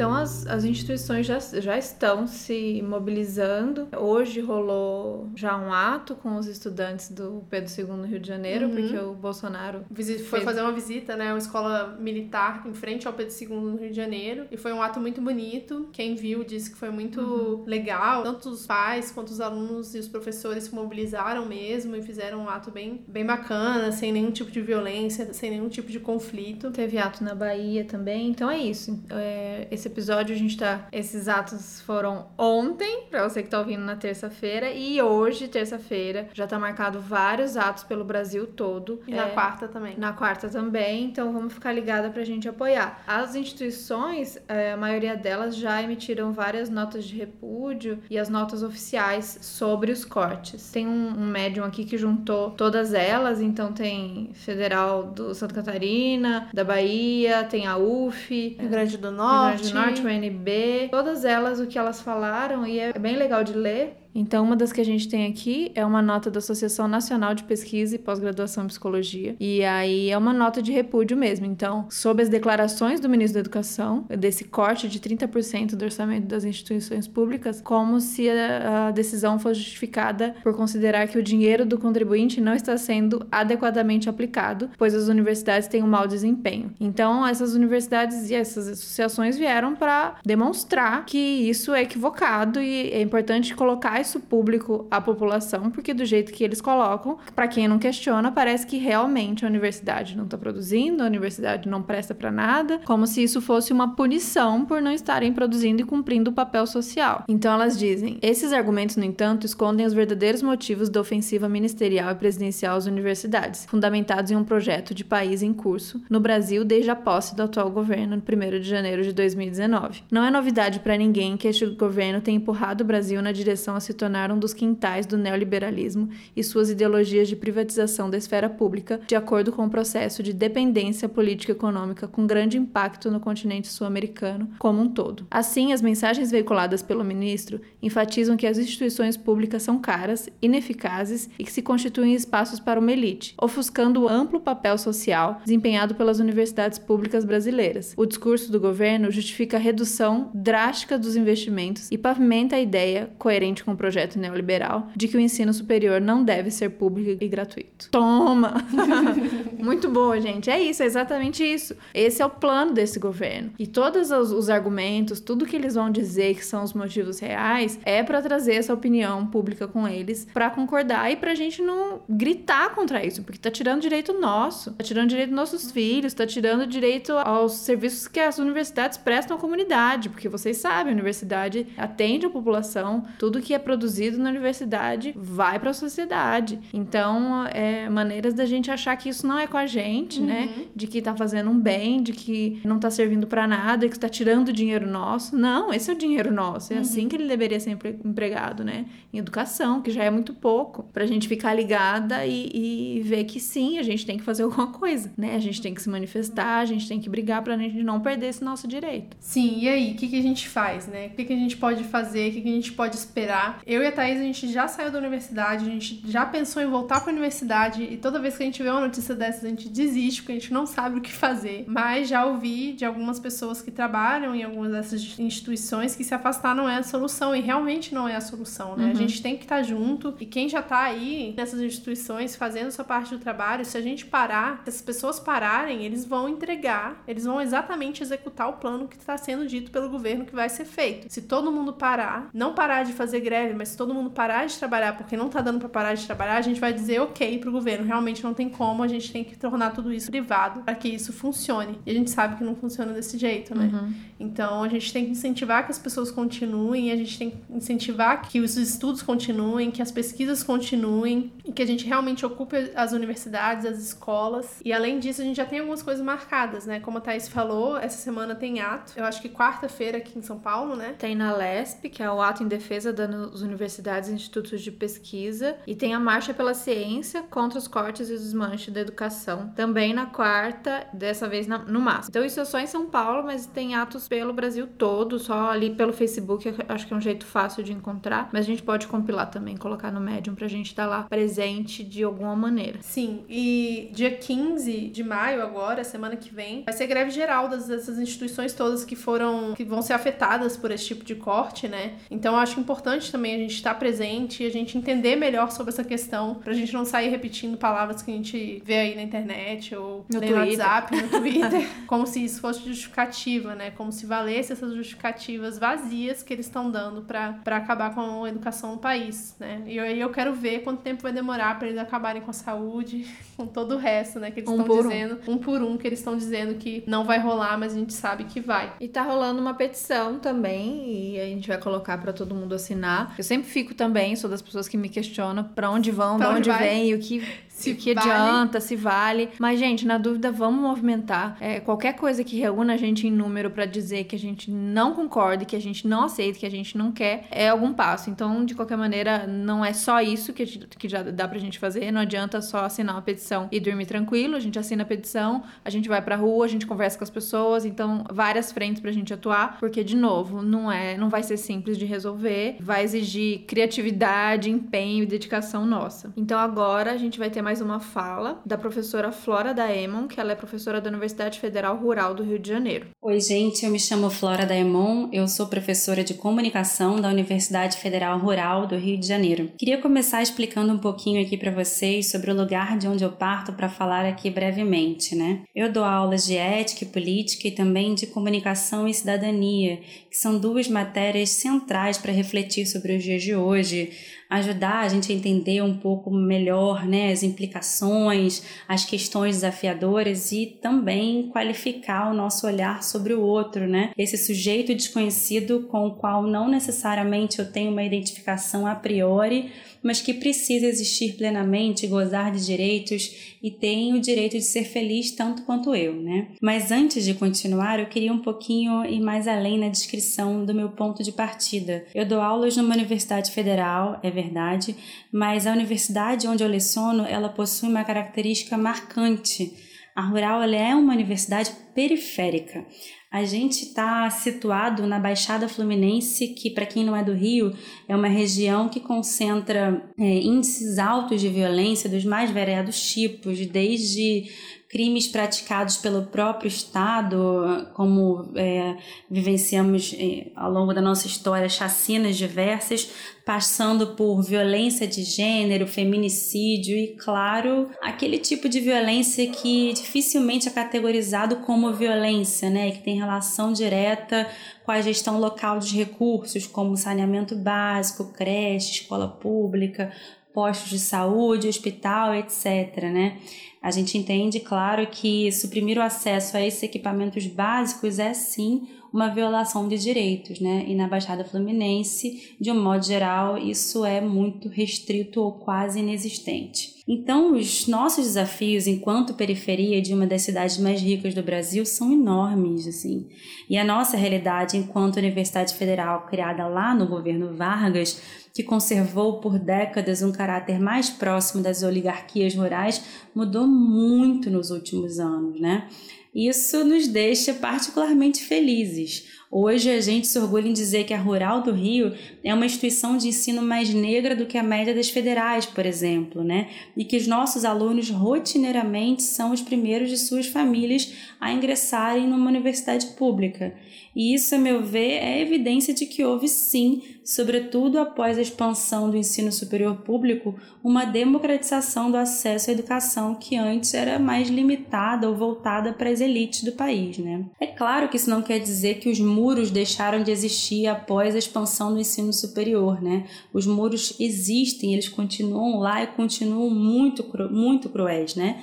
Então 0.00 0.14
as, 0.14 0.46
as 0.46 0.64
instituições 0.64 1.26
já, 1.26 1.38
já 1.38 1.76
estão 1.76 2.26
se 2.26 2.80
mobilizando. 2.80 3.86
Hoje 3.94 4.40
rolou 4.40 5.28
já 5.36 5.54
um 5.58 5.70
ato 5.70 6.14
com 6.14 6.38
os 6.38 6.46
estudantes 6.46 7.10
do 7.10 7.44
Pedro 7.50 7.70
II 7.70 7.84
no 7.98 8.06
Rio 8.06 8.18
de 8.18 8.26
Janeiro, 8.26 8.60
Uhum. 8.66 8.74
porque 8.74 8.96
o 8.96 9.12
Bolsonaro 9.12 9.84
Foi 10.30 10.40
fazer 10.40 10.62
uma 10.62 10.72
visita, 10.72 11.16
né? 11.16 11.32
Uma 11.32 11.38
escola 11.38 11.98
militar 12.00 12.62
em 12.66 12.72
frente 12.72 13.06
ao 13.06 13.12
Pedro 13.12 13.34
II 13.38 13.48
no 13.48 13.76
Rio 13.76 13.90
de 13.90 13.96
Janeiro. 13.96 14.46
E 14.50 14.56
foi 14.56 14.72
um 14.72 14.80
ato 14.80 14.98
muito 14.98 15.20
bonito. 15.20 15.90
Quem 15.92 16.14
viu 16.14 16.44
disse 16.44 16.70
que 16.70 16.78
foi 16.78 16.88
muito 16.88 17.62
legal. 17.66 18.22
Tanto 18.22 18.48
os 18.48 18.66
pais 18.66 19.10
quanto 19.10 19.28
os 19.28 19.40
alunos 19.40 19.94
e 19.94 19.98
os 19.98 20.08
professores 20.08 20.64
se 20.64 20.74
mobilizaram 20.74 21.44
mesmo 21.44 21.94
e 21.94 22.02
fizeram 22.02 22.44
um 22.44 22.48
ato 22.48 22.70
bem, 22.70 23.04
bem 23.06 23.26
bacana, 23.26 23.92
sem 23.92 24.12
nenhum 24.12 24.30
tipo 24.30 24.50
de 24.50 24.62
violência, 24.62 25.30
sem 25.34 25.50
nenhum 25.50 25.68
tipo 25.68 25.90
de 25.90 26.00
conflito. 26.00 26.70
Teve 26.70 26.96
ato 26.96 27.22
na 27.22 27.34
Bahia 27.34 27.84
também, 27.84 28.30
então 28.30 28.50
é 28.50 28.58
isso. 28.58 28.98
É, 29.10 29.68
esse 29.70 29.89
episódio 29.90 30.34
a 30.34 30.38
gente 30.38 30.56
tá. 30.56 30.86
Esses 30.92 31.28
atos 31.28 31.80
foram 31.82 32.26
ontem, 32.38 33.04
pra 33.10 33.28
você 33.28 33.42
que 33.42 33.48
tá 33.48 33.58
ouvindo 33.58 33.82
na 33.84 33.96
terça-feira, 33.96 34.70
e 34.70 35.00
hoje, 35.02 35.48
terça-feira, 35.48 36.28
já 36.32 36.46
tá 36.46 36.58
marcado 36.58 37.00
vários 37.00 37.56
atos 37.56 37.84
pelo 37.84 38.04
Brasil 38.04 38.46
todo. 38.46 39.00
E 39.06 39.14
na 39.14 39.26
É, 39.26 39.30
quarta 39.30 39.68
também. 39.68 39.94
Na 39.98 40.12
quarta 40.12 40.48
também, 40.48 41.04
então 41.04 41.32
vamos 41.32 41.52
ficar 41.52 41.72
ligada 41.72 42.10
pra 42.10 42.24
gente 42.24 42.48
apoiar. 42.48 43.02
As 43.06 43.34
instituições, 43.34 44.38
é, 44.48 44.72
a 44.72 44.76
maioria 44.76 45.16
delas 45.16 45.56
já 45.56 45.82
emitiram 45.82 46.32
várias 46.32 46.68
notas 46.68 47.04
de 47.04 47.16
repúdio 47.16 47.98
e 48.08 48.18
as 48.18 48.28
notas 48.28 48.62
oficiais 48.62 49.38
sobre 49.42 49.90
os 49.92 50.04
cortes. 50.04 50.70
Tem 50.70 50.86
um, 50.86 51.08
um 51.18 51.26
médium 51.26 51.64
aqui 51.64 51.84
que 51.84 51.96
juntou 51.98 52.50
todas 52.52 52.94
elas, 52.94 53.40
então 53.40 53.72
tem 53.72 54.30
Federal 54.34 55.04
do 55.04 55.34
Santa 55.34 55.54
Catarina, 55.54 56.48
da 56.52 56.64
Bahia, 56.64 57.44
tem 57.44 57.66
a 57.66 57.76
UF, 57.76 58.56
Rio 58.58 58.68
Grande 58.68 58.96
do 58.98 59.10
Norte. 59.10 59.72
Grande 59.72 59.72
do 59.72 59.79
Norte, 59.80 60.02
UNB, 60.02 60.88
todas 60.90 61.24
elas 61.24 61.60
o 61.60 61.66
que 61.66 61.78
elas 61.78 62.00
falaram 62.00 62.66
e 62.66 62.78
é 62.78 62.92
bem 62.92 63.16
legal 63.16 63.42
de 63.42 63.52
ler. 63.52 63.96
Então, 64.14 64.44
uma 64.44 64.56
das 64.56 64.72
que 64.72 64.80
a 64.80 64.84
gente 64.84 65.08
tem 65.08 65.26
aqui 65.26 65.70
é 65.74 65.84
uma 65.84 66.02
nota 66.02 66.30
da 66.30 66.38
Associação 66.38 66.88
Nacional 66.88 67.34
de 67.34 67.44
Pesquisa 67.44 67.94
e 67.94 67.98
Pós-Graduação 67.98 68.64
em 68.64 68.66
Psicologia. 68.66 69.36
E 69.38 69.64
aí 69.64 70.10
é 70.10 70.18
uma 70.18 70.32
nota 70.32 70.62
de 70.62 70.72
repúdio 70.72 71.16
mesmo. 71.16 71.46
Então, 71.46 71.86
sob 71.90 72.22
as 72.22 72.28
declarações 72.28 73.00
do 73.00 73.08
ministro 73.08 73.34
da 73.34 73.40
Educação, 73.40 74.04
desse 74.08 74.44
corte 74.44 74.88
de 74.88 74.98
30% 75.00 75.76
do 75.76 75.84
orçamento 75.84 76.26
das 76.26 76.44
instituições 76.44 77.06
públicas, 77.06 77.60
como 77.60 78.00
se 78.00 78.28
a, 78.28 78.88
a 78.88 78.90
decisão 78.90 79.38
fosse 79.38 79.60
justificada 79.60 80.34
por 80.42 80.54
considerar 80.54 81.06
que 81.08 81.18
o 81.18 81.22
dinheiro 81.22 81.64
do 81.64 81.78
contribuinte 81.78 82.40
não 82.40 82.54
está 82.54 82.76
sendo 82.76 83.26
adequadamente 83.30 84.08
aplicado, 84.08 84.70
pois 84.76 84.94
as 84.94 85.08
universidades 85.08 85.68
têm 85.68 85.82
um 85.82 85.88
mau 85.88 86.06
desempenho. 86.06 86.72
Então, 86.80 87.26
essas 87.26 87.54
universidades 87.54 88.30
e 88.30 88.34
essas 88.34 88.68
associações 88.68 89.38
vieram 89.38 89.74
para 89.74 90.16
demonstrar 90.24 91.04
que 91.04 91.18
isso 91.18 91.72
é 91.74 91.82
equivocado 91.82 92.60
e 92.60 92.90
é 92.90 93.00
importante 93.00 93.54
colocar 93.54 93.99
isso 94.00 94.20
público 94.20 94.86
à 94.90 95.00
população, 95.00 95.70
porque 95.70 95.94
do 95.94 96.04
jeito 96.04 96.32
que 96.32 96.44
eles 96.44 96.60
colocam, 96.60 97.18
para 97.34 97.48
quem 97.48 97.68
não 97.68 97.78
questiona, 97.78 98.32
parece 98.32 98.66
que 98.66 98.78
realmente 98.78 99.44
a 99.44 99.48
universidade 99.48 100.16
não 100.16 100.24
está 100.24 100.38
produzindo, 100.38 101.02
a 101.02 101.06
universidade 101.06 101.68
não 101.68 101.82
presta 101.82 102.14
para 102.14 102.30
nada, 102.30 102.80
como 102.84 103.06
se 103.06 103.22
isso 103.22 103.40
fosse 103.40 103.72
uma 103.72 103.94
punição 103.94 104.64
por 104.64 104.80
não 104.80 104.92
estarem 104.92 105.32
produzindo 105.32 105.82
e 105.82 105.84
cumprindo 105.84 106.30
o 106.30 106.34
papel 106.34 106.66
social. 106.66 107.24
Então 107.28 107.52
elas 107.52 107.78
dizem: 107.78 108.18
esses 108.22 108.52
argumentos, 108.52 108.96
no 108.96 109.04
entanto, 109.04 109.46
escondem 109.46 109.86
os 109.86 109.92
verdadeiros 109.92 110.42
motivos 110.42 110.88
da 110.88 111.00
ofensiva 111.00 111.48
ministerial 111.48 112.10
e 112.10 112.14
presidencial 112.14 112.76
às 112.76 112.86
universidades, 112.86 113.66
fundamentados 113.66 114.30
em 114.30 114.36
um 114.36 114.44
projeto 114.44 114.94
de 114.94 115.04
país 115.04 115.42
em 115.42 115.52
curso 115.52 116.00
no 116.08 116.20
Brasil 116.20 116.64
desde 116.64 116.90
a 116.90 116.96
posse 116.96 117.34
do 117.34 117.42
atual 117.42 117.70
governo 117.70 118.16
no 118.16 118.22
1 118.22 118.60
de 118.60 118.68
janeiro 118.68 119.02
de 119.02 119.12
2019. 119.12 120.02
Não 120.10 120.24
é 120.24 120.30
novidade 120.30 120.80
para 120.80 120.96
ninguém 120.96 121.36
que 121.36 121.48
este 121.48 121.66
governo 121.66 122.20
tenha 122.20 122.36
empurrado 122.36 122.82
o 122.82 122.86
Brasil 122.86 123.20
na 123.20 123.32
direção 123.32 123.76
a 123.76 123.80
se 123.80 123.89
se 123.90 123.94
tornar 123.94 124.30
um 124.30 124.38
dos 124.38 124.54
quintais 124.54 125.04
do 125.04 125.18
neoliberalismo 125.18 126.08
e 126.36 126.44
suas 126.44 126.70
ideologias 126.70 127.28
de 127.28 127.34
privatização 127.34 128.08
da 128.08 128.16
esfera 128.16 128.48
pública, 128.48 129.00
de 129.06 129.16
acordo 129.16 129.50
com 129.50 129.66
o 129.66 129.70
processo 129.70 130.22
de 130.22 130.32
dependência 130.32 131.08
política 131.08 131.52
econômica 131.52 132.06
com 132.06 132.26
grande 132.26 132.56
impacto 132.56 133.10
no 133.10 133.18
continente 133.18 133.66
sul-americano 133.66 134.48
como 134.58 134.80
um 134.80 134.88
todo. 134.88 135.26
Assim, 135.30 135.72
as 135.72 135.82
mensagens 135.82 136.30
veiculadas 136.30 136.82
pelo 136.82 137.04
ministro 137.04 137.60
enfatizam 137.82 138.36
que 138.36 138.46
as 138.46 138.58
instituições 138.58 139.16
públicas 139.16 139.62
são 139.62 139.78
caras, 139.78 140.28
ineficazes 140.40 141.28
e 141.36 141.44
que 141.44 141.52
se 141.52 141.62
constituem 141.62 142.14
espaços 142.14 142.60
para 142.60 142.78
uma 142.78 142.92
elite, 142.92 143.34
ofuscando 143.40 144.02
o 144.02 144.08
amplo 144.08 144.40
papel 144.40 144.78
social 144.78 145.40
desempenhado 145.44 145.96
pelas 145.96 146.20
universidades 146.20 146.78
públicas 146.78 147.24
brasileiras. 147.24 147.94
O 147.96 148.06
discurso 148.06 148.52
do 148.52 148.60
governo 148.60 149.10
justifica 149.10 149.56
a 149.56 149.60
redução 149.60 150.30
drástica 150.32 150.96
dos 150.96 151.16
investimentos 151.16 151.90
e 151.90 151.98
pavimenta 151.98 152.54
a 152.54 152.60
ideia, 152.60 153.10
coerente 153.18 153.64
com 153.64 153.79
projeto 153.80 154.18
neoliberal, 154.18 154.88
de 154.94 155.08
que 155.08 155.16
o 155.16 155.20
ensino 155.20 155.54
superior 155.54 156.02
não 156.02 156.22
deve 156.22 156.50
ser 156.50 156.68
público 156.68 157.24
e 157.24 157.28
gratuito. 157.28 157.88
Toma! 157.90 158.62
Muito 159.62 159.88
boa, 159.88 160.20
gente. 160.20 160.50
É 160.50 160.60
isso, 160.60 160.82
é 160.82 160.86
exatamente 160.86 161.44
isso. 161.44 161.76
Esse 161.94 162.22
é 162.22 162.26
o 162.26 162.30
plano 162.30 162.72
desse 162.72 162.98
governo. 162.98 163.52
E 163.58 163.66
todos 163.66 164.10
os, 164.10 164.32
os 164.32 164.50
argumentos, 164.50 165.20
tudo 165.20 165.46
que 165.46 165.56
eles 165.56 165.74
vão 165.74 165.90
dizer 165.90 166.34
que 166.34 166.44
são 166.44 166.62
os 166.62 166.72
motivos 166.72 167.18
reais, 167.18 167.78
é 167.84 168.02
para 168.02 168.22
trazer 168.22 168.54
essa 168.54 168.72
opinião 168.72 169.26
pública 169.26 169.68
com 169.68 169.86
eles, 169.86 170.26
para 170.32 170.50
concordar 170.50 171.10
e 171.10 171.16
pra 171.16 171.34
gente 171.34 171.62
não 171.62 172.00
gritar 172.08 172.74
contra 172.74 173.04
isso, 173.04 173.22
porque 173.22 173.38
tá 173.38 173.50
tirando 173.50 173.80
direito 173.80 174.12
nosso, 174.12 174.72
tá 174.72 174.84
tirando 174.84 175.08
direito 175.08 175.30
dos 175.30 175.36
nossos 175.36 175.70
filhos, 175.70 176.14
tá 176.14 176.26
tirando 176.26 176.66
direito 176.66 177.12
aos 177.12 177.52
serviços 177.52 178.08
que 178.08 178.20
as 178.20 178.38
universidades 178.38 178.98
prestam 178.98 179.36
à 179.36 179.40
comunidade, 179.40 180.08
porque 180.08 180.28
vocês 180.28 180.56
sabem, 180.56 180.92
a 180.92 180.94
universidade 180.94 181.66
atende 181.76 182.26
a 182.26 182.30
população, 182.30 183.04
tudo 183.18 183.40
que 183.40 183.54
é 183.54 183.58
produzido 183.58 184.18
na 184.18 184.30
universidade 184.30 185.12
vai 185.16 185.58
para 185.58 185.70
a 185.70 185.74
sociedade. 185.74 186.58
Então, 186.72 187.46
é 187.46 187.88
maneiras 187.88 188.34
da 188.34 188.44
gente 188.44 188.70
achar 188.70 188.96
que 188.96 189.08
isso 189.08 189.26
não 189.26 189.38
é 189.38 189.46
com 189.50 189.56
a 189.56 189.66
gente, 189.66 190.20
né? 190.20 190.48
uhum. 190.50 190.62
né? 190.62 190.66
De 190.74 190.86
que 190.86 191.02
tá 191.02 191.14
fazendo 191.14 191.50
um 191.50 191.58
bem, 191.58 192.02
de 192.02 192.12
que 192.12 192.60
não 192.64 192.78
tá 192.78 192.90
servindo 192.90 193.26
para 193.26 193.46
nada, 193.46 193.88
que 193.88 193.94
está 193.94 194.08
tirando 194.08 194.52
dinheiro 194.52 194.86
nosso. 194.86 195.36
Não, 195.36 195.72
esse 195.72 195.90
é 195.90 195.94
o 195.94 195.98
dinheiro 195.98 196.32
nosso. 196.32 196.72
É 196.72 196.76
uhum. 196.76 196.82
assim 196.82 197.08
que 197.08 197.16
ele 197.16 197.26
deveria 197.26 197.60
ser 197.60 197.76
empregado, 198.04 198.64
né? 198.64 198.86
Em 199.12 199.18
educação, 199.18 199.82
que 199.82 199.90
já 199.90 200.04
é 200.04 200.10
muito 200.10 200.32
pouco, 200.32 200.84
pra 200.92 201.04
gente 201.06 201.28
ficar 201.28 201.52
ligada 201.54 202.24
e, 202.24 202.98
e 202.98 203.00
ver 203.02 203.24
que 203.24 203.40
sim, 203.40 203.78
a 203.78 203.82
gente 203.82 204.06
tem 204.06 204.16
que 204.16 204.24
fazer 204.24 204.44
alguma 204.44 204.68
coisa, 204.68 205.12
né? 205.16 205.34
A 205.34 205.40
gente 205.40 205.60
tem 205.60 205.74
que 205.74 205.82
se 205.82 205.90
manifestar, 205.90 206.60
a 206.60 206.64
gente 206.64 206.88
tem 206.88 207.00
que 207.00 207.10
brigar 207.10 207.42
pra 207.42 207.56
gente 207.56 207.82
não 207.82 208.00
perder 208.00 208.28
esse 208.28 208.44
nosso 208.44 208.66
direito. 208.66 209.16
Sim, 209.20 209.58
e 209.58 209.68
aí, 209.68 209.92
o 209.92 209.96
que, 209.96 210.08
que 210.08 210.18
a 210.18 210.22
gente 210.22 210.48
faz, 210.48 210.86
né? 210.86 211.08
O 211.08 211.10
que, 211.10 211.24
que 211.24 211.32
a 211.32 211.36
gente 211.36 211.56
pode 211.56 211.84
fazer, 211.84 212.30
o 212.30 212.32
que, 212.32 212.40
que 212.40 212.48
a 212.48 212.52
gente 212.52 212.72
pode 212.72 212.96
esperar? 212.96 213.60
Eu 213.66 213.82
e 213.82 213.86
a 213.86 213.92
Thaís, 213.92 214.18
a 214.18 214.22
gente 214.22 214.52
já 214.52 214.68
saiu 214.68 214.90
da 214.90 214.98
universidade, 214.98 215.64
a 215.64 215.68
gente 215.70 216.02
já 216.06 216.24
pensou 216.24 216.62
em 216.62 216.66
voltar 216.66 217.00
pra 217.00 217.12
universidade 217.12 217.82
e 217.82 217.96
toda 217.96 218.18
vez 218.18 218.36
que 218.36 218.42
a 218.42 218.46
gente 218.46 218.62
vê 218.62 218.70
uma 218.70 218.80
notícia 218.80 219.14
a 219.44 219.48
gente 219.48 219.68
desiste, 219.68 220.22
porque 220.22 220.32
a 220.32 220.34
gente 220.36 220.52
não 220.52 220.66
sabe 220.66 220.98
o 220.98 221.00
que 221.00 221.12
fazer. 221.12 221.64
Mas 221.66 222.08
já 222.08 222.24
ouvi 222.24 222.72
de 222.72 222.84
algumas 222.84 223.18
pessoas 223.18 223.62
que 223.62 223.70
trabalham 223.70 224.34
em 224.34 224.42
algumas 224.42 224.72
dessas 224.72 225.18
instituições 225.18 225.94
que 225.94 226.04
se 226.04 226.14
afastar 226.14 226.54
não 226.54 226.68
é 226.68 226.76
a 226.76 226.82
solução 226.82 227.34
e 227.34 227.40
realmente 227.40 227.94
não 227.94 228.08
é 228.08 228.16
a 228.16 228.20
solução, 228.20 228.76
né? 228.76 228.86
Uhum. 228.86 228.90
A 228.90 228.94
gente 228.94 229.22
tem 229.22 229.36
que 229.36 229.44
estar 229.44 229.62
junto 229.62 230.14
e 230.20 230.26
quem 230.26 230.48
já 230.48 230.62
tá 230.62 230.80
aí 230.82 231.34
nessas 231.36 231.60
instituições 231.60 232.36
fazendo 232.36 232.70
sua 232.70 232.84
parte 232.84 233.14
do 233.14 233.18
trabalho, 233.18 233.64
se 233.64 233.76
a 233.76 233.80
gente 233.80 234.06
parar, 234.06 234.62
se 234.64 234.70
as 234.70 234.80
pessoas 234.80 235.20
pararem, 235.20 235.84
eles 235.84 236.04
vão 236.04 236.28
entregar, 236.28 237.02
eles 237.06 237.24
vão 237.24 237.40
exatamente 237.40 238.02
executar 238.02 238.48
o 238.48 238.54
plano 238.54 238.88
que 238.88 238.96
está 238.96 239.16
sendo 239.16 239.46
dito 239.46 239.70
pelo 239.70 239.88
governo 239.88 240.24
que 240.24 240.34
vai 240.34 240.48
ser 240.48 240.64
feito. 240.64 241.06
Se 241.10 241.22
todo 241.22 241.52
mundo 241.52 241.72
parar, 241.72 242.28
não 242.32 242.54
parar 242.54 242.84
de 242.84 242.92
fazer 242.92 243.20
greve, 243.20 243.54
mas 243.54 243.70
se 243.70 243.76
todo 243.76 243.94
mundo 243.94 244.10
parar 244.10 244.46
de 244.46 244.58
trabalhar 244.58 244.96
porque 244.96 245.16
não 245.16 245.28
tá 245.28 245.40
dando 245.40 245.58
para 245.58 245.68
parar 245.68 245.94
de 245.94 246.06
trabalhar, 246.06 246.36
a 246.36 246.42
gente 246.42 246.60
vai 246.60 246.72
dizer 246.72 247.00
ok 247.00 247.38
pro 247.38 247.52
governo, 247.52 247.86
realmente 247.86 248.22
não 248.22 248.34
tem 248.34 248.48
como, 248.48 248.82
a 248.82 248.88
gente 248.88 249.12
tem 249.12 249.24
que 249.24 249.29
tornar 249.36 249.70
tudo 249.70 249.92
isso 249.92 250.10
privado 250.10 250.60
para 250.60 250.74
que 250.74 250.88
isso 250.88 251.12
funcione. 251.12 251.78
E 251.84 251.90
a 251.90 251.94
gente 251.94 252.10
sabe 252.10 252.36
que 252.36 252.44
não 252.44 252.54
funciona 252.54 252.92
desse 252.92 253.18
jeito, 253.18 253.54
né? 253.54 253.70
Uhum. 253.72 253.92
Então 254.18 254.62
a 254.62 254.68
gente 254.68 254.92
tem 254.92 255.04
que 255.06 255.10
incentivar 255.12 255.64
que 255.64 255.70
as 255.70 255.78
pessoas 255.78 256.10
continuem, 256.10 256.92
a 256.92 256.96
gente 256.96 257.18
tem 257.18 257.30
que 257.30 257.38
incentivar 257.50 258.22
que 258.22 258.40
os 258.40 258.56
estudos 258.56 259.02
continuem, 259.02 259.70
que 259.70 259.82
as 259.82 259.90
pesquisas 259.90 260.42
continuem 260.42 261.32
e 261.44 261.52
que 261.52 261.62
a 261.62 261.66
gente 261.66 261.86
realmente 261.86 262.24
ocupe 262.24 262.56
as 262.74 262.92
universidades, 262.92 263.64
as 263.64 263.78
escolas. 263.78 264.60
E 264.64 264.72
além 264.72 264.98
disso, 264.98 265.22
a 265.22 265.24
gente 265.24 265.36
já 265.36 265.46
tem 265.46 265.60
algumas 265.60 265.82
coisas 265.82 266.04
marcadas, 266.04 266.66
né? 266.66 266.80
Como 266.80 266.98
a 266.98 267.00
Thais 267.00 267.28
falou, 267.28 267.76
essa 267.76 267.96
semana 267.96 268.34
tem 268.34 268.60
ato. 268.60 268.92
Eu 268.96 269.04
acho 269.04 269.22
que 269.22 269.28
quarta-feira 269.28 269.98
aqui 269.98 270.18
em 270.18 270.22
São 270.22 270.38
Paulo, 270.38 270.76
né? 270.76 270.94
Tem 270.98 271.14
na 271.14 271.34
LESP, 271.34 271.88
que 271.88 272.02
é 272.02 272.10
o 272.10 272.20
ato 272.20 272.42
em 272.42 272.48
defesa 272.48 272.92
das 272.92 273.40
universidades 273.40 274.08
e 274.08 274.12
institutos 274.12 274.60
de 274.60 274.70
pesquisa. 274.70 275.56
E 275.66 275.74
tem 275.74 275.94
a 275.94 276.00
Marcha 276.00 276.34
pela 276.34 276.54
Ciência 276.54 277.22
contra 277.22 277.58
os 277.58 277.66
cortes 277.66 278.10
e 278.10 278.12
os 278.12 278.20
desmanches 278.20 278.72
da 278.72 278.80
educação. 278.80 279.19
Também 279.54 279.92
na 279.92 280.06
quarta, 280.06 280.86
dessa 280.92 281.28
vez 281.28 281.46
na, 281.46 281.58
no 281.58 281.80
máximo. 281.80 282.10
Então 282.10 282.24
isso 282.24 282.40
é 282.40 282.44
só 282.44 282.58
em 282.58 282.66
São 282.66 282.86
Paulo, 282.86 283.24
mas 283.24 283.46
tem 283.46 283.74
atos 283.74 284.08
pelo 284.08 284.32
Brasil 284.32 284.66
todo, 284.66 285.18
só 285.18 285.50
ali 285.50 285.70
pelo 285.70 285.92
Facebook, 285.92 286.54
acho 286.68 286.86
que 286.86 286.92
é 286.92 286.96
um 286.96 287.00
jeito 287.00 287.26
fácil 287.26 287.62
de 287.62 287.72
encontrar, 287.72 288.28
mas 288.32 288.44
a 288.44 288.46
gente 288.46 288.62
pode 288.62 288.86
compilar 288.86 289.30
também, 289.30 289.56
colocar 289.56 289.90
no 289.90 290.00
Medium 290.00 290.34
pra 290.34 290.48
gente 290.48 290.66
estar 290.66 290.84
tá 290.84 290.88
lá 290.88 291.02
presente 291.04 291.84
de 291.84 292.02
alguma 292.02 292.34
maneira. 292.34 292.78
Sim, 292.82 293.24
e 293.28 293.90
dia 293.92 294.10
15 294.10 294.88
de 294.88 295.04
maio 295.04 295.42
agora, 295.42 295.84
semana 295.84 296.16
que 296.16 296.32
vem, 296.32 296.64
vai 296.64 296.74
ser 296.74 296.86
greve 296.86 297.10
geral 297.10 297.48
dessas 297.48 297.98
instituições 297.98 298.52
todas 298.52 298.84
que 298.84 298.96
foram, 298.96 299.54
que 299.54 299.64
vão 299.64 299.82
ser 299.82 299.92
afetadas 299.92 300.56
por 300.56 300.70
esse 300.70 300.86
tipo 300.86 301.04
de 301.04 301.14
corte, 301.14 301.68
né? 301.68 301.94
Então 302.10 302.36
acho 302.36 302.58
importante 302.58 303.10
também 303.12 303.34
a 303.34 303.38
gente 303.38 303.54
estar 303.54 303.74
presente 303.74 304.42
e 304.42 304.46
a 304.46 304.50
gente 304.50 304.76
entender 304.76 305.16
melhor 305.16 305.50
sobre 305.50 305.72
essa 305.72 305.84
questão, 305.84 306.34
pra 306.34 306.52
gente 306.52 306.72
não 306.72 306.84
sair 306.84 307.08
repetindo 307.08 307.56
palavras 307.56 308.02
que 308.02 308.10
a 308.10 308.14
gente 308.14 308.62
vê 308.64 308.78
aí 308.78 308.94
na 308.94 309.02
internet 309.10 309.74
ou 309.74 310.04
no, 310.08 310.20
no 310.20 310.32
WhatsApp, 310.34 310.96
no 310.96 311.08
Twitter, 311.20 311.68
como 311.86 312.06
se 312.06 312.24
isso 312.24 312.40
fosse 312.40 312.64
justificativa, 312.64 313.54
né? 313.54 313.70
Como 313.70 313.92
se 313.92 314.06
valesse 314.06 314.52
essas 314.52 314.74
justificativas 314.74 315.58
vazias 315.58 316.22
que 316.22 316.32
eles 316.32 316.46
estão 316.46 316.70
dando 316.70 317.02
para 317.02 317.56
acabar 317.56 317.94
com 317.94 318.24
a 318.24 318.28
educação 318.28 318.72
no 318.72 318.78
país, 318.78 319.34
né? 319.38 319.62
E 319.66 319.78
aí 319.78 320.00
eu 320.00 320.10
quero 320.10 320.34
ver 320.34 320.60
quanto 320.60 320.82
tempo 320.82 321.02
vai 321.02 321.12
demorar 321.12 321.58
para 321.58 321.68
eles 321.68 321.80
acabarem 321.80 322.22
com 322.22 322.30
a 322.30 322.34
saúde, 322.34 323.06
com 323.36 323.46
todo 323.46 323.74
o 323.74 323.78
resto, 323.78 324.18
né? 324.18 324.30
Que 324.30 324.40
eles 324.40 324.50
estão 324.50 324.64
um 324.64 324.82
dizendo, 324.82 325.18
um. 325.26 325.32
um 325.32 325.38
por 325.38 325.62
um, 325.62 325.76
que 325.76 325.86
eles 325.86 325.98
estão 325.98 326.16
dizendo 326.16 326.54
que 326.54 326.84
não 326.86 327.04
vai 327.04 327.18
rolar, 327.18 327.58
mas 327.58 327.74
a 327.74 327.78
gente 327.78 327.92
sabe 327.92 328.24
que 328.24 328.40
vai. 328.40 328.72
E 328.80 328.88
tá 328.88 329.02
rolando 329.02 329.40
uma 329.40 329.54
petição 329.54 330.18
também, 330.18 331.14
e 331.14 331.20
a 331.20 331.24
gente 331.24 331.48
vai 331.48 331.58
colocar 331.58 331.98
para 331.98 332.12
todo 332.12 332.34
mundo 332.34 332.54
assinar. 332.54 333.14
Eu 333.16 333.24
sempre 333.24 333.48
fico 333.48 333.74
também, 333.74 334.16
sou 334.16 334.28
das 334.30 334.42
pessoas 334.42 334.68
que 334.68 334.76
me 334.76 334.88
questionam 334.88 335.44
para 335.44 335.70
onde 335.70 335.90
vão, 335.90 336.18
pra 336.18 336.28
de 336.28 336.38
onde, 336.38 336.50
onde 336.50 336.58
vem, 336.58 336.90
e 336.90 336.94
o 336.94 336.98
que 336.98 337.22
se 337.60 337.72
o 337.72 337.76
que 337.76 337.94
vale. 337.94 338.10
adianta, 338.10 338.60
se 338.60 338.76
vale. 338.76 339.28
Mas, 339.38 339.58
gente, 339.58 339.86
na 339.86 339.98
dúvida, 339.98 340.32
vamos 340.32 340.60
movimentar. 340.60 341.36
É, 341.40 341.60
qualquer 341.60 341.94
coisa 341.94 342.24
que 342.24 342.38
reúna 342.38 342.74
a 342.74 342.76
gente 342.76 343.06
em 343.06 343.10
número 343.10 343.50
para 343.50 343.66
dizer 343.66 344.04
que 344.04 344.16
a 344.16 344.18
gente 344.18 344.50
não 344.50 344.94
concorda, 344.94 345.44
que 345.44 345.56
a 345.56 345.60
gente 345.60 345.86
não 345.86 346.04
aceita, 346.04 346.38
que 346.38 346.46
a 346.46 346.50
gente 346.50 346.76
não 346.76 346.90
quer, 346.92 347.26
é 347.30 347.48
algum 347.48 347.72
passo. 347.72 348.10
Então, 348.10 348.44
de 348.44 348.54
qualquer 348.54 348.76
maneira, 348.76 349.26
não 349.26 349.64
é 349.64 349.72
só 349.72 350.00
isso 350.00 350.32
que, 350.32 350.46
que 350.46 350.88
já 350.88 351.02
dá 351.02 351.28
pra 351.28 351.38
gente 351.38 351.58
fazer. 351.58 351.90
Não 351.90 352.00
adianta 352.00 352.40
só 352.40 352.64
assinar 352.64 352.94
uma 352.94 353.02
petição 353.02 353.48
e 353.52 353.60
dormir 353.60 353.86
tranquilo. 353.86 354.36
A 354.36 354.40
gente 354.40 354.58
assina 354.58 354.82
a 354.82 354.86
petição, 354.86 355.42
a 355.64 355.70
gente 355.70 355.88
vai 355.88 356.00
pra 356.00 356.16
rua, 356.16 356.44
a 356.44 356.48
gente 356.48 356.66
conversa 356.66 356.96
com 356.96 357.04
as 357.04 357.10
pessoas. 357.10 357.64
Então, 357.64 358.04
várias 358.10 358.52
frentes 358.52 358.80
pra 358.80 358.92
gente 358.92 359.12
atuar, 359.12 359.58
porque, 359.58 359.82
de 359.84 359.96
novo, 359.96 360.42
não 360.42 360.70
é, 360.70 360.96
não 360.96 361.08
vai 361.08 361.22
ser 361.22 361.36
simples 361.36 361.76
de 361.76 361.84
resolver. 361.84 362.56
Vai 362.60 362.84
exigir 362.84 363.40
criatividade, 363.46 364.50
empenho 364.50 365.02
e 365.02 365.06
dedicação 365.06 365.66
nossa. 365.66 366.12
Então, 366.16 366.38
agora 366.38 366.92
a 366.92 366.96
gente 366.96 367.18
vai 367.18 367.30
ter 367.30 367.42
mais 367.42 367.49
mais 367.50 367.60
uma 367.60 367.80
fala 367.80 368.40
da 368.46 368.56
professora 368.56 369.10
Flora 369.10 369.52
Daemon, 369.52 370.06
que 370.06 370.20
ela 370.20 370.30
é 370.30 370.36
professora 370.36 370.80
da 370.80 370.88
Universidade 370.88 371.40
Federal 371.40 371.76
Rural 371.76 372.14
do 372.14 372.22
Rio 372.22 372.38
de 372.38 372.48
Janeiro. 372.48 372.90
Oi, 373.02 373.20
gente, 373.20 373.66
eu 373.66 373.72
me 373.72 373.80
chamo 373.80 374.08
Flora 374.08 374.46
Daemon, 374.46 375.08
eu 375.12 375.26
sou 375.26 375.48
professora 375.48 376.04
de 376.04 376.14
comunicação 376.14 377.00
da 377.00 377.08
Universidade 377.08 377.78
Federal 377.78 378.20
Rural 378.20 378.68
do 378.68 378.76
Rio 378.76 378.96
de 378.96 379.04
Janeiro. 379.04 379.50
Queria 379.58 379.78
começar 379.78 380.22
explicando 380.22 380.72
um 380.72 380.78
pouquinho 380.78 381.20
aqui 381.20 381.36
para 381.36 381.50
vocês 381.50 382.08
sobre 382.08 382.30
o 382.30 382.36
lugar 382.36 382.78
de 382.78 382.86
onde 382.86 383.02
eu 383.02 383.10
parto 383.10 383.52
para 383.52 383.68
falar 383.68 384.06
aqui 384.06 384.30
brevemente, 384.30 385.16
né? 385.16 385.42
Eu 385.52 385.72
dou 385.72 385.82
aulas 385.82 386.24
de 386.26 386.36
ética 386.36 386.84
e 386.84 386.88
política 386.88 387.48
e 387.48 387.50
também 387.50 387.96
de 387.96 388.06
comunicação 388.06 388.86
e 388.86 388.94
cidadania, 388.94 389.78
que 390.08 390.16
são 390.16 390.38
duas 390.38 390.68
matérias 390.68 391.30
centrais 391.30 391.98
para 391.98 392.12
refletir 392.12 392.64
sobre 392.64 392.94
os 392.94 393.02
dias 393.02 393.24
de 393.24 393.34
hoje, 393.34 393.90
ajudar 394.30 394.84
a 394.84 394.88
gente 394.88 395.12
a 395.12 395.14
entender 395.14 395.60
um 395.60 395.76
pouco 395.76 396.10
melhor 396.10 396.86
né, 396.86 397.10
as 397.10 397.24
implicações, 397.24 398.42
as 398.68 398.84
questões 398.84 399.36
desafiadoras 399.36 400.30
e 400.30 400.46
também 400.46 401.28
qualificar 401.30 402.10
o 402.10 402.14
nosso 402.14 402.46
olhar 402.46 402.84
sobre 402.84 403.12
o 403.12 403.20
outro, 403.20 403.66
né? 403.66 403.90
Esse 403.98 404.16
sujeito 404.16 404.72
desconhecido 404.72 405.66
com 405.68 405.88
o 405.88 405.94
qual 405.96 406.22
não 406.22 406.48
necessariamente 406.48 407.40
eu 407.40 407.50
tenho 407.50 407.72
uma 407.72 407.82
identificação 407.82 408.66
a 408.66 408.74
priori, 408.76 409.52
mas 409.82 410.00
que 410.00 410.14
precisa 410.14 410.66
existir 410.66 411.16
plenamente, 411.16 411.86
gozar 411.86 412.32
de 412.32 412.44
direitos 412.44 413.36
e 413.42 413.50
tem 413.50 413.94
o 413.94 414.00
direito 414.00 414.32
de 414.32 414.44
ser 414.44 414.64
feliz 414.64 415.10
tanto 415.12 415.42
quanto 415.42 415.74
eu, 415.74 415.94
né? 415.94 416.28
Mas 416.40 416.70
antes 416.70 417.04
de 417.04 417.14
continuar, 417.14 417.80
eu 417.80 417.86
queria 417.86 418.12
um 418.12 418.18
pouquinho 418.18 418.84
ir 418.84 419.00
mais 419.00 419.26
além 419.26 419.58
na 419.58 419.68
descrição 419.68 420.44
do 420.44 420.54
meu 420.54 420.70
ponto 420.70 421.02
de 421.02 421.12
partida. 421.12 421.84
Eu 421.94 422.06
dou 422.06 422.20
aulas 422.20 422.56
numa 422.56 422.74
universidade 422.74 423.30
federal, 423.30 423.98
é 424.02 424.10
verdade, 424.10 424.76
mas 425.12 425.46
a 425.46 425.52
universidade 425.52 426.28
onde 426.28 426.42
eu 426.42 426.48
leciono, 426.48 427.04
ela 427.04 427.28
possui 427.28 427.68
uma 427.68 427.84
característica 427.84 428.56
marcante. 428.56 429.52
A 429.94 430.02
Rural 430.02 430.42
é 430.42 430.74
uma 430.74 430.94
universidade 430.94 431.50
periférica. 431.74 432.64
A 433.12 433.24
gente 433.24 433.64
está 433.64 434.08
situado 434.08 434.86
na 434.86 435.00
Baixada 435.00 435.48
Fluminense, 435.48 436.28
que, 436.28 436.48
para 436.48 436.64
quem 436.64 436.84
não 436.84 436.94
é 436.94 437.02
do 437.02 437.12
Rio, 437.12 437.52
é 437.88 437.96
uma 437.96 438.06
região 438.06 438.68
que 438.68 438.78
concentra 438.78 439.84
é, 439.98 440.20
índices 440.20 440.78
altos 440.78 441.20
de 441.20 441.28
violência 441.28 441.90
dos 441.90 442.04
mais 442.04 442.30
variados 442.30 442.80
tipos, 442.80 443.44
desde 443.46 444.30
crimes 444.70 445.08
praticados 445.08 445.76
pelo 445.76 446.06
próprio 446.06 446.46
Estado, 446.46 447.68
como 447.74 448.30
é, 448.36 448.76
vivenciamos 449.10 449.92
é, 449.98 450.30
ao 450.36 450.48
longo 450.48 450.72
da 450.72 450.80
nossa 450.80 451.08
história, 451.08 451.48
chacinas 451.48 452.16
diversas, 452.16 452.88
passando 453.26 453.96
por 453.96 454.22
violência 454.22 454.86
de 454.86 455.02
gênero, 455.02 455.66
feminicídio 455.66 456.76
e, 456.76 456.96
claro, 456.96 457.68
aquele 457.82 458.18
tipo 458.18 458.48
de 458.48 458.60
violência 458.60 459.28
que 459.28 459.72
dificilmente 459.72 460.46
é 460.46 460.52
categorizado 460.52 461.36
como 461.38 461.72
violência, 461.72 462.48
né, 462.48 462.70
que 462.70 462.84
tem 462.84 462.96
relação 462.96 463.52
direta 463.52 464.28
com 464.64 464.70
a 464.70 464.80
gestão 464.80 465.18
local 465.18 465.58
dos 465.58 465.72
recursos, 465.72 466.46
como 466.46 466.76
saneamento 466.76 467.34
básico, 467.34 468.12
creche, 468.12 468.82
escola 468.82 469.08
pública, 469.08 469.92
postos 470.32 470.70
de 470.70 470.78
saúde, 470.78 471.48
hospital, 471.48 472.14
etc. 472.14 472.82
Né? 472.84 473.18
A 473.62 473.70
gente 473.70 473.98
entende, 473.98 474.40
claro, 474.40 474.86
que 474.86 475.30
suprimir 475.32 475.78
o 475.78 475.82
acesso 475.82 476.36
a 476.36 476.44
esses 476.44 476.62
equipamentos 476.62 477.26
básicos 477.26 477.98
é 477.98 478.14
sim 478.14 478.68
uma 478.92 479.08
violação 479.08 479.68
de 479.68 479.78
direitos, 479.78 480.40
né? 480.40 480.64
E 480.66 480.74
na 480.74 480.88
Baixada 480.88 481.24
Fluminense, 481.24 482.34
de 482.40 482.50
um 482.50 482.62
modo 482.62 482.84
geral, 482.84 483.38
isso 483.38 483.84
é 483.84 484.00
muito 484.00 484.48
restrito 484.48 485.22
ou 485.22 485.32
quase 485.32 485.78
inexistente. 485.78 486.80
Então, 486.88 487.34
os 487.34 487.68
nossos 487.68 488.04
desafios 488.04 488.66
enquanto 488.66 489.14
periferia 489.14 489.80
de 489.80 489.94
uma 489.94 490.08
das 490.08 490.22
cidades 490.22 490.58
mais 490.58 490.80
ricas 490.80 491.14
do 491.14 491.22
Brasil 491.22 491.64
são 491.64 491.92
enormes, 491.92 492.66
assim. 492.66 493.06
E 493.48 493.56
a 493.56 493.62
nossa 493.62 493.96
realidade 493.96 494.56
enquanto 494.56 494.96
Universidade 494.96 495.54
Federal 495.54 496.06
criada 496.06 496.48
lá 496.48 496.74
no 496.74 496.88
governo 496.88 497.32
Vargas, 497.32 498.02
que 498.34 498.42
conservou 498.42 499.20
por 499.20 499.38
décadas 499.38 500.02
um 500.02 500.10
caráter 500.10 500.58
mais 500.58 500.90
próximo 500.90 501.42
das 501.42 501.62
oligarquias 501.62 502.34
rurais, 502.34 502.82
mudou 503.14 503.46
muito 503.46 504.30
nos 504.30 504.50
últimos 504.50 504.98
anos, 504.98 505.40
né? 505.40 505.68
Isso 506.14 506.64
nos 506.64 506.88
deixa 506.88 507.32
particularmente 507.34 508.22
felizes. 508.22 509.06
Hoje 509.32 509.70
a 509.70 509.80
gente 509.80 510.08
se 510.08 510.18
orgulha 510.18 510.48
em 510.48 510.52
dizer 510.52 510.82
que 510.82 510.92
a 510.92 510.98
Rural 510.98 511.40
do 511.40 511.52
Rio 511.52 511.94
é 512.24 512.34
uma 512.34 512.44
instituição 512.44 512.96
de 512.96 513.06
ensino 513.06 513.40
mais 513.40 513.72
negra 513.72 514.16
do 514.16 514.26
que 514.26 514.36
a 514.36 514.42
média 514.42 514.74
das 514.74 514.90
federais, 514.90 515.46
por 515.46 515.64
exemplo, 515.64 516.24
né? 516.24 516.48
E 516.76 516.84
que 516.84 516.96
os 516.96 517.06
nossos 517.06 517.44
alunos 517.44 517.88
rotineiramente 517.90 519.04
são 519.04 519.30
os 519.30 519.40
primeiros 519.40 519.88
de 519.88 519.98
suas 519.98 520.26
famílias 520.26 520.92
a 521.20 521.32
ingressarem 521.32 522.08
numa 522.08 522.28
universidade 522.28 522.86
pública. 522.98 523.54
E 523.94 524.14
isso, 524.14 524.34
a 524.34 524.38
meu 524.38 524.62
ver, 524.62 524.94
é 524.94 525.20
evidência 525.20 525.74
de 525.74 525.86
que 525.86 526.04
houve 526.04 526.28
sim, 526.28 526.82
sobretudo 527.04 527.78
após 527.78 528.18
a 528.18 528.22
expansão 528.22 528.88
do 528.88 528.96
ensino 528.96 529.32
superior 529.32 529.76
público, 529.82 530.34
uma 530.62 530.84
democratização 530.84 531.90
do 531.90 531.96
acesso 531.96 532.50
à 532.50 532.52
educação 532.52 533.14
que 533.14 533.36
antes 533.36 533.74
era 533.74 533.98
mais 533.98 534.28
limitada 534.28 535.08
ou 535.08 535.16
voltada 535.16 535.72
para 535.72 535.90
as 535.90 536.00
elites 536.00 536.44
do 536.44 536.52
país. 536.52 536.98
Né? 536.98 537.26
É 537.40 537.46
claro 537.46 537.88
que 537.88 537.96
isso 537.96 538.10
não 538.10 538.22
quer 538.22 538.38
dizer 538.38 538.78
que 538.78 538.88
os 538.88 539.00
muros 539.20 539.50
deixaram 539.50 540.02
de 540.02 540.10
existir 540.10 540.66
após 540.66 541.14
a 541.14 541.18
expansão 541.18 541.74
do 541.74 541.80
ensino 541.80 542.12
superior. 542.12 542.82
Né? 542.82 543.06
Os 543.32 543.46
muros 543.46 543.94
existem, 544.00 544.72
eles 544.72 544.88
continuam 544.88 545.58
lá 545.58 545.82
e 545.82 545.88
continuam 545.88 546.48
muito, 546.48 547.04
muito 547.30 547.68
cruéis. 547.68 548.14
Né? 548.14 548.42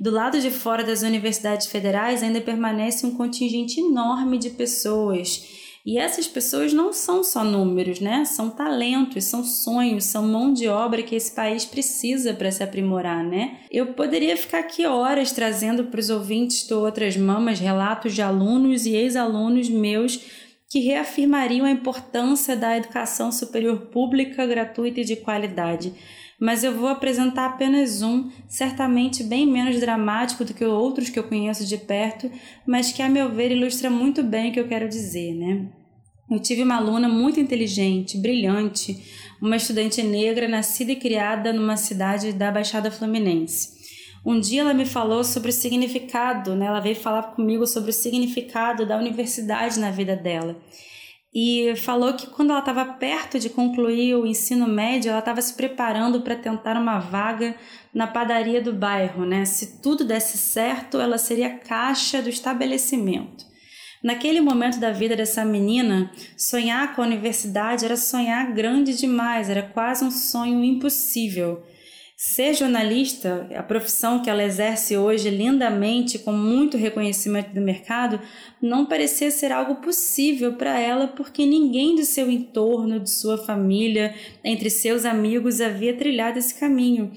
Do 0.00 0.10
lado 0.10 0.40
de 0.40 0.50
fora 0.50 0.82
das 0.82 1.02
universidades 1.02 1.66
federais 1.66 2.22
ainda 2.22 2.40
permanece 2.40 3.06
um 3.06 3.14
contingente 3.14 3.78
enorme 3.80 4.38
de 4.38 4.50
pessoas. 4.50 5.63
E 5.86 5.98
essas 5.98 6.26
pessoas 6.26 6.72
não 6.72 6.94
são 6.94 7.22
só 7.22 7.44
números, 7.44 8.00
né? 8.00 8.24
São 8.24 8.48
talentos, 8.48 9.24
são 9.24 9.44
sonhos, 9.44 10.04
são 10.04 10.26
mão 10.26 10.50
de 10.50 10.66
obra 10.66 11.02
que 11.02 11.14
esse 11.14 11.34
país 11.34 11.66
precisa 11.66 12.32
para 12.32 12.50
se 12.50 12.62
aprimorar, 12.62 13.22
né? 13.22 13.58
Eu 13.70 13.88
poderia 13.88 14.34
ficar 14.34 14.60
aqui 14.60 14.86
horas 14.86 15.30
trazendo 15.30 15.84
para 15.84 16.00
os 16.00 16.08
ouvintes 16.08 16.66
do 16.66 16.80
Outras 16.80 17.18
Mamas 17.18 17.60
relatos 17.60 18.14
de 18.14 18.22
alunos 18.22 18.86
e 18.86 18.94
ex-alunos 18.94 19.68
meus 19.68 20.18
que 20.70 20.80
reafirmariam 20.80 21.66
a 21.66 21.70
importância 21.70 22.56
da 22.56 22.76
educação 22.76 23.30
superior 23.30 23.88
pública, 23.92 24.46
gratuita 24.46 25.00
e 25.00 25.04
de 25.04 25.16
qualidade 25.16 25.92
mas 26.44 26.62
eu 26.62 26.74
vou 26.74 26.88
apresentar 26.88 27.46
apenas 27.46 28.02
um, 28.02 28.30
certamente 28.46 29.24
bem 29.24 29.46
menos 29.46 29.80
dramático 29.80 30.44
do 30.44 30.52
que 30.52 30.62
outros 30.62 31.08
que 31.08 31.18
eu 31.18 31.24
conheço 31.24 31.64
de 31.64 31.78
perto, 31.78 32.30
mas 32.66 32.92
que, 32.92 33.00
a 33.00 33.08
meu 33.08 33.30
ver, 33.30 33.50
ilustra 33.50 33.88
muito 33.88 34.22
bem 34.22 34.50
o 34.50 34.52
que 34.52 34.60
eu 34.60 34.68
quero 34.68 34.86
dizer, 34.86 35.32
né? 35.32 35.66
Eu 36.30 36.38
tive 36.38 36.62
uma 36.62 36.76
aluna 36.76 37.08
muito 37.08 37.40
inteligente, 37.40 38.18
brilhante, 38.18 39.02
uma 39.40 39.56
estudante 39.56 40.02
negra 40.02 40.46
nascida 40.46 40.92
e 40.92 40.96
criada 40.96 41.50
numa 41.50 41.78
cidade 41.78 42.30
da 42.30 42.50
Baixada 42.50 42.90
Fluminense. 42.90 43.72
Um 44.22 44.38
dia 44.38 44.60
ela 44.60 44.74
me 44.74 44.84
falou 44.84 45.24
sobre 45.24 45.48
o 45.48 45.52
significado, 45.52 46.54
né? 46.54 46.66
ela 46.66 46.80
veio 46.80 46.96
falar 46.96 47.22
comigo 47.34 47.66
sobre 47.66 47.88
o 47.88 47.94
significado 47.94 48.84
da 48.84 48.98
universidade 48.98 49.80
na 49.80 49.90
vida 49.90 50.14
dela 50.14 50.60
e 51.34 51.74
falou 51.74 52.14
que 52.14 52.28
quando 52.28 52.50
ela 52.50 52.60
estava 52.60 52.84
perto 52.84 53.40
de 53.40 53.50
concluir 53.50 54.14
o 54.14 54.24
ensino 54.24 54.68
médio, 54.68 55.10
ela 55.10 55.18
estava 55.18 55.42
se 55.42 55.54
preparando 55.54 56.20
para 56.20 56.36
tentar 56.36 56.76
uma 56.76 57.00
vaga 57.00 57.56
na 57.92 58.06
padaria 58.06 58.62
do 58.62 58.72
bairro, 58.72 59.26
né? 59.26 59.44
Se 59.44 59.80
tudo 59.82 60.04
desse 60.04 60.38
certo, 60.38 61.00
ela 61.00 61.18
seria 61.18 61.58
caixa 61.58 62.22
do 62.22 62.28
estabelecimento. 62.28 63.44
Naquele 64.00 64.40
momento 64.40 64.78
da 64.78 64.92
vida 64.92 65.16
dessa 65.16 65.44
menina, 65.44 66.12
sonhar 66.36 66.94
com 66.94 67.02
a 67.02 67.06
universidade 67.06 67.84
era 67.84 67.96
sonhar 67.96 68.52
grande 68.52 68.96
demais, 68.96 69.50
era 69.50 69.62
quase 69.62 70.04
um 70.04 70.12
sonho 70.12 70.62
impossível. 70.62 71.64
Ser 72.16 72.54
jornalista, 72.54 73.48
a 73.56 73.62
profissão 73.62 74.22
que 74.22 74.30
ela 74.30 74.44
exerce 74.44 74.96
hoje 74.96 75.28
lindamente, 75.30 76.16
com 76.16 76.32
muito 76.32 76.76
reconhecimento 76.76 77.52
do 77.52 77.60
mercado, 77.60 78.20
não 78.62 78.86
parecia 78.86 79.32
ser 79.32 79.50
algo 79.50 79.76
possível 79.76 80.54
para 80.54 80.78
ela 80.78 81.08
porque 81.08 81.44
ninguém 81.44 81.96
de 81.96 82.04
seu 82.04 82.30
entorno, 82.30 83.00
de 83.00 83.10
sua 83.10 83.36
família, 83.36 84.14
entre 84.44 84.70
seus 84.70 85.04
amigos 85.04 85.60
havia 85.60 85.96
trilhado 85.96 86.38
esse 86.38 86.54
caminho. 86.54 87.10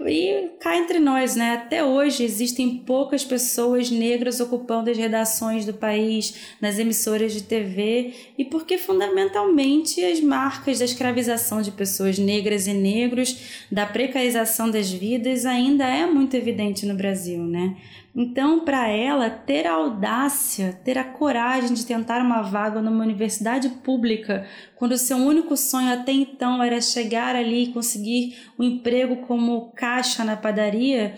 E 0.00 0.50
cá 0.58 0.76
entre 0.76 0.98
nós, 0.98 1.36
né? 1.36 1.52
Até 1.52 1.84
hoje 1.84 2.24
existem 2.24 2.78
poucas 2.78 3.24
pessoas 3.24 3.92
negras 3.92 4.40
ocupando 4.40 4.90
as 4.90 4.98
redações 4.98 5.64
do 5.64 5.72
país, 5.72 6.56
nas 6.60 6.80
emissoras 6.80 7.32
de 7.32 7.44
TV, 7.44 8.12
e 8.36 8.44
porque 8.44 8.76
fundamentalmente 8.76 10.04
as 10.04 10.20
marcas 10.20 10.80
da 10.80 10.84
escravização 10.84 11.62
de 11.62 11.70
pessoas 11.70 12.18
negras 12.18 12.66
e 12.66 12.74
negros, 12.74 13.64
da 13.70 13.86
precarização 13.86 14.68
das 14.68 14.90
vidas, 14.90 15.46
ainda 15.46 15.84
é 15.84 16.04
muito 16.06 16.34
evidente 16.34 16.84
no 16.84 16.94
Brasil, 16.96 17.44
né? 17.44 17.76
Então, 18.16 18.60
para 18.60 18.88
ela, 18.88 19.28
ter 19.28 19.66
a 19.66 19.72
audácia, 19.72 20.78
ter 20.84 20.96
a 20.96 21.02
coragem 21.02 21.74
de 21.74 21.84
tentar 21.84 22.22
uma 22.22 22.42
vaga 22.42 22.80
numa 22.80 23.02
universidade 23.02 23.68
pública, 23.68 24.46
quando 24.76 24.96
seu 24.96 25.16
único 25.16 25.56
sonho 25.56 25.92
até 25.92 26.12
então 26.12 26.62
era 26.62 26.80
chegar 26.80 27.34
ali 27.34 27.64
e 27.64 27.72
conseguir 27.72 28.38
um 28.56 28.62
emprego 28.62 29.26
como 29.26 29.72
caixa 29.74 30.22
na 30.22 30.36
padaria, 30.36 31.16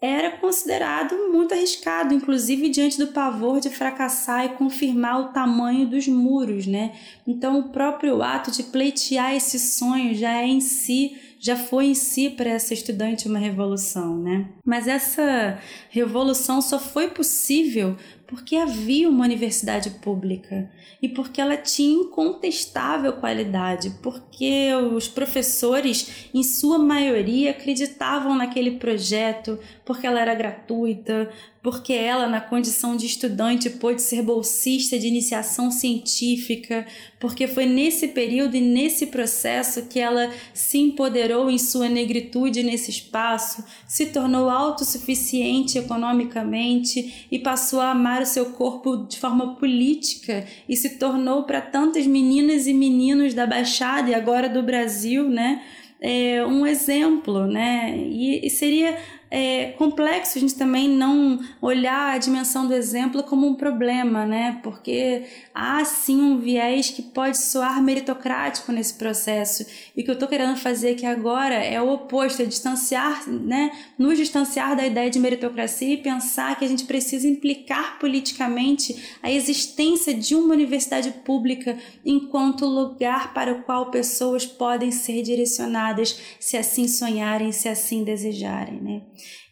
era 0.00 0.30
considerado 0.30 1.12
muito 1.32 1.52
arriscado, 1.52 2.14
inclusive 2.14 2.68
diante 2.68 2.96
do 2.98 3.08
pavor 3.08 3.58
de 3.58 3.68
fracassar 3.68 4.44
e 4.44 4.50
confirmar 4.50 5.20
o 5.20 5.32
tamanho 5.32 5.88
dos 5.88 6.06
muros, 6.06 6.68
né? 6.68 6.92
Então, 7.26 7.58
o 7.58 7.70
próprio 7.70 8.22
ato 8.22 8.52
de 8.52 8.62
pleitear 8.62 9.34
esse 9.34 9.58
sonho 9.58 10.14
já 10.14 10.40
é 10.40 10.46
em 10.46 10.60
si 10.60 11.16
já 11.38 11.56
foi 11.56 11.86
em 11.86 11.94
si 11.94 12.30
para 12.30 12.50
essa 12.50 12.74
estudante 12.74 13.28
uma 13.28 13.38
revolução, 13.38 14.18
né? 14.18 14.48
Mas 14.64 14.88
essa 14.88 15.58
revolução 15.90 16.60
só 16.60 16.78
foi 16.78 17.08
possível 17.08 17.96
porque 18.28 18.56
havia 18.56 19.08
uma 19.08 19.24
universidade 19.24 19.88
pública 20.02 20.70
e 21.00 21.08
porque 21.08 21.40
ela 21.40 21.56
tinha 21.56 22.02
incontestável 22.02 23.14
qualidade, 23.14 23.90
porque 24.02 24.70
os 24.92 25.08
professores, 25.08 26.28
em 26.34 26.42
sua 26.42 26.78
maioria, 26.78 27.52
acreditavam 27.52 28.36
naquele 28.36 28.72
projeto, 28.72 29.58
porque 29.82 30.06
ela 30.06 30.20
era 30.20 30.34
gratuita, 30.34 31.30
porque 31.62 31.94
ela, 31.94 32.26
na 32.26 32.40
condição 32.40 32.96
de 32.96 33.06
estudante, 33.06 33.70
pôde 33.70 34.02
ser 34.02 34.22
bolsista 34.22 34.98
de 34.98 35.06
iniciação 35.06 35.70
científica, 35.70 36.86
porque 37.20 37.48
foi 37.48 37.66
nesse 37.66 38.08
período 38.08 38.56
e 38.56 38.60
nesse 38.60 39.06
processo 39.06 39.86
que 39.86 39.98
ela 39.98 40.30
se 40.52 40.78
empoderou 40.78 41.50
em 41.50 41.58
sua 41.58 41.88
negritude 41.88 42.62
nesse 42.62 42.90
espaço, 42.90 43.64
se 43.86 44.06
tornou 44.06 44.48
autossuficiente 44.48 45.78
economicamente 45.78 47.26
e 47.30 47.38
passou 47.38 47.80
a 47.80 47.90
amar 47.90 48.22
o 48.22 48.26
seu 48.26 48.46
corpo 48.52 48.96
de 49.08 49.18
forma 49.18 49.56
política 49.56 50.46
e 50.68 50.76
se 50.76 50.98
tornou 50.98 51.42
para 51.42 51.60
tantas 51.60 52.06
meninas 52.06 52.66
e 52.66 52.74
meninos 52.74 53.34
da 53.34 53.46
Baixada 53.46 54.10
e 54.10 54.14
agora 54.14 54.48
do 54.48 54.62
Brasil, 54.62 55.28
né? 55.28 55.62
É, 56.00 56.46
um 56.46 56.64
exemplo, 56.64 57.48
né? 57.48 57.98
E, 57.98 58.46
e 58.46 58.50
seria 58.50 58.96
é 59.30 59.72
complexo 59.72 60.38
a 60.38 60.40
gente 60.40 60.54
também 60.54 60.88
não 60.88 61.38
olhar 61.60 62.14
a 62.14 62.18
dimensão 62.18 62.66
do 62.66 62.74
exemplo 62.74 63.22
como 63.22 63.46
um 63.46 63.54
problema, 63.54 64.24
né? 64.24 64.58
Porque 64.62 65.24
há 65.54 65.84
sim 65.84 66.20
um 66.20 66.38
viés 66.38 66.90
que 66.90 67.02
pode 67.02 67.38
soar 67.38 67.82
meritocrático 67.82 68.72
nesse 68.72 68.94
processo. 68.94 69.66
E 69.96 70.00
o 70.00 70.04
que 70.04 70.10
eu 70.10 70.14
estou 70.14 70.28
querendo 70.28 70.56
fazer 70.56 70.90
aqui 70.90 71.04
agora 71.04 71.54
é 71.54 71.80
o 71.80 71.92
oposto, 71.92 72.42
é 72.42 72.46
distanciar, 72.46 73.28
né? 73.28 73.70
Nos 73.98 74.16
distanciar 74.16 74.74
da 74.74 74.86
ideia 74.86 75.10
de 75.10 75.18
meritocracia 75.18 75.92
e 75.92 75.98
pensar 75.98 76.58
que 76.58 76.64
a 76.64 76.68
gente 76.68 76.84
precisa 76.84 77.28
implicar 77.28 77.98
politicamente 77.98 79.18
a 79.22 79.30
existência 79.30 80.14
de 80.14 80.34
uma 80.34 80.54
universidade 80.54 81.10
pública 81.10 81.76
enquanto 82.04 82.64
lugar 82.64 83.34
para 83.34 83.52
o 83.52 83.62
qual 83.62 83.90
pessoas 83.90 84.46
podem 84.46 84.90
ser 84.90 85.22
direcionadas 85.22 86.18
se 86.40 86.56
assim 86.56 86.88
sonharem, 86.88 87.52
se 87.52 87.68
assim 87.68 88.02
desejarem, 88.04 88.80
né? 88.80 89.02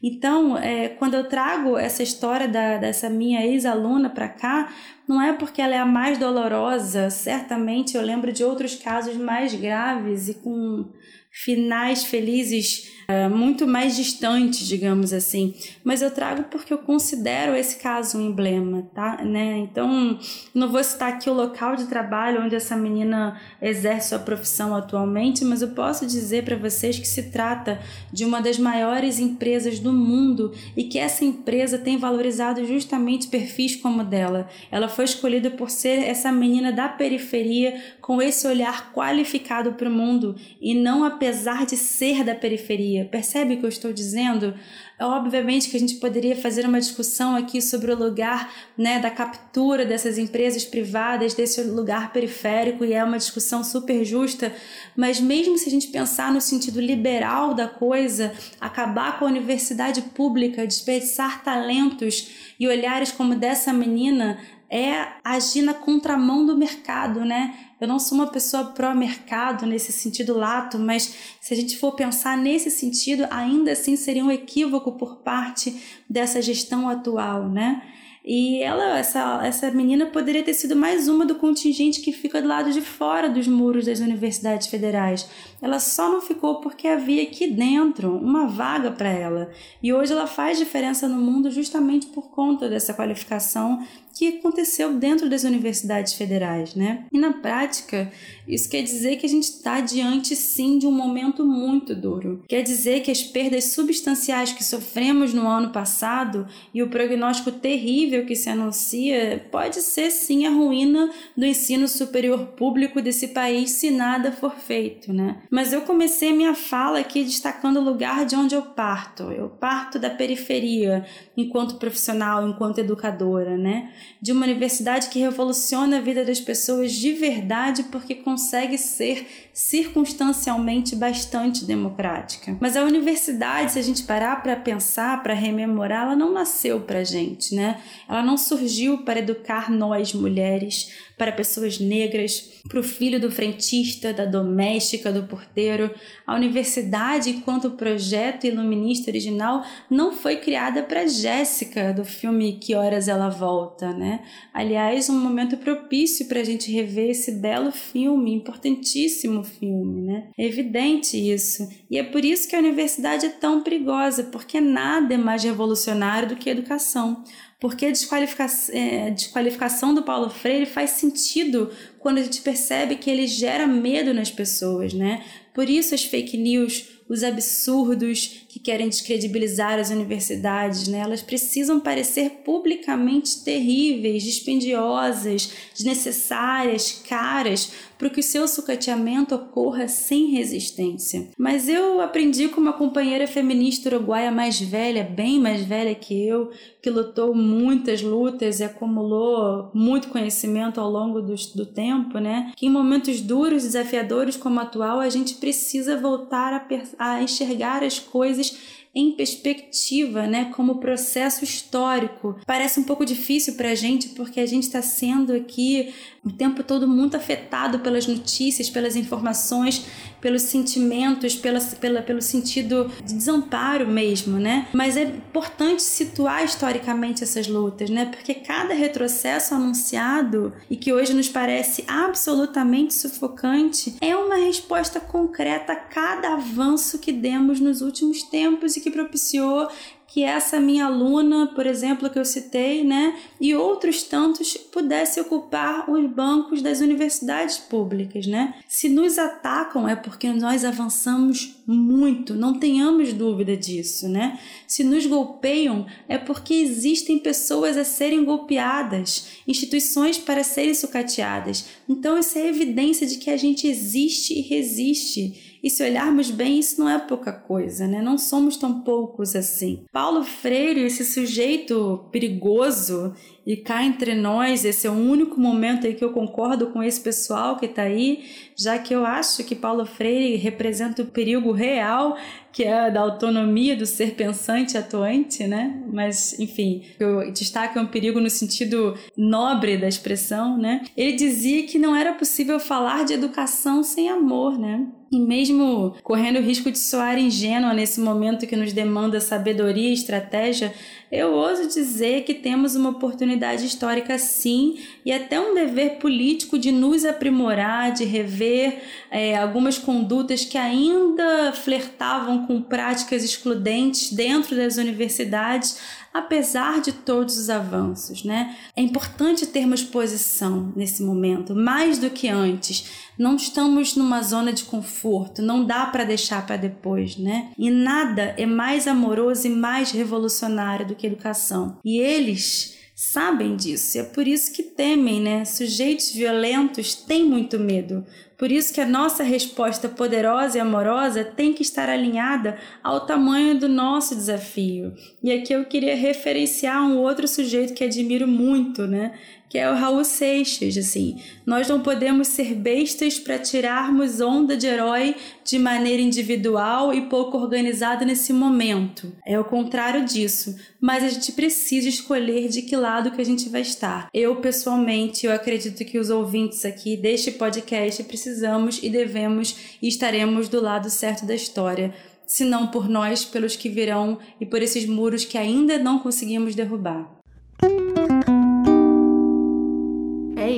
Então, 0.02 0.56
é, 0.56 0.88
quando 0.88 1.14
eu 1.14 1.28
trago 1.28 1.76
essa 1.76 2.02
história 2.02 2.48
da, 2.48 2.78
dessa 2.78 3.08
minha 3.08 3.44
ex-aluna 3.44 4.10
para 4.10 4.28
cá, 4.28 4.72
não 5.08 5.20
é 5.20 5.32
porque 5.32 5.62
ela 5.62 5.74
é 5.74 5.78
a 5.78 5.86
mais 5.86 6.18
dolorosa, 6.18 7.10
certamente 7.10 7.96
eu 7.96 8.02
lembro 8.02 8.32
de 8.32 8.42
outros 8.42 8.74
casos 8.74 9.16
mais 9.16 9.54
graves 9.54 10.28
e 10.28 10.34
com 10.34 10.90
finais 11.30 12.04
felizes 12.04 12.95
uh, 13.08 13.34
muito 13.34 13.66
mais 13.66 13.96
distantes, 13.96 14.66
digamos 14.66 15.12
assim. 15.12 15.54
Mas 15.84 16.02
eu 16.02 16.10
trago 16.10 16.44
porque 16.44 16.72
eu 16.72 16.78
considero 16.78 17.54
esse 17.54 17.76
caso 17.76 18.18
um 18.18 18.28
emblema, 18.28 18.88
tá? 18.94 19.22
Né? 19.24 19.58
Então, 19.58 20.18
não 20.54 20.68
vou 20.68 20.82
citar 20.82 21.12
aqui 21.12 21.30
o 21.30 21.34
local 21.34 21.76
de 21.76 21.86
trabalho 21.86 22.42
onde 22.42 22.54
essa 22.54 22.76
menina 22.76 23.40
exerce 23.60 24.10
sua 24.10 24.18
profissão 24.18 24.74
atualmente, 24.74 25.44
mas 25.44 25.62
eu 25.62 25.68
posso 25.68 26.06
dizer 26.06 26.44
para 26.44 26.56
vocês 26.56 26.98
que 26.98 27.08
se 27.08 27.24
trata 27.24 27.80
de 28.12 28.24
uma 28.24 28.40
das 28.40 28.58
maiores 28.58 29.18
empresas 29.18 29.78
do 29.78 29.92
mundo 29.92 30.52
e 30.76 30.84
que 30.84 30.98
essa 30.98 31.24
empresa 31.24 31.78
tem 31.78 31.96
valorizado 31.96 32.64
justamente 32.64 33.28
perfis 33.28 33.76
como 33.76 34.04
dela. 34.04 34.48
Ela 34.70 34.88
foi 34.88 35.04
escolhida 35.04 35.50
por 35.50 35.70
ser 35.70 36.00
essa 36.00 36.30
menina 36.32 36.72
da 36.72 36.88
periferia 36.88 37.80
com 38.00 38.20
esse 38.20 38.46
olhar 38.46 38.92
qualificado 38.92 39.72
para 39.72 39.88
o 39.88 39.92
mundo 39.92 40.36
e 40.60 40.74
não 40.74 41.04
apesar 41.04 41.66
de 41.66 41.76
ser 41.76 42.24
da 42.24 42.34
periferia. 42.34 42.95
Percebe 43.04 43.54
o 43.54 43.58
que 43.58 43.64
eu 43.64 43.68
estou 43.68 43.92
dizendo? 43.92 44.54
Obviamente 44.98 45.68
que 45.68 45.76
a 45.76 45.80
gente 45.80 45.96
poderia 45.96 46.34
fazer 46.34 46.64
uma 46.64 46.80
discussão 46.80 47.36
aqui 47.36 47.60
sobre 47.60 47.92
o 47.92 47.96
lugar 47.96 48.50
né, 48.78 48.98
da 48.98 49.10
captura 49.10 49.84
dessas 49.84 50.16
empresas 50.16 50.64
privadas, 50.64 51.34
desse 51.34 51.62
lugar 51.62 52.12
periférico, 52.12 52.84
e 52.84 52.94
é 52.94 53.04
uma 53.04 53.18
discussão 53.18 53.62
super 53.62 54.04
justa, 54.04 54.52
mas 54.96 55.20
mesmo 55.20 55.58
se 55.58 55.68
a 55.68 55.70
gente 55.70 55.88
pensar 55.88 56.32
no 56.32 56.40
sentido 56.40 56.80
liberal 56.80 57.52
da 57.52 57.68
coisa, 57.68 58.32
acabar 58.60 59.18
com 59.18 59.26
a 59.26 59.28
universidade 59.28 60.00
pública, 60.00 60.66
desperdiçar 60.66 61.44
talentos 61.44 62.30
e 62.58 62.66
olhares 62.66 63.12
como 63.12 63.34
dessa 63.34 63.72
menina, 63.72 64.38
é 64.70 65.06
agir 65.22 65.62
na 65.62 65.74
contramão 65.74 66.44
do 66.44 66.56
mercado, 66.56 67.24
né? 67.24 67.54
Eu 67.80 67.86
não 67.86 67.98
sou 67.98 68.18
uma 68.18 68.26
pessoa 68.26 68.64
pró-mercado 68.66 69.66
nesse 69.66 69.92
sentido 69.92 70.36
lato, 70.36 70.78
mas 70.78 71.14
se 71.40 71.52
a 71.52 71.56
gente 71.56 71.76
for 71.76 71.92
pensar 71.92 72.36
nesse 72.36 72.70
sentido, 72.70 73.26
ainda 73.30 73.72
assim 73.72 73.96
seria 73.96 74.24
um 74.24 74.30
equívoco 74.30 74.92
por 74.92 75.16
parte 75.18 75.76
dessa 76.08 76.40
gestão 76.40 76.88
atual, 76.88 77.48
né? 77.48 77.82
E 78.28 78.60
ela, 78.60 78.98
essa, 78.98 79.40
essa 79.46 79.70
menina 79.70 80.06
poderia 80.06 80.42
ter 80.42 80.52
sido 80.52 80.74
mais 80.74 81.06
uma 81.06 81.24
do 81.24 81.36
contingente 81.36 82.00
que 82.00 82.10
fica 82.10 82.42
do 82.42 82.48
lado 82.48 82.72
de 82.72 82.80
fora 82.80 83.28
dos 83.28 83.46
muros 83.46 83.86
das 83.86 84.00
universidades 84.00 84.66
federais. 84.66 85.28
Ela 85.60 85.78
só 85.78 86.10
não 86.10 86.20
ficou 86.20 86.60
porque 86.60 86.86
havia 86.86 87.22
aqui 87.22 87.46
dentro 87.48 88.16
uma 88.16 88.46
vaga 88.46 88.90
para 88.90 89.08
ela. 89.08 89.50
E 89.82 89.92
hoje 89.92 90.12
ela 90.12 90.26
faz 90.26 90.58
diferença 90.58 91.08
no 91.08 91.20
mundo 91.20 91.50
justamente 91.50 92.06
por 92.08 92.30
conta 92.30 92.68
dessa 92.68 92.94
qualificação 92.94 93.82
que 94.16 94.38
aconteceu 94.38 94.94
dentro 94.94 95.28
das 95.28 95.44
universidades 95.44 96.14
federais, 96.14 96.74
né? 96.74 97.04
E 97.12 97.18
na 97.18 97.34
prática, 97.34 98.10
isso 98.48 98.68
quer 98.68 98.82
dizer 98.82 99.16
que 99.16 99.26
a 99.26 99.28
gente 99.28 99.44
está 99.44 99.80
diante 99.80 100.34
sim 100.34 100.78
de 100.78 100.86
um 100.86 100.90
momento 100.90 101.44
muito 101.44 101.94
duro. 101.94 102.42
Quer 102.48 102.62
dizer 102.62 103.00
que 103.00 103.10
as 103.10 103.22
perdas 103.22 103.72
substanciais 103.72 104.52
que 104.52 104.64
sofremos 104.64 105.34
no 105.34 105.46
ano 105.46 105.70
passado 105.70 106.46
e 106.72 106.82
o 106.82 106.88
prognóstico 106.88 107.52
terrível 107.52 108.24
que 108.24 108.34
se 108.34 108.48
anuncia 108.48 109.46
pode 109.50 109.82
ser 109.82 110.10
sim 110.10 110.46
a 110.46 110.50
ruína 110.50 111.10
do 111.36 111.44
ensino 111.44 111.86
superior 111.86 112.46
público 112.56 113.02
desse 113.02 113.28
país 113.28 113.72
se 113.72 113.90
nada 113.90 114.32
for 114.32 114.54
feito, 114.56 115.12
né? 115.12 115.42
Mas 115.56 115.72
eu 115.72 115.80
comecei 115.80 116.34
minha 116.34 116.54
fala 116.54 116.98
aqui 116.98 117.24
destacando 117.24 117.78
o 117.78 117.82
lugar 117.82 118.26
de 118.26 118.36
onde 118.36 118.54
eu 118.54 118.60
parto. 118.60 119.22
Eu 119.32 119.48
parto 119.48 119.98
da 119.98 120.10
periferia, 120.10 121.06
enquanto 121.34 121.76
profissional, 121.76 122.46
enquanto 122.46 122.76
educadora, 122.76 123.56
né? 123.56 123.90
De 124.20 124.32
uma 124.32 124.44
universidade 124.44 125.08
que 125.08 125.18
revoluciona 125.18 125.96
a 125.96 126.00
vida 126.02 126.26
das 126.26 126.40
pessoas 126.40 126.92
de 126.92 127.10
verdade 127.14 127.84
porque 127.84 128.16
consegue 128.16 128.76
ser 128.76 129.26
circunstancialmente 129.54 130.94
bastante 130.94 131.64
democrática. 131.64 132.54
Mas 132.60 132.76
a 132.76 132.82
universidade, 132.82 133.72
se 133.72 133.78
a 133.78 133.82
gente 133.82 134.02
parar 134.02 134.42
para 134.42 134.56
pensar, 134.56 135.22
para 135.22 135.32
rememorar, 135.32 136.02
ela 136.02 136.16
não 136.16 136.34
nasceu 136.34 136.82
para 136.82 137.02
gente, 137.02 137.54
né? 137.54 137.80
Ela 138.06 138.22
não 138.22 138.36
surgiu 138.36 138.98
para 138.98 139.20
educar 139.20 139.70
nós 139.70 140.12
mulheres, 140.12 140.92
para 141.16 141.32
pessoas 141.32 141.80
negras, 141.80 142.60
para 142.68 142.78
o 142.78 142.82
filho 142.82 143.18
do 143.18 143.30
frentista, 143.30 144.12
da 144.12 144.26
doméstica, 144.26 145.10
do 145.10 145.22
porteiro. 145.36 145.90
A 146.26 146.34
universidade, 146.34 147.30
enquanto 147.30 147.72
projeto 147.72 148.46
iluminista 148.46 149.10
original, 149.10 149.62
não 149.90 150.12
foi 150.12 150.36
criada 150.36 150.82
para 150.82 151.06
Jéssica, 151.06 151.92
do 151.92 152.04
filme 152.04 152.58
Que 152.58 152.74
Horas 152.74 153.06
Ela 153.06 153.28
Volta, 153.28 153.92
né? 153.92 154.22
Aliás, 154.52 155.10
um 155.10 155.18
momento 155.18 155.58
propício 155.58 156.26
para 156.26 156.40
a 156.40 156.44
gente 156.44 156.72
rever 156.72 157.10
esse 157.10 157.32
belo 157.32 157.70
filme, 157.70 158.32
importantíssimo 158.32 159.44
filme, 159.44 160.02
né? 160.02 160.28
É 160.38 160.46
evidente 160.46 161.16
isso. 161.16 161.68
E 161.90 161.98
é 161.98 162.02
por 162.02 162.24
isso 162.24 162.48
que 162.48 162.56
a 162.56 162.60
universidade 162.60 163.26
é 163.26 163.30
tão 163.30 163.62
perigosa, 163.62 164.24
porque 164.24 164.60
nada 164.60 165.14
é 165.14 165.18
mais 165.18 165.44
revolucionário 165.44 166.30
do 166.30 166.36
que 166.36 166.48
a 166.48 166.52
educação 166.52 167.22
porque 167.58 167.86
a 167.86 167.90
desqualificação, 167.90 168.74
é, 168.74 169.10
desqualificação 169.10 169.94
do 169.94 170.02
Paulo 170.02 170.28
Freire 170.28 170.66
faz 170.66 170.90
sentido 170.90 171.70
quando 171.98 172.18
a 172.18 172.22
gente 172.22 172.42
percebe 172.42 172.96
que 172.96 173.10
ele 173.10 173.26
gera 173.26 173.66
medo 173.66 174.12
nas 174.12 174.30
pessoas, 174.30 174.92
né? 174.92 175.24
Por 175.54 175.68
isso 175.70 175.94
as 175.94 176.04
fake 176.04 176.36
news, 176.36 177.00
os 177.08 177.22
absurdos 177.22 178.45
que 178.56 178.60
querem 178.60 178.88
descredibilizar 178.88 179.78
as 179.78 179.90
universidades, 179.90 180.88
né? 180.88 181.00
Elas 181.00 181.20
precisam 181.20 181.78
parecer 181.78 182.40
publicamente 182.42 183.44
terríveis, 183.44 184.22
dispendiosas, 184.22 185.52
desnecessárias, 185.74 187.02
caras, 187.06 187.70
para 187.98 188.10
que 188.10 188.20
o 188.20 188.22
seu 188.22 188.46
sucateamento 188.48 189.34
ocorra 189.34 189.88
sem 189.88 190.30
resistência. 190.30 191.28
Mas 191.38 191.68
eu 191.68 192.00
aprendi 192.00 192.48
com 192.48 192.60
uma 192.60 192.72
companheira 192.72 193.26
feminista 193.26 193.88
uruguaia 193.88 194.30
mais 194.30 194.60
velha, 194.60 195.04
bem 195.04 195.38
mais 195.38 195.64
velha 195.64 195.94
que 195.94 196.26
eu, 196.26 196.50
que 196.82 196.90
lutou 196.90 197.34
muitas 197.34 198.02
lutas 198.02 198.60
e 198.60 198.64
acumulou 198.64 199.70
muito 199.74 200.08
conhecimento 200.08 200.80
ao 200.80 200.90
longo 200.90 201.20
do, 201.20 201.34
do 201.54 201.66
tempo, 201.66 202.18
né? 202.18 202.52
Que 202.56 202.66
em 202.66 202.70
momentos 202.70 203.20
duros, 203.20 203.64
desafiadores 203.64 204.36
como 204.36 204.58
o 204.58 204.62
atual, 204.62 205.00
a 205.00 205.08
gente 205.08 205.34
precisa 205.34 205.96
voltar 205.96 206.54
a, 206.54 206.66
a 206.98 207.22
enxergar 207.22 207.82
as 207.82 207.98
coisas 207.98 208.45
coisas 208.50 208.85
em 208.96 209.12
perspectiva, 209.12 210.26
né, 210.26 210.50
como 210.56 210.76
processo 210.76 211.44
histórico. 211.44 212.40
Parece 212.46 212.80
um 212.80 212.82
pouco 212.82 213.04
difícil 213.04 213.52
para 213.54 213.72
a 213.72 213.74
gente 213.74 214.08
porque 214.08 214.40
a 214.40 214.46
gente 214.46 214.62
está 214.62 214.80
sendo 214.80 215.34
aqui 215.34 215.92
o 216.24 216.32
tempo 216.32 216.64
todo 216.64 216.88
muito 216.88 217.16
afetado 217.16 217.80
pelas 217.80 218.06
notícias, 218.06 218.70
pelas 218.70 218.96
informações, 218.96 219.86
pelos 220.20 220.42
sentimentos, 220.42 221.36
pela, 221.36 221.60
pela, 221.60 222.02
pelo 222.02 222.22
sentido 222.22 222.90
de 223.04 223.14
desamparo 223.14 223.86
mesmo, 223.86 224.38
né? 224.38 224.66
Mas 224.72 224.96
é 224.96 225.02
importante 225.02 225.82
situar 225.82 226.44
historicamente 226.44 227.22
essas 227.22 227.46
lutas, 227.46 227.90
né? 227.90 228.06
Porque 228.06 228.34
cada 228.34 228.74
retrocesso 228.74 229.54
anunciado 229.54 230.52
e 230.70 230.76
que 230.76 230.92
hoje 230.92 231.12
nos 231.12 231.28
parece 231.28 231.84
absolutamente 231.86 232.94
sufocante 232.94 233.94
é 234.00 234.16
uma 234.16 234.36
resposta 234.36 234.98
concreta 234.98 235.74
a 235.74 235.76
cada 235.76 236.32
avanço 236.32 236.98
que 236.98 237.12
demos 237.12 237.60
nos 237.60 237.82
últimos 237.82 238.22
tempos 238.22 238.76
e 238.76 238.85
que 238.86 238.90
propiciou 238.92 239.68
que 240.08 240.22
essa 240.22 240.60
minha 240.60 240.86
aluna, 240.86 241.48
por 241.48 241.66
exemplo, 241.66 242.08
que 242.08 242.18
eu 242.18 242.24
citei, 242.24 242.84
né, 242.84 243.18
e 243.40 243.54
outros 243.54 244.04
tantos 244.04 244.56
pudessem 244.56 245.22
ocupar 245.22 245.90
os 245.90 246.08
bancos 246.08 246.62
das 246.62 246.80
universidades 246.80 247.58
públicas, 247.58 248.26
né? 248.26 248.54
Se 248.68 248.88
nos 248.88 249.18
atacam 249.18 249.88
é 249.88 249.96
porque 249.96 250.32
nós 250.32 250.64
avançamos 250.64 251.56
muito, 251.66 252.34
não 252.34 252.58
tenhamos 252.58 253.12
dúvida 253.12 253.56
disso, 253.56 254.08
né? 254.08 254.38
Se 254.66 254.84
nos 254.84 255.04
golpeiam 255.04 255.84
é 256.08 256.16
porque 256.16 256.54
existem 256.54 257.18
pessoas 257.18 257.76
a 257.76 257.84
serem 257.84 258.24
golpeadas, 258.24 259.40
instituições 259.46 260.16
para 260.16 260.44
serem 260.44 260.74
sucateadas. 260.74 261.66
Então 261.88 262.16
isso 262.16 262.38
é 262.38 262.46
evidência 262.46 263.06
de 263.06 263.18
que 263.18 263.28
a 263.28 263.36
gente 263.36 263.66
existe 263.66 264.32
e 264.32 264.42
resiste 264.42 265.45
e 265.62 265.70
se 265.70 265.82
olharmos 265.82 266.30
bem, 266.30 266.58
isso 266.58 266.80
não 266.80 266.88
é 266.88 266.98
pouca 266.98 267.32
coisa, 267.32 267.86
né? 267.86 268.02
Não 268.02 268.18
somos 268.18 268.56
tão 268.56 268.80
poucos 268.80 269.34
assim. 269.34 269.84
Paulo 269.92 270.22
Freire, 270.22 270.82
esse 270.82 271.04
sujeito 271.04 272.04
perigoso 272.10 273.14
e 273.46 273.56
cá 273.56 273.84
entre 273.84 274.14
nós, 274.16 274.64
esse 274.64 274.88
é 274.88 274.90
o 274.90 274.94
único 274.94 275.40
momento 275.40 275.86
aí 275.86 275.94
que 275.94 276.04
eu 276.04 276.10
concordo 276.10 276.66
com 276.68 276.82
esse 276.82 277.00
pessoal 277.00 277.56
que 277.56 277.66
está 277.66 277.82
aí, 277.82 278.24
já 278.56 278.76
que 278.76 278.92
eu 278.92 279.06
acho 279.06 279.44
que 279.44 279.54
Paulo 279.54 279.86
Freire 279.86 280.34
representa 280.34 281.02
o 281.02 281.06
perigo 281.06 281.52
real, 281.52 282.16
que 282.52 282.64
é 282.64 282.90
da 282.90 283.02
autonomia 283.02 283.76
do 283.76 283.86
ser 283.86 284.14
pensante 284.14 284.76
atuante, 284.76 285.46
né? 285.46 285.80
Mas, 285.92 286.40
enfim, 286.40 286.82
eu 286.98 287.30
destaco 287.30 287.78
é 287.78 287.82
um 287.82 287.86
perigo 287.86 288.18
no 288.18 288.30
sentido 288.30 288.94
nobre 289.16 289.76
da 289.76 289.86
expressão, 289.86 290.56
né? 290.56 290.82
Ele 290.96 291.12
dizia 291.12 291.66
que 291.66 291.78
não 291.78 291.94
era 291.94 292.14
possível 292.14 292.58
falar 292.58 293.04
de 293.04 293.12
educação 293.12 293.82
sem 293.82 294.08
amor, 294.08 294.58
né? 294.58 294.86
E 295.12 295.20
mesmo 295.20 295.94
correndo 296.02 296.38
o 296.38 296.42
risco 296.42 296.70
de 296.70 296.78
soar 296.78 297.18
ingênua 297.18 297.72
nesse 297.72 298.00
momento 298.00 298.46
que 298.46 298.56
nos 298.56 298.72
demanda 298.72 299.20
sabedoria 299.20 299.90
e 299.90 299.92
estratégia, 299.92 300.72
eu 301.10 301.32
ouso 301.34 301.68
dizer 301.68 302.24
que 302.24 302.34
temos 302.34 302.74
uma 302.74 302.90
oportunidade 302.90 303.64
histórica 303.64 304.18
sim 304.18 304.78
e 305.04 305.12
até 305.12 305.38
um 305.38 305.54
dever 305.54 305.98
político 305.98 306.58
de 306.58 306.72
nos 306.72 307.04
aprimorar, 307.04 307.92
de 307.92 308.04
rever 308.04 308.82
é, 309.10 309.36
algumas 309.36 309.78
condutas 309.78 310.44
que 310.44 310.58
ainda 310.58 311.52
flertavam 311.52 312.46
com 312.46 312.60
práticas 312.60 313.22
excludentes 313.22 314.12
dentro 314.12 314.56
das 314.56 314.78
universidades, 314.78 315.78
apesar 316.18 316.80
de 316.80 316.92
todos 316.92 317.36
os 317.36 317.50
avanços, 317.50 318.24
né? 318.24 318.56
É 318.76 318.82
importante 318.82 319.46
termos 319.46 319.82
posição 319.82 320.72
nesse 320.74 321.02
momento, 321.02 321.54
mais 321.54 321.98
do 321.98 322.10
que 322.10 322.28
antes. 322.28 323.06
Não 323.18 323.36
estamos 323.36 323.96
numa 323.96 324.22
zona 324.22 324.52
de 324.52 324.64
conforto, 324.64 325.40
não 325.42 325.64
dá 325.64 325.86
para 325.86 326.04
deixar 326.04 326.46
para 326.46 326.56
depois, 326.56 327.16
né? 327.16 327.50
E 327.58 327.70
nada 327.70 328.34
é 328.36 328.46
mais 328.46 328.86
amoroso 328.86 329.46
e 329.46 329.50
mais 329.50 329.90
revolucionário 329.90 330.86
do 330.86 330.94
que 330.94 331.06
educação. 331.06 331.78
E 331.84 331.98
eles 331.98 332.76
sabem 332.94 333.56
disso, 333.56 333.98
e 333.98 334.00
é 334.00 334.04
por 334.04 334.26
isso 334.26 334.52
que 334.52 334.62
temem, 334.62 335.20
né? 335.20 335.44
Sujeitos 335.44 336.12
violentos 336.12 336.94
têm 336.94 337.24
muito 337.24 337.58
medo, 337.58 338.04
por 338.36 338.52
isso 338.52 338.72
que 338.74 338.80
a 338.80 338.86
nossa 338.86 339.22
resposta 339.22 339.88
poderosa 339.88 340.58
e 340.58 340.60
amorosa 340.60 341.24
tem 341.24 341.52
que 341.52 341.62
estar 341.62 341.88
alinhada 341.88 342.58
ao 342.82 343.06
tamanho 343.06 343.58
do 343.58 343.68
nosso 343.68 344.14
desafio. 344.14 344.94
E 345.22 345.32
aqui 345.32 345.52
eu 345.52 345.64
queria 345.64 345.96
referenciar 345.96 346.82
um 346.82 346.98
outro 346.98 347.26
sujeito 347.26 347.72
que 347.72 347.84
admiro 347.84 348.28
muito, 348.28 348.86
né? 348.86 349.14
Que 349.56 349.60
é 349.60 349.70
o 349.70 349.74
Raul 349.74 350.04
Seixas, 350.04 350.76
assim. 350.76 351.18
Nós 351.46 351.66
não 351.66 351.80
podemos 351.80 352.28
ser 352.28 352.54
bestas 352.54 353.18
para 353.18 353.38
tirarmos 353.38 354.20
onda 354.20 354.54
de 354.54 354.66
herói 354.66 355.16
de 355.42 355.58
maneira 355.58 356.02
individual 356.02 356.92
e 356.92 357.08
pouco 357.08 357.38
organizada 357.38 358.04
nesse 358.04 358.34
momento. 358.34 359.10
É 359.24 359.40
o 359.40 359.44
contrário 359.44 360.04
disso, 360.04 360.54
mas 360.78 361.02
a 361.02 361.08
gente 361.08 361.32
precisa 361.32 361.88
escolher 361.88 362.48
de 362.50 362.60
que 362.60 362.76
lado 362.76 363.10
que 363.12 363.20
a 363.22 363.24
gente 363.24 363.48
vai 363.48 363.62
estar. 363.62 364.10
Eu, 364.12 364.36
pessoalmente, 364.36 365.24
eu 365.24 365.32
acredito 365.32 365.86
que 365.86 365.98
os 365.98 366.10
ouvintes 366.10 366.66
aqui 366.66 366.94
deste 366.94 367.30
podcast 367.30 368.04
precisamos 368.04 368.78
e 368.82 368.90
devemos 368.90 369.56
e 369.80 369.88
estaremos 369.88 370.50
do 370.50 370.60
lado 370.60 370.90
certo 370.90 371.24
da 371.24 371.34
história 371.34 371.94
se 372.26 372.44
não 372.44 372.66
por 372.66 372.90
nós, 372.90 373.24
pelos 373.24 373.56
que 373.56 373.70
virão 373.70 374.18
e 374.38 374.44
por 374.44 374.60
esses 374.60 374.84
muros 374.84 375.24
que 375.24 375.38
ainda 375.38 375.78
não 375.78 376.00
conseguimos 376.00 376.54
derrubar. 376.54 377.15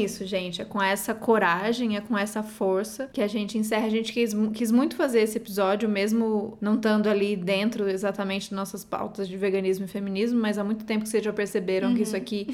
Isso, 0.05 0.26
gente. 0.26 0.62
É 0.62 0.64
com 0.64 0.82
essa 0.82 1.14
coragem, 1.14 1.96
é 1.96 2.01
com 2.01 2.16
essa 2.16 2.42
força 2.42 3.09
que 3.12 3.20
a 3.20 3.26
gente 3.26 3.59
encerra. 3.59 3.86
A 3.86 3.90
gente 3.90 4.12
quis, 4.12 4.34
quis 4.55 4.70
muito 4.70 4.96
fazer 4.96 5.20
esse 5.20 5.36
episódio, 5.36 5.88
mesmo 5.88 6.57
não 6.61 6.74
estando 6.74 7.09
ali 7.09 7.36
dentro 7.36 7.88
exatamente 7.88 8.51
de 8.51 8.55
nossas 8.55 8.84
pautas 8.84 9.28
de 9.28 9.36
veganismo 9.36 9.84
e 9.84 9.88
feminismo, 9.88 10.40
mas 10.40 10.59
há 10.59 10.64
muito 10.64 10.84
tempo 10.84 11.05
que 11.05 11.09
vocês 11.09 11.24
já 11.24 11.32
perceberam 11.32 11.88
uhum. 11.88 11.94
que 11.94 12.03
isso 12.03 12.14
uhum. 12.14 12.22
aqui 12.22 12.46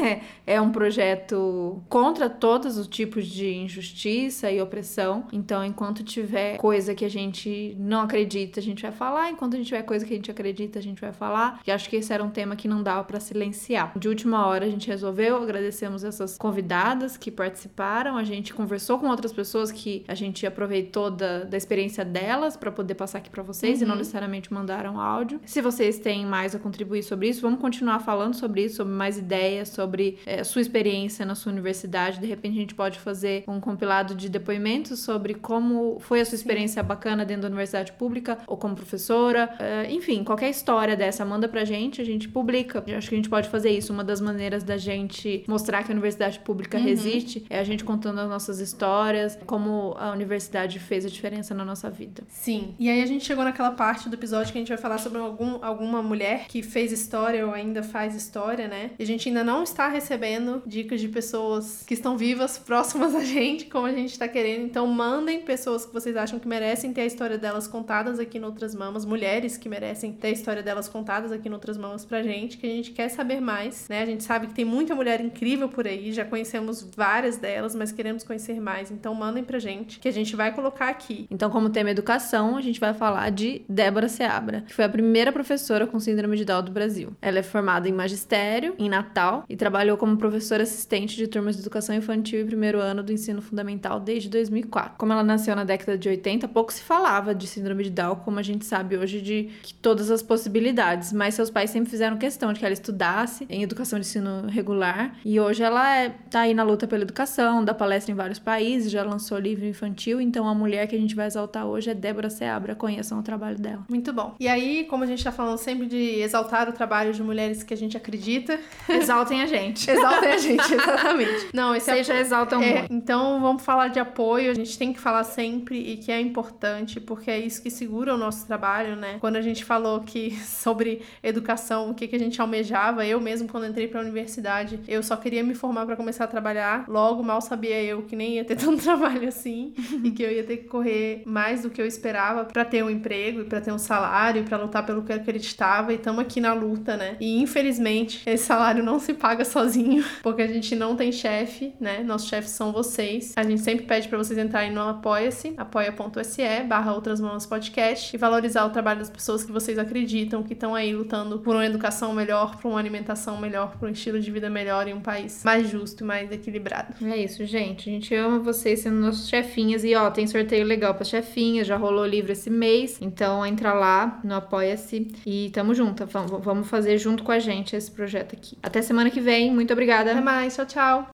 é, 0.00 0.20
é 0.54 0.60
um 0.60 0.70
projeto 0.70 1.82
contra 1.88 2.28
todos 2.28 2.76
os 2.76 2.86
tipos 2.86 3.26
de 3.26 3.54
injustiça 3.54 4.50
e 4.50 4.60
opressão. 4.60 5.26
Então, 5.32 5.64
enquanto 5.64 6.02
tiver 6.02 6.56
coisa 6.56 6.94
que 6.94 7.04
a 7.04 7.10
gente 7.10 7.76
não 7.78 8.02
acredita, 8.02 8.60
a 8.60 8.62
gente 8.62 8.82
vai 8.82 8.92
falar. 8.92 9.30
Enquanto 9.30 9.54
a 9.54 9.56
gente 9.56 9.66
tiver 9.66 9.82
coisa 9.82 10.04
que 10.04 10.12
a 10.12 10.16
gente 10.16 10.30
acredita, 10.30 10.78
a 10.78 10.82
gente 10.82 11.00
vai 11.00 11.12
falar. 11.12 11.60
E 11.66 11.70
acho 11.70 11.88
que 11.88 11.96
esse 11.96 12.12
era 12.12 12.22
um 12.22 12.30
tema 12.30 12.56
que 12.56 12.68
não 12.68 12.82
dava 12.82 13.04
para 13.04 13.20
silenciar. 13.20 13.92
De 13.96 14.08
última 14.08 14.46
hora, 14.46 14.66
a 14.66 14.70
gente 14.70 14.88
resolveu. 14.88 15.36
Agradecemos 15.36 16.04
essas 16.04 16.36
convidadas 16.36 16.87
convidadas 16.88 17.16
que 17.16 17.30
participaram, 17.30 18.16
a 18.16 18.24
gente 18.24 18.54
conversou 18.54 18.98
com 18.98 19.08
outras 19.08 19.32
pessoas 19.32 19.70
que 19.70 20.04
a 20.08 20.14
gente 20.14 20.46
aproveitou 20.46 21.10
da, 21.10 21.44
da 21.44 21.56
experiência 21.56 22.04
delas 22.04 22.56
para 22.56 22.72
poder 22.72 22.94
passar 22.94 23.18
aqui 23.18 23.28
para 23.28 23.42
vocês 23.42 23.78
uhum. 23.78 23.84
e 23.84 23.86
não 23.86 23.94
uhum. 23.94 23.98
necessariamente 23.98 24.52
mandaram 24.52 25.00
áudio. 25.00 25.40
Se 25.44 25.60
vocês 25.60 25.98
têm 25.98 26.24
mais 26.24 26.54
a 26.54 26.58
contribuir 26.58 27.02
sobre 27.02 27.28
isso, 27.28 27.42
vamos 27.42 27.60
continuar 27.60 28.00
falando 28.00 28.34
sobre 28.34 28.64
isso, 28.64 28.76
sobre 28.76 28.92
mais 28.92 29.18
ideias, 29.18 29.68
sobre 29.68 30.18
é, 30.24 30.42
sua 30.44 30.62
experiência 30.62 31.26
na 31.26 31.34
sua 31.34 31.52
universidade. 31.52 32.20
De 32.20 32.26
repente 32.26 32.56
a 32.56 32.60
gente 32.60 32.74
pode 32.74 32.98
fazer 32.98 33.44
um 33.46 33.60
compilado 33.60 34.14
de 34.14 34.28
depoimentos 34.28 35.00
sobre 35.00 35.34
como 35.34 35.98
foi 36.00 36.20
a 36.20 36.24
sua 36.24 36.36
experiência 36.36 36.82
Sim. 36.82 36.88
bacana 36.88 37.24
dentro 37.24 37.42
da 37.42 37.48
universidade 37.48 37.92
pública 37.92 38.38
ou 38.46 38.56
como 38.56 38.74
professora. 38.74 39.50
É, 39.58 39.90
enfim, 39.90 40.24
qualquer 40.24 40.50
história 40.50 40.96
dessa, 40.96 41.24
manda 41.24 41.48
pra 41.48 41.64
gente, 41.64 42.00
a 42.00 42.04
gente 42.04 42.28
publica. 42.28 42.82
Eu 42.86 42.96
acho 42.96 43.08
que 43.08 43.14
a 43.14 43.18
gente 43.18 43.28
pode 43.28 43.48
fazer 43.48 43.70
isso. 43.70 43.92
Uma 43.92 44.04
das 44.04 44.20
maneiras 44.20 44.62
da 44.62 44.76
gente 44.76 45.44
mostrar 45.46 45.82
que 45.82 45.90
a 45.90 45.94
universidade 45.94 46.38
pública 46.40 46.77
Uhum. 46.78 46.84
resiste, 46.84 47.44
é 47.48 47.58
a 47.58 47.64
gente 47.64 47.84
contando 47.84 48.20
as 48.20 48.28
nossas 48.28 48.58
histórias, 48.60 49.38
como 49.46 49.94
a 49.98 50.10
universidade 50.10 50.78
fez 50.78 51.04
a 51.04 51.08
diferença 51.08 51.54
na 51.54 51.64
nossa 51.64 51.90
vida. 51.90 52.22
Sim. 52.28 52.74
E 52.78 52.88
aí 52.88 53.02
a 53.02 53.06
gente 53.06 53.24
chegou 53.24 53.44
naquela 53.44 53.70
parte 53.70 54.08
do 54.08 54.14
episódio 54.14 54.52
que 54.52 54.58
a 54.58 54.60
gente 54.60 54.68
vai 54.68 54.78
falar 54.78 54.98
sobre 54.98 55.18
algum, 55.18 55.58
alguma 55.62 56.02
mulher 56.02 56.46
que 56.48 56.62
fez 56.62 56.92
história 56.92 57.46
ou 57.46 57.52
ainda 57.52 57.82
faz 57.82 58.14
história, 58.14 58.68
né? 58.68 58.90
E 58.98 59.02
a 59.02 59.06
gente 59.06 59.28
ainda 59.28 59.42
não 59.42 59.62
está 59.62 59.88
recebendo 59.88 60.62
dicas 60.66 61.00
de 61.00 61.08
pessoas 61.08 61.82
que 61.86 61.94
estão 61.94 62.16
vivas, 62.16 62.58
próximas 62.64 63.14
a 63.14 63.24
gente, 63.24 63.66
como 63.66 63.86
a 63.86 63.92
gente 63.92 64.12
está 64.12 64.28
querendo. 64.28 64.64
Então 64.64 64.86
mandem 64.86 65.40
pessoas 65.42 65.86
que 65.86 65.92
vocês 65.92 66.16
acham 66.16 66.38
que 66.38 66.48
merecem 66.48 66.92
ter 66.92 67.02
a 67.02 67.06
história 67.06 67.38
delas 67.38 67.66
contadas 67.66 68.18
aqui 68.18 68.38
no 68.38 68.46
Outras 68.46 68.74
Mamas, 68.74 69.04
mulheres 69.04 69.56
que 69.56 69.68
merecem 69.68 70.12
ter 70.12 70.28
a 70.28 70.30
história 70.30 70.62
delas 70.62 70.88
contadas 70.88 71.32
aqui 71.32 71.48
no 71.48 71.56
Outras 71.56 71.78
Mamas 71.78 72.04
pra 72.04 72.22
gente, 72.22 72.58
que 72.58 72.66
a 72.66 72.70
gente 72.70 72.92
quer 72.92 73.08
saber 73.08 73.40
mais, 73.40 73.88
né? 73.88 74.02
A 74.02 74.06
gente 74.06 74.24
sabe 74.24 74.48
que 74.48 74.54
tem 74.54 74.64
muita 74.64 74.94
mulher 74.94 75.20
incrível 75.20 75.68
por 75.68 75.86
aí, 75.86 76.12
já 76.12 76.24
conhecemos 76.24 76.67
conhecemos 76.68 76.86
várias 76.94 77.36
delas, 77.36 77.74
mas 77.74 77.92
queremos 77.92 78.22
conhecer 78.22 78.60
mais. 78.60 78.90
Então 78.90 79.14
mandem 79.14 79.42
pra 79.42 79.58
gente, 79.58 79.98
que 79.98 80.08
a 80.08 80.12
gente 80.12 80.36
vai 80.36 80.52
colocar 80.54 80.88
aqui. 80.88 81.26
Então, 81.30 81.50
como 81.50 81.70
tema 81.70 81.90
educação, 81.90 82.56
a 82.56 82.60
gente 82.60 82.78
vai 82.78 82.92
falar 82.92 83.30
de 83.30 83.62
Débora 83.68 84.08
Seabra, 84.08 84.62
que 84.62 84.74
foi 84.74 84.84
a 84.84 84.88
primeira 84.88 85.32
professora 85.32 85.86
com 85.86 85.98
síndrome 85.98 86.36
de 86.36 86.44
Down 86.44 86.62
do 86.62 86.72
Brasil. 86.72 87.12
Ela 87.22 87.38
é 87.38 87.42
formada 87.42 87.88
em 87.88 87.92
magistério, 87.92 88.74
em 88.78 88.88
Natal, 88.88 89.44
e 89.48 89.56
trabalhou 89.56 89.96
como 89.96 90.16
professora 90.16 90.62
assistente 90.62 91.16
de 91.16 91.26
turmas 91.26 91.56
de 91.56 91.62
educação 91.62 91.94
infantil 91.94 92.40
e 92.40 92.44
primeiro 92.44 92.80
ano 92.80 93.02
do 93.02 93.12
ensino 93.12 93.40
fundamental 93.40 94.00
desde 94.00 94.28
2004. 94.28 94.98
Como 94.98 95.12
ela 95.12 95.22
nasceu 95.22 95.54
na 95.56 95.64
década 95.64 95.96
de 95.96 96.08
80, 96.08 96.48
pouco 96.48 96.72
se 96.72 96.82
falava 96.82 97.34
de 97.34 97.46
síndrome 97.46 97.84
de 97.84 97.90
Down, 97.90 98.16
como 98.16 98.38
a 98.38 98.42
gente 98.42 98.64
sabe 98.64 98.96
hoje 98.96 99.20
de 99.20 99.48
todas 99.80 100.10
as 100.10 100.22
possibilidades, 100.22 101.12
mas 101.12 101.34
seus 101.34 101.50
pais 101.50 101.70
sempre 101.70 101.90
fizeram 101.90 102.16
questão 102.16 102.52
de 102.52 102.58
que 102.58 102.64
ela 102.64 102.72
estudasse 102.72 103.46
em 103.48 103.62
educação 103.62 103.98
de 103.98 104.06
ensino 104.06 104.46
regular, 104.48 105.16
e 105.24 105.38
hoje 105.40 105.62
ela 105.62 105.96
é, 105.96 106.10
tá 106.30 106.40
aí 106.40 106.54
na 106.58 106.64
luta 106.64 106.86
pela 106.86 107.02
educação, 107.02 107.64
dá 107.64 107.72
palestra 107.72 108.12
em 108.12 108.14
vários 108.16 108.38
países, 108.38 108.90
já 108.90 109.02
lançou 109.04 109.38
livro 109.38 109.64
infantil. 109.64 110.20
Então, 110.20 110.46
a 110.48 110.54
mulher 110.54 110.86
que 110.88 110.96
a 110.96 110.98
gente 110.98 111.14
vai 111.14 111.26
exaltar 111.26 111.64
hoje 111.66 111.88
é 111.90 111.94
Débora 111.94 112.28
Seabra. 112.28 112.74
Conheçam 112.74 113.18
o 113.18 113.22
trabalho 113.22 113.56
dela. 113.58 113.84
Muito 113.88 114.12
bom. 114.12 114.34
E 114.40 114.48
aí, 114.48 114.84
como 114.84 115.04
a 115.04 115.06
gente 115.06 115.22
tá 115.22 115.30
falando 115.32 115.56
sempre 115.58 115.86
de 115.86 116.20
exaltar 116.20 116.68
o 116.68 116.72
trabalho 116.72 117.12
de 117.12 117.22
mulheres 117.22 117.62
que 117.62 117.72
a 117.72 117.76
gente 117.76 117.96
acredita, 117.96 118.58
Exaltem 118.88 119.40
a 119.42 119.46
gente. 119.46 119.88
exaltem 119.90 120.30
a 120.32 120.36
gente, 120.38 120.74
exatamente. 120.74 121.48
Não, 121.54 121.74
esse 121.76 121.86
Vocês 121.86 122.06
já 122.06 122.16
exaltam 122.18 122.60
É, 122.60 122.78
muito. 122.80 122.92
então 122.92 123.40
vamos 123.40 123.62
falar 123.62 123.88
de 123.88 124.00
apoio, 124.00 124.50
a 124.50 124.54
gente 124.54 124.76
tem 124.76 124.92
que 124.92 124.98
falar 125.00 125.22
sempre 125.24 125.78
e 125.78 125.96
que 125.96 126.10
é 126.10 126.20
importante, 126.20 127.00
porque 127.00 127.30
é 127.30 127.38
isso 127.38 127.62
que 127.62 127.70
segura 127.70 128.14
o 128.14 128.18
nosso 128.18 128.46
trabalho, 128.46 128.96
né? 128.96 129.16
Quando 129.20 129.36
a 129.36 129.42
gente 129.42 129.64
falou 129.64 130.00
que 130.00 130.32
sobre 130.44 131.02
educação, 131.22 131.90
o 131.90 131.94
que, 131.94 132.08
que 132.08 132.16
a 132.16 132.18
gente 132.18 132.40
almejava, 132.40 133.06
eu 133.06 133.20
mesmo 133.20 133.46
quando 133.48 133.66
entrei 133.66 133.86
pra 133.86 134.00
universidade, 134.00 134.80
eu 134.88 135.02
só 135.02 135.16
queria 135.16 135.42
me 135.44 135.54
formar 135.54 135.86
pra 135.86 135.94
começar 135.96 136.24
a 136.24 136.26
trabalhar. 136.38 136.84
Logo, 136.88 137.22
mal 137.22 137.40
sabia 137.40 137.82
eu 137.82 138.02
que 138.02 138.14
nem 138.14 138.34
ia 138.34 138.44
ter 138.44 138.54
tanto 138.56 138.82
trabalho 138.82 139.28
assim 139.28 139.74
e 140.02 140.10
que 140.10 140.22
eu 140.22 140.30
ia 140.30 140.44
ter 140.44 140.58
que 140.58 140.64
correr 140.64 141.22
mais 141.26 141.62
do 141.62 141.70
que 141.70 141.80
eu 141.80 141.86
esperava 141.86 142.44
pra 142.44 142.64
ter 142.64 142.84
um 142.84 142.90
emprego 142.90 143.40
e 143.40 143.44
pra 143.44 143.60
ter 143.60 143.72
um 143.72 143.78
salário, 143.78 144.44
pra 144.44 144.56
lutar 144.56 144.86
pelo 144.86 145.02
que 145.02 145.12
eu 145.12 145.16
acreditava 145.16 145.92
e 145.92 145.96
estamos 145.96 146.20
aqui 146.20 146.40
na 146.40 146.52
luta, 146.52 146.96
né? 146.96 147.16
E 147.20 147.40
infelizmente, 147.40 148.22
esse 148.26 148.44
salário 148.44 148.82
não 148.84 148.98
se 148.98 149.14
paga 149.14 149.44
sozinho, 149.44 150.04
porque 150.22 150.42
a 150.42 150.46
gente 150.46 150.74
não 150.76 150.96
tem 150.96 151.10
chefe, 151.10 151.74
né? 151.80 152.02
Nossos 152.02 152.28
chefes 152.28 152.50
são 152.50 152.72
vocês. 152.72 153.32
A 153.36 153.42
gente 153.42 153.60
sempre 153.60 153.84
pede 153.84 154.08
pra 154.08 154.16
vocês 154.16 154.38
entrarem 154.38 154.72
no 154.72 154.80
Apoia-se, 154.80 155.54
apoia.se 155.56 156.62
barra 156.66 156.94
Outras 156.94 157.20
Podcast 157.46 158.14
e 158.14 158.18
valorizar 158.18 158.64
o 158.64 158.70
trabalho 158.70 159.00
das 159.00 159.10
pessoas 159.10 159.44
que 159.44 159.52
vocês 159.52 159.78
acreditam, 159.78 160.42
que 160.42 160.52
estão 160.52 160.74
aí 160.74 160.94
lutando 160.94 161.38
por 161.40 161.54
uma 161.54 161.66
educação 161.66 162.12
melhor, 162.12 162.56
por 162.56 162.68
uma 162.68 162.78
alimentação 162.78 163.38
melhor, 163.38 163.76
por 163.76 163.88
um 163.88 163.92
estilo 163.92 164.20
de 164.20 164.30
vida 164.30 164.48
melhor 164.48 164.86
e 164.88 164.94
um 164.94 165.00
país 165.00 165.42
mais 165.44 165.68
justo 165.68 166.04
e 166.04 166.06
mais 166.06 166.27
equilibrado. 166.34 166.94
É 167.06 167.16
isso, 167.16 167.44
gente. 167.44 167.88
A 167.88 167.92
gente 167.92 168.14
ama 168.14 168.38
vocês 168.38 168.80
sendo 168.80 168.96
nossos 168.96 169.28
chefinhas. 169.28 169.84
E 169.84 169.94
ó, 169.94 170.10
tem 170.10 170.26
sorteio 170.26 170.64
legal 170.64 170.94
para 170.94 171.04
chefinhas. 171.04 171.66
Já 171.66 171.76
rolou 171.76 172.06
livro 172.06 172.32
esse 172.32 172.50
mês. 172.50 172.98
Então 173.00 173.44
entra 173.44 173.72
lá 173.74 174.20
no 174.24 174.34
Apoia-se 174.34 175.08
e 175.26 175.50
tamo 175.52 175.74
junto. 175.74 176.04
Vamos- 176.06 176.44
Vamos 176.44 176.68
fazer 176.68 176.98
junto 176.98 177.22
com 177.22 177.32
a 177.32 177.38
gente 177.38 177.74
esse 177.76 177.90
projeto 177.90 178.34
aqui. 178.34 178.56
Até 178.62 178.80
semana 178.82 179.10
que 179.10 179.20
vem. 179.20 179.50
Muito 179.52 179.72
obrigada. 179.72 180.12
Até 180.12 180.20
mais, 180.20 180.54
tchau, 180.54 180.66
tchau! 180.66 181.06